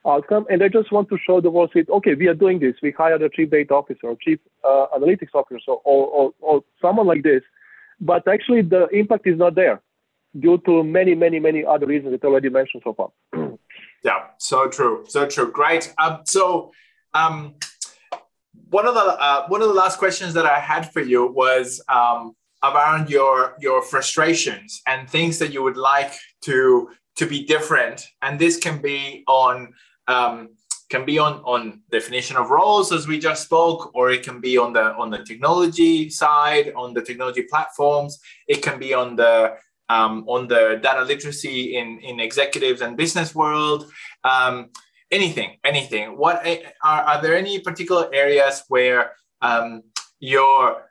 outcome. 0.07 0.47
And 0.51 0.63
I 0.63 0.69
just 0.69 0.93
want 0.93 1.09
to 1.11 1.19
show 1.25 1.41
the 1.41 1.51
Wall 1.51 1.69
Street, 1.69 1.89
okay, 1.89 2.15
we 2.15 2.29
are 2.29 2.35
doing 2.35 2.59
this. 2.59 2.75
We 2.83 2.91
hired 2.93 3.23
a 3.23 3.29
chief 3.29 3.51
data 3.51 3.75
officer 3.75 4.09
or 4.09 4.17
chief 4.17 4.39
uh, 4.65 4.87
analytics 4.97 5.35
officer 5.35 5.73
or, 5.73 6.07
or, 6.07 6.33
or 6.41 6.65
someone 6.81 7.07
like 7.07 7.23
this. 7.23 7.43
But 8.01 8.27
actually, 8.27 8.63
the 8.63 8.89
impact 8.89 9.27
is 9.27 9.39
not 9.39 9.55
there 9.55 9.83
due 10.39 10.59
to 10.59 10.83
many, 10.85 11.15
many, 11.15 11.39
many 11.39 11.65
other 11.65 11.87
reasons 11.87 12.13
that 12.13 12.25
I 12.25 12.29
already 12.29 12.49
mentioned 12.49 12.83
so 12.85 12.95
far. 12.95 13.11
yeah, 14.05 14.27
so 14.39 14.69
true. 14.69 15.05
So 15.09 15.27
true. 15.27 15.51
Great. 15.51 15.93
Um, 15.99 16.21
so, 16.25 16.73
um, 17.13 17.55
one 18.71 18.87
of 18.87 18.95
the 18.95 19.01
uh, 19.01 19.47
one 19.49 19.63
of 19.63 19.69
the 19.69 19.75
last 19.75 19.99
questions 19.99 20.33
that 20.35 20.47
I 20.47 20.61
had 20.61 20.93
for 20.93 21.01
you 21.01 21.27
was 21.33 21.83
um, 21.89 22.37
around 22.63 23.11
your 23.11 23.57
your 23.61 23.83
frustrations 23.83 24.81
and 24.87 25.11
things 25.11 25.39
that 25.41 25.53
you 25.53 25.63
would 25.63 25.77
like 25.77 26.13
to 26.43 26.89
to 27.17 27.27
be 27.27 27.45
different, 27.45 28.07
and 28.23 28.39
this 28.39 28.57
can 28.57 28.81
be 28.81 29.25
on 29.27 29.75
um, 30.09 30.51
can 30.91 31.05
be 31.05 31.19
on 31.19 31.35
on 31.45 31.81
definition 31.91 32.37
of 32.37 32.51
roles 32.51 32.93
as 32.93 33.07
we 33.07 33.19
just 33.19 33.45
spoke 33.45 33.95
or 33.95 34.11
it 34.11 34.23
can 34.23 34.41
be 34.41 34.59
on 34.59 34.73
the 34.73 34.93
on 34.97 35.09
the 35.11 35.25
technology 35.25 36.11
side 36.11 36.73
on 36.77 36.93
the 36.93 37.01
technology 37.01 37.43
platforms. 37.43 38.19
It 38.49 38.63
can 38.63 38.79
be 38.79 38.93
on 38.93 39.17
the 39.17 39.57
um, 39.89 40.25
on 40.29 40.49
the 40.49 40.79
data 40.83 41.03
literacy 41.03 41.77
in 41.77 42.01
in 42.01 42.21
executives 42.21 42.81
and 42.83 42.97
business 42.97 43.35
world. 43.35 43.91
Um, 44.25 44.71
anything 45.11 45.59
anything. 45.65 46.19
What 46.19 46.45
eh, 46.45 46.63
are, 46.85 47.03
are 47.03 47.23
there 47.23 47.37
any 47.37 47.61
particular 47.61 48.13
areas 48.13 48.65
where 48.69 49.13
um, 49.43 49.83
you're 50.19 50.87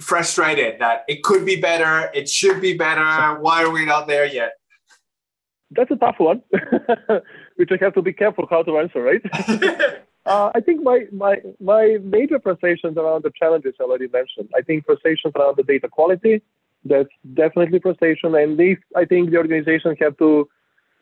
frustrated 0.00 0.78
that 0.80 1.04
it 1.08 1.22
could 1.22 1.46
be 1.46 1.56
better 1.56 2.10
it 2.12 2.28
should 2.28 2.60
be 2.60 2.76
better? 2.76 3.40
Why 3.40 3.62
are 3.62 3.70
we 3.70 3.84
not 3.86 4.08
there 4.08 4.26
yet 4.26 4.52
that's 5.72 5.90
a 5.90 5.96
tough 5.96 6.16
one, 6.18 6.42
which 7.56 7.70
I 7.70 7.78
have 7.80 7.94
to 7.94 8.02
be 8.02 8.12
careful 8.12 8.46
how 8.50 8.62
to 8.62 8.78
answer, 8.78 9.02
right? 9.02 9.22
Uh, 10.26 10.50
I 10.54 10.60
think 10.60 10.82
my, 10.82 11.06
my, 11.12 11.36
my 11.60 11.96
major 12.02 12.38
frustrations 12.38 12.98
around 12.98 13.24
the 13.24 13.32
challenges 13.38 13.74
I 13.80 13.84
already 13.84 14.06
mentioned. 14.08 14.50
I 14.54 14.60
think 14.60 14.84
frustrations 14.84 15.32
around 15.34 15.56
the 15.56 15.62
data 15.62 15.88
quality, 15.88 16.42
that's 16.84 17.08
definitely 17.34 17.80
frustration. 17.80 18.34
And 18.34 18.60
I 18.94 19.04
think 19.06 19.30
the 19.30 19.38
organization 19.38 19.96
have 20.00 20.18
to 20.18 20.48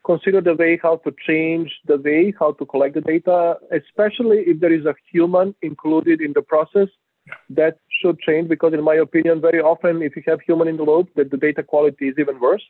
consider 0.04 0.40
the 0.40 0.54
way 0.54 0.78
how 0.80 0.96
to 0.98 1.14
change 1.26 1.70
the 1.86 1.98
way 1.98 2.32
how 2.38 2.52
to 2.52 2.64
collect 2.64 2.94
the 2.94 3.00
data, 3.00 3.56
especially 3.72 4.38
if 4.46 4.60
there 4.60 4.72
is 4.72 4.86
a 4.86 4.94
human 5.12 5.54
included 5.62 6.20
in 6.20 6.32
the 6.32 6.42
process. 6.42 6.88
Yeah. 7.26 7.34
That 7.50 7.78
should 8.00 8.18
change 8.20 8.48
because, 8.48 8.72
in 8.72 8.82
my 8.82 8.94
opinion, 8.94 9.40
very 9.40 9.60
often 9.60 10.00
if 10.00 10.16
you 10.16 10.22
have 10.26 10.40
human 10.40 10.68
in 10.68 10.78
the 10.78 10.84
loop, 10.84 11.10
that 11.16 11.30
the 11.30 11.36
data 11.36 11.62
quality 11.62 12.08
is 12.08 12.14
even 12.18 12.40
worse. 12.40 12.62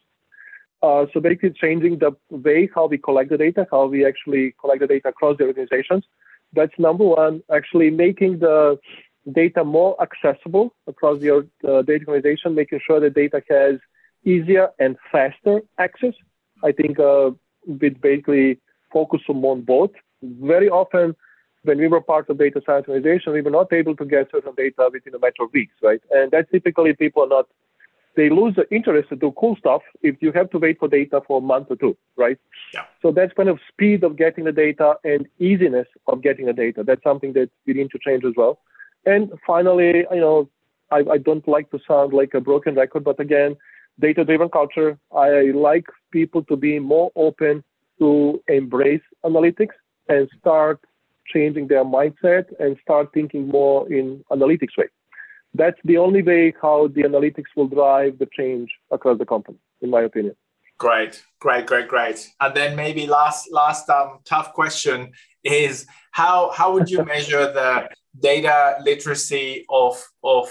Uh, 0.82 1.06
so 1.12 1.20
basically, 1.20 1.50
changing 1.50 1.98
the 1.98 2.12
way 2.30 2.68
how 2.74 2.86
we 2.86 2.98
collect 2.98 3.30
the 3.30 3.38
data, 3.38 3.66
how 3.70 3.86
we 3.86 4.06
actually 4.06 4.54
collect 4.60 4.80
the 4.80 4.86
data 4.86 5.08
across 5.08 5.36
the 5.38 5.44
organizations. 5.44 6.04
That's 6.52 6.72
number 6.78 7.04
one. 7.04 7.42
Actually, 7.52 7.90
making 7.90 8.38
the 8.38 8.78
data 9.32 9.64
more 9.64 9.96
accessible 10.00 10.74
across 10.86 11.20
your 11.20 11.44
uh, 11.68 11.82
data 11.82 12.04
organization, 12.06 12.54
making 12.54 12.80
sure 12.86 13.00
the 13.00 13.10
data 13.10 13.42
has 13.50 13.76
easier 14.24 14.68
and 14.78 14.96
faster 15.10 15.60
access. 15.78 16.14
I 16.62 16.72
think 16.72 16.98
uh, 16.98 17.30
with 17.66 18.00
basically 18.00 18.58
focus 18.92 19.20
on 19.28 19.62
both. 19.62 19.90
Very 20.22 20.68
often, 20.68 21.14
when 21.62 21.78
we 21.78 21.88
were 21.88 22.00
part 22.00 22.28
of 22.30 22.38
data 22.38 22.60
science 22.64 22.86
organization, 22.88 23.32
we 23.32 23.42
were 23.42 23.50
not 23.50 23.72
able 23.72 23.94
to 23.96 24.04
get 24.04 24.30
certain 24.30 24.54
data 24.56 24.88
within 24.92 25.14
a 25.14 25.18
matter 25.18 25.42
of 25.42 25.52
weeks, 25.52 25.74
right? 25.82 26.00
And 26.10 26.30
that's 26.30 26.50
typically 26.50 26.94
people 26.94 27.24
are 27.24 27.28
not, 27.28 27.46
they 28.18 28.28
lose 28.28 28.54
the 28.56 28.68
interest 28.74 29.08
to 29.10 29.16
do 29.16 29.32
cool 29.40 29.54
stuff 29.56 29.82
if 30.02 30.16
you 30.20 30.32
have 30.32 30.50
to 30.50 30.58
wait 30.58 30.76
for 30.80 30.88
data 30.88 31.20
for 31.24 31.38
a 31.38 31.40
month 31.40 31.68
or 31.70 31.76
two, 31.76 31.96
right? 32.16 32.36
Yeah. 32.74 32.82
So 33.00 33.12
that's 33.12 33.32
kind 33.34 33.48
of 33.48 33.60
speed 33.68 34.02
of 34.02 34.16
getting 34.16 34.44
the 34.44 34.50
data 34.50 34.96
and 35.04 35.28
easiness 35.38 35.86
of 36.08 36.20
getting 36.20 36.46
the 36.46 36.52
data. 36.52 36.82
That's 36.82 37.04
something 37.04 37.32
that 37.34 37.48
we 37.64 37.74
need 37.74 37.92
to 37.92 37.98
change 38.04 38.24
as 38.24 38.32
well. 38.36 38.58
And 39.06 39.30
finally, 39.46 39.98
you 40.10 40.22
know, 40.26 40.50
I, 40.90 41.04
I 41.14 41.18
don't 41.18 41.46
like 41.46 41.70
to 41.70 41.78
sound 41.86 42.12
like 42.12 42.34
a 42.34 42.40
broken 42.40 42.74
record, 42.74 43.04
but 43.04 43.20
again, 43.20 43.56
data 44.00 44.24
driven 44.24 44.48
culture. 44.48 44.98
I 45.16 45.52
like 45.54 45.86
people 46.10 46.42
to 46.50 46.56
be 46.56 46.80
more 46.80 47.12
open 47.14 47.62
to 48.00 48.42
embrace 48.48 49.06
analytics 49.24 49.76
and 50.08 50.28
start 50.40 50.80
changing 51.32 51.68
their 51.68 51.84
mindset 51.84 52.46
and 52.58 52.76
start 52.82 53.10
thinking 53.14 53.46
more 53.46 53.90
in 53.92 54.24
analytics 54.32 54.76
way. 54.76 54.88
That's 55.54 55.78
the 55.84 55.98
only 55.98 56.22
way 56.22 56.54
how 56.60 56.88
the 56.88 57.02
analytics 57.02 57.50
will 57.56 57.68
drive 57.68 58.18
the 58.18 58.28
change 58.36 58.70
across 58.90 59.18
the 59.18 59.26
company, 59.26 59.58
in 59.80 59.90
my 59.90 60.02
opinion. 60.02 60.36
Great, 60.78 61.24
great, 61.40 61.66
great, 61.66 61.88
great. 61.88 62.30
And 62.40 62.54
then 62.54 62.76
maybe 62.76 63.06
last 63.06 63.50
last 63.50 63.88
um, 63.90 64.20
tough 64.24 64.52
question 64.52 65.12
is 65.42 65.86
how 66.12 66.50
how 66.52 66.72
would 66.72 66.88
you 66.88 67.04
measure 67.04 67.52
the 67.52 67.88
data 68.20 68.76
literacy 68.84 69.66
of 69.68 70.04
of 70.22 70.46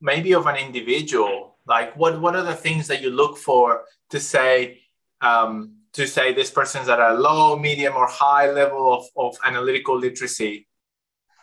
maybe 0.00 0.32
of 0.32 0.46
an 0.46 0.56
individual 0.56 1.56
like 1.66 1.94
what 1.96 2.20
what 2.20 2.34
are 2.34 2.42
the 2.42 2.54
things 2.54 2.86
that 2.88 3.02
you 3.02 3.10
look 3.10 3.36
for 3.36 3.82
to 4.08 4.18
say 4.18 4.80
um, 5.20 5.74
to 5.92 6.06
say 6.06 6.32
this 6.32 6.50
person's 6.50 6.88
at 6.88 6.98
a 6.98 7.14
low 7.14 7.56
medium 7.56 7.94
or 7.96 8.06
high 8.06 8.50
level 8.50 8.94
of, 8.94 9.04
of 9.16 9.36
analytical 9.44 9.98
literacy 9.98 10.66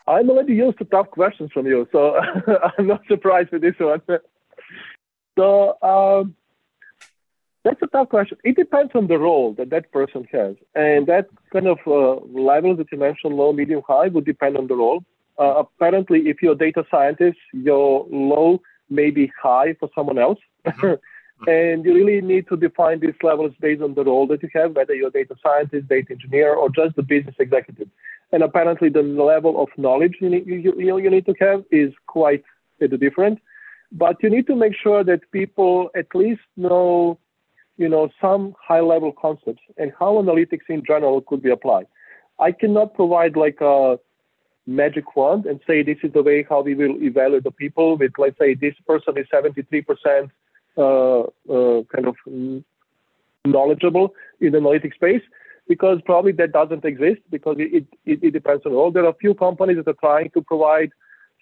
i'm 0.07 0.29
already 0.29 0.53
used 0.53 0.77
to 0.77 0.85
tough 0.85 1.09
questions 1.09 1.51
from 1.51 1.65
you 1.65 1.87
so 1.91 2.15
i'm 2.77 2.87
not 2.87 3.01
surprised 3.07 3.51
with 3.51 3.61
this 3.61 3.75
one 3.79 4.01
so 5.37 5.77
um, 5.81 6.35
that's 7.63 7.81
a 7.81 7.87
tough 7.87 8.09
question. 8.09 8.37
It 8.43 8.55
depends 8.55 8.93
on 8.95 9.07
the 9.07 9.17
role 9.17 9.53
that 9.53 9.69
that 9.71 9.91
person 9.91 10.27
has. 10.31 10.55
And 10.73 11.05
that 11.07 11.27
kind 11.51 11.67
of 11.67 11.79
uh, 11.85 12.25
level 12.27 12.75
that 12.77 12.91
you 12.91 12.97
mentioned, 12.97 13.35
low, 13.35 13.53
medium, 13.53 13.81
high, 13.87 14.07
would 14.07 14.25
depend 14.25 14.57
on 14.57 14.67
the 14.67 14.75
role. 14.75 15.03
Uh, 15.37 15.63
apparently, 15.63 16.29
if 16.29 16.41
you're 16.41 16.53
a 16.53 16.57
data 16.57 16.83
scientist, 16.89 17.37
your 17.53 18.07
low 18.09 18.61
may 18.89 19.11
be 19.11 19.31
high 19.41 19.73
for 19.79 19.89
someone 19.95 20.17
else. 20.17 20.39
Mm-hmm. 21.37 21.51
and 21.51 21.85
you 21.85 21.93
really 21.93 22.19
need 22.19 22.47
to 22.47 22.57
define 22.57 22.99
these 22.99 23.13
levels 23.21 23.51
based 23.61 23.83
on 23.83 23.93
the 23.93 24.03
role 24.03 24.25
that 24.25 24.41
you 24.41 24.49
have, 24.55 24.75
whether 24.75 24.95
you're 24.95 25.09
a 25.09 25.11
data 25.11 25.35
scientist, 25.43 25.87
data 25.87 26.13
engineer, 26.13 26.55
or 26.55 26.67
just 26.71 26.95
the 26.95 27.03
business 27.03 27.35
executive. 27.37 27.87
And 28.31 28.43
apparently, 28.43 28.89
the 28.89 29.03
level 29.03 29.61
of 29.61 29.69
knowledge 29.77 30.15
you 30.19 30.29
need, 30.29 30.45
you, 30.45 30.73
you, 30.77 30.97
you 30.97 31.09
need 31.09 31.25
to 31.27 31.35
have 31.39 31.63
is 31.71 31.93
quite 32.07 32.43
different. 32.79 33.39
But 33.91 34.17
you 34.21 34.29
need 34.29 34.47
to 34.47 34.55
make 34.55 34.73
sure 34.75 35.03
that 35.03 35.31
people 35.31 35.89
at 35.95 36.07
least 36.13 36.41
know 36.57 37.17
you 37.77 37.87
know, 37.87 38.09
some 38.19 38.55
high 38.61 38.81
level 38.81 39.11
concepts 39.11 39.61
and 39.77 39.93
how 39.97 40.13
analytics 40.13 40.67
in 40.67 40.83
general 40.85 41.21
could 41.21 41.41
be 41.41 41.51
applied. 41.51 41.85
I 42.39 42.51
cannot 42.51 42.95
provide 42.95 43.35
like 43.37 43.61
a 43.61 43.99
magic 44.65 45.15
wand 45.15 45.45
and 45.45 45.59
say 45.65 45.83
this 45.83 45.97
is 46.03 46.11
the 46.13 46.23
way 46.23 46.45
how 46.47 46.61
we 46.61 46.73
will 46.73 47.01
evaluate 47.01 47.43
the 47.43 47.51
people 47.51 47.97
with, 47.97 48.11
let's 48.17 48.37
say, 48.37 48.53
this 48.55 48.73
person 48.85 49.17
is 49.17 49.27
73% 49.33 50.29
uh, 50.77 50.81
uh, 50.81 51.83
kind 51.83 52.07
of 52.07 52.15
knowledgeable 53.45 54.13
in 54.41 54.51
the 54.51 54.59
analytics 54.59 54.95
space 54.95 55.21
because 55.67 55.99
probably 56.05 56.31
that 56.33 56.51
doesn't 56.51 56.85
exist 56.85 57.21
because 57.29 57.57
it, 57.59 57.85
it, 58.05 58.23
it 58.23 58.31
depends 58.31 58.65
on 58.65 58.73
role. 58.73 58.91
There 58.91 59.05
are 59.05 59.09
a 59.09 59.15
few 59.15 59.33
companies 59.33 59.77
that 59.77 59.87
are 59.87 59.93
trying 59.99 60.29
to 60.31 60.41
provide 60.41 60.91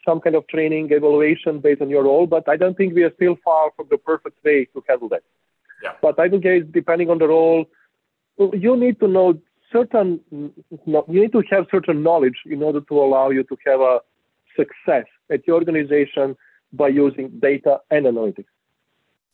some 0.06 0.20
kind 0.22 0.36
of 0.36 0.48
training 0.48 0.90
evaluation 0.92 1.60
based 1.60 1.82
on 1.82 1.90
your 1.90 2.04
role, 2.04 2.28
but 2.28 2.48
I 2.48 2.58
don't 2.58 2.78
think 2.78 2.94
we 2.94 3.04
are 3.04 3.14
still 3.16 3.38
far 3.44 3.72
from 3.76 3.88
the 3.90 3.98
perfect 3.98 4.44
way 4.44 4.66
to 4.66 4.84
handle 4.88 5.10
that. 5.10 5.24
Yeah. 5.84 5.94
But 6.02 6.20
I 6.20 6.28
would 6.28 6.44
guess 6.44 6.62
depending 6.72 7.10
on 7.10 7.18
the 7.18 7.28
role, 7.28 7.66
you 8.38 8.76
need 8.78 9.00
to 9.00 9.08
know 9.08 9.40
certain, 9.72 10.20
you 10.32 11.04
need 11.08 11.32
to 11.32 11.44
have 11.50 11.66
certain 11.72 12.04
knowledge 12.04 12.38
in 12.46 12.62
order 12.62 12.82
to 12.82 13.00
allow 13.00 13.30
you 13.30 13.44
to 13.44 13.58
have 13.66 13.82
a 13.82 14.00
success 14.56 15.06
at 15.32 15.46
your 15.48 15.58
organization 15.58 16.36
by 16.72 16.88
using 16.88 17.30
data 17.40 17.80
and 17.92 18.06
analytics. 18.06 18.46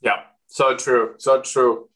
Yeah, 0.01 0.21
so 0.47 0.75
true, 0.75 1.15
so 1.17 1.41
true. 1.41 1.89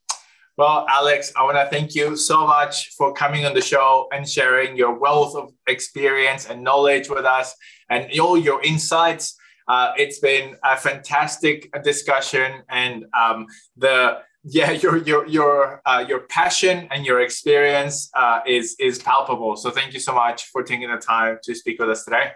Well, 0.57 0.85
Alex, 0.87 1.33
I 1.35 1.43
want 1.43 1.57
to 1.57 1.67
thank 1.69 1.95
you 1.95 2.15
so 2.15 2.47
much 2.47 2.91
for 2.97 3.11
coming 3.13 3.45
on 3.45 3.53
the 3.53 3.61
show 3.61 4.07
and 4.13 4.27
sharing 4.27 4.77
your 4.77 4.97
wealth 4.97 5.35
of 5.35 5.51
experience 5.67 6.49
and 6.49 6.63
knowledge 6.63 7.09
with 7.09 7.25
us 7.25 7.53
and 7.89 8.07
all 8.21 8.37
your 8.37 8.63
insights. 8.63 9.37
Uh, 9.67 9.91
it's 9.97 10.19
been 10.19 10.55
a 10.63 10.77
fantastic 10.77 11.69
discussion, 11.83 12.61
and 12.69 13.05
um, 13.13 13.47
the 13.75 14.19
yeah 14.45 14.71
your 14.83 14.97
your 14.97 15.27
your 15.27 15.81
uh, 15.85 16.05
your 16.07 16.21
passion 16.21 16.87
and 16.89 17.05
your 17.05 17.19
experience 17.19 18.09
uh, 18.15 18.39
is 18.47 18.75
is 18.79 18.99
palpable 18.99 19.55
so 19.55 19.71
thank 19.71 19.93
you 19.93 19.99
so 19.99 20.13
much 20.13 20.45
for 20.51 20.61
taking 20.63 20.89
the 20.89 20.97
time 20.97 21.39
to 21.43 21.55
speak 21.55 21.79
with 21.79 21.89
us 21.89 22.05
today 22.05 22.29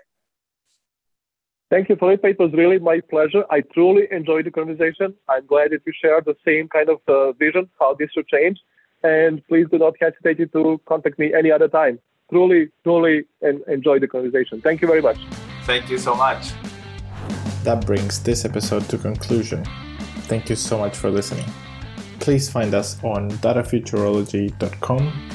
thank 1.70 1.90
you 1.90 1.96
Felipe. 1.96 2.24
it 2.24 2.40
was 2.40 2.52
really 2.54 2.80
my 2.80 3.02
pleasure. 3.10 3.44
I 3.50 3.62
truly 3.62 4.08
enjoyed 4.12 4.46
the 4.46 4.52
conversation. 4.52 5.14
I'm 5.28 5.46
glad 5.46 5.72
that 5.72 5.82
you 5.86 5.94
share 6.02 6.22
the 6.22 6.36
same 6.46 6.68
kind 6.68 6.90
of 6.90 7.00
uh, 7.08 7.32
vision 7.34 7.70
how 7.80 7.94
this 7.94 8.10
should 8.12 8.28
change. 8.28 8.60
And 9.04 9.46
please 9.48 9.68
do 9.72 9.78
not 9.78 9.94
hesitate 10.00 10.52
to 10.52 10.82
contact 10.86 11.18
me 11.20 11.34
any 11.34 11.52
other 11.52 11.68
time. 11.68 12.00
Truly 12.30 12.70
truly 12.84 13.26
and 13.42 13.62
enjoy 13.68 14.00
the 14.00 14.08
conversation. 14.08 14.62
Thank 14.62 14.82
you 14.82 14.88
very 14.88 15.02
much. 15.02 15.18
Thank 15.64 15.90
you 15.90 15.98
so 15.98 16.16
much. 16.16 16.52
That 17.64 17.86
brings 17.86 18.22
this 18.22 18.46
episode 18.46 18.88
to 18.90 18.98
conclusion. 18.98 19.64
Thank 20.30 20.50
you 20.50 20.56
so 20.56 20.78
much 20.78 20.96
for 20.96 21.10
listening. 21.10 21.46
Please 22.20 22.50
find 22.50 22.74
us 22.74 23.02
on 23.04 23.32
datafuturology.com 23.32 25.30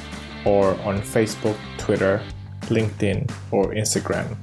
or 0.44 0.74
on 0.82 1.00
Facebook, 1.00 1.56
Twitter, 1.78 2.22
LinkedIn, 2.68 3.30
or 3.50 3.72
Instagram 3.72 4.36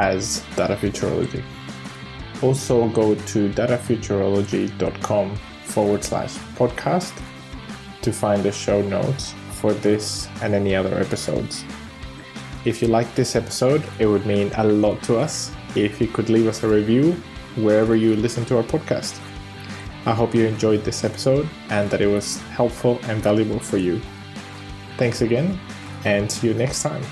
as 0.00 0.42
Data 0.56 0.76
Futurology. 0.76 1.44
Also, 2.42 2.88
go 2.88 3.14
to 3.14 3.50
datafuturology.com 3.50 5.36
forward 5.64 6.02
slash 6.02 6.34
podcast 6.56 7.12
to 8.00 8.12
find 8.12 8.42
the 8.42 8.50
show 8.50 8.80
notes 8.80 9.34
for 9.52 9.74
this 9.74 10.26
and 10.42 10.54
any 10.54 10.74
other 10.74 10.98
episodes. 10.98 11.64
If 12.64 12.80
you 12.80 12.88
like 12.88 13.14
this 13.14 13.36
episode, 13.36 13.84
it 13.98 14.06
would 14.06 14.26
mean 14.26 14.50
a 14.56 14.64
lot 14.64 15.02
to 15.04 15.18
us 15.18 15.52
if 15.76 16.00
you 16.00 16.08
could 16.08 16.30
leave 16.30 16.46
us 16.46 16.62
a 16.62 16.68
review 16.68 17.12
wherever 17.56 17.94
you 17.94 18.16
listen 18.16 18.44
to 18.46 18.56
our 18.56 18.62
podcast. 18.62 19.20
I 20.06 20.14
hope 20.14 20.34
you 20.34 20.46
enjoyed 20.46 20.82
this 20.82 21.04
episode 21.04 21.46
and 21.68 21.90
that 21.90 22.00
it 22.00 22.06
was 22.06 22.38
helpful 22.56 22.98
and 23.04 23.22
valuable 23.22 23.58
for 23.60 23.76
you. 23.76 24.00
Thanks 24.96 25.20
again, 25.20 25.60
and 26.04 26.30
see 26.30 26.48
you 26.48 26.54
next 26.54 26.82
time. 26.82 27.02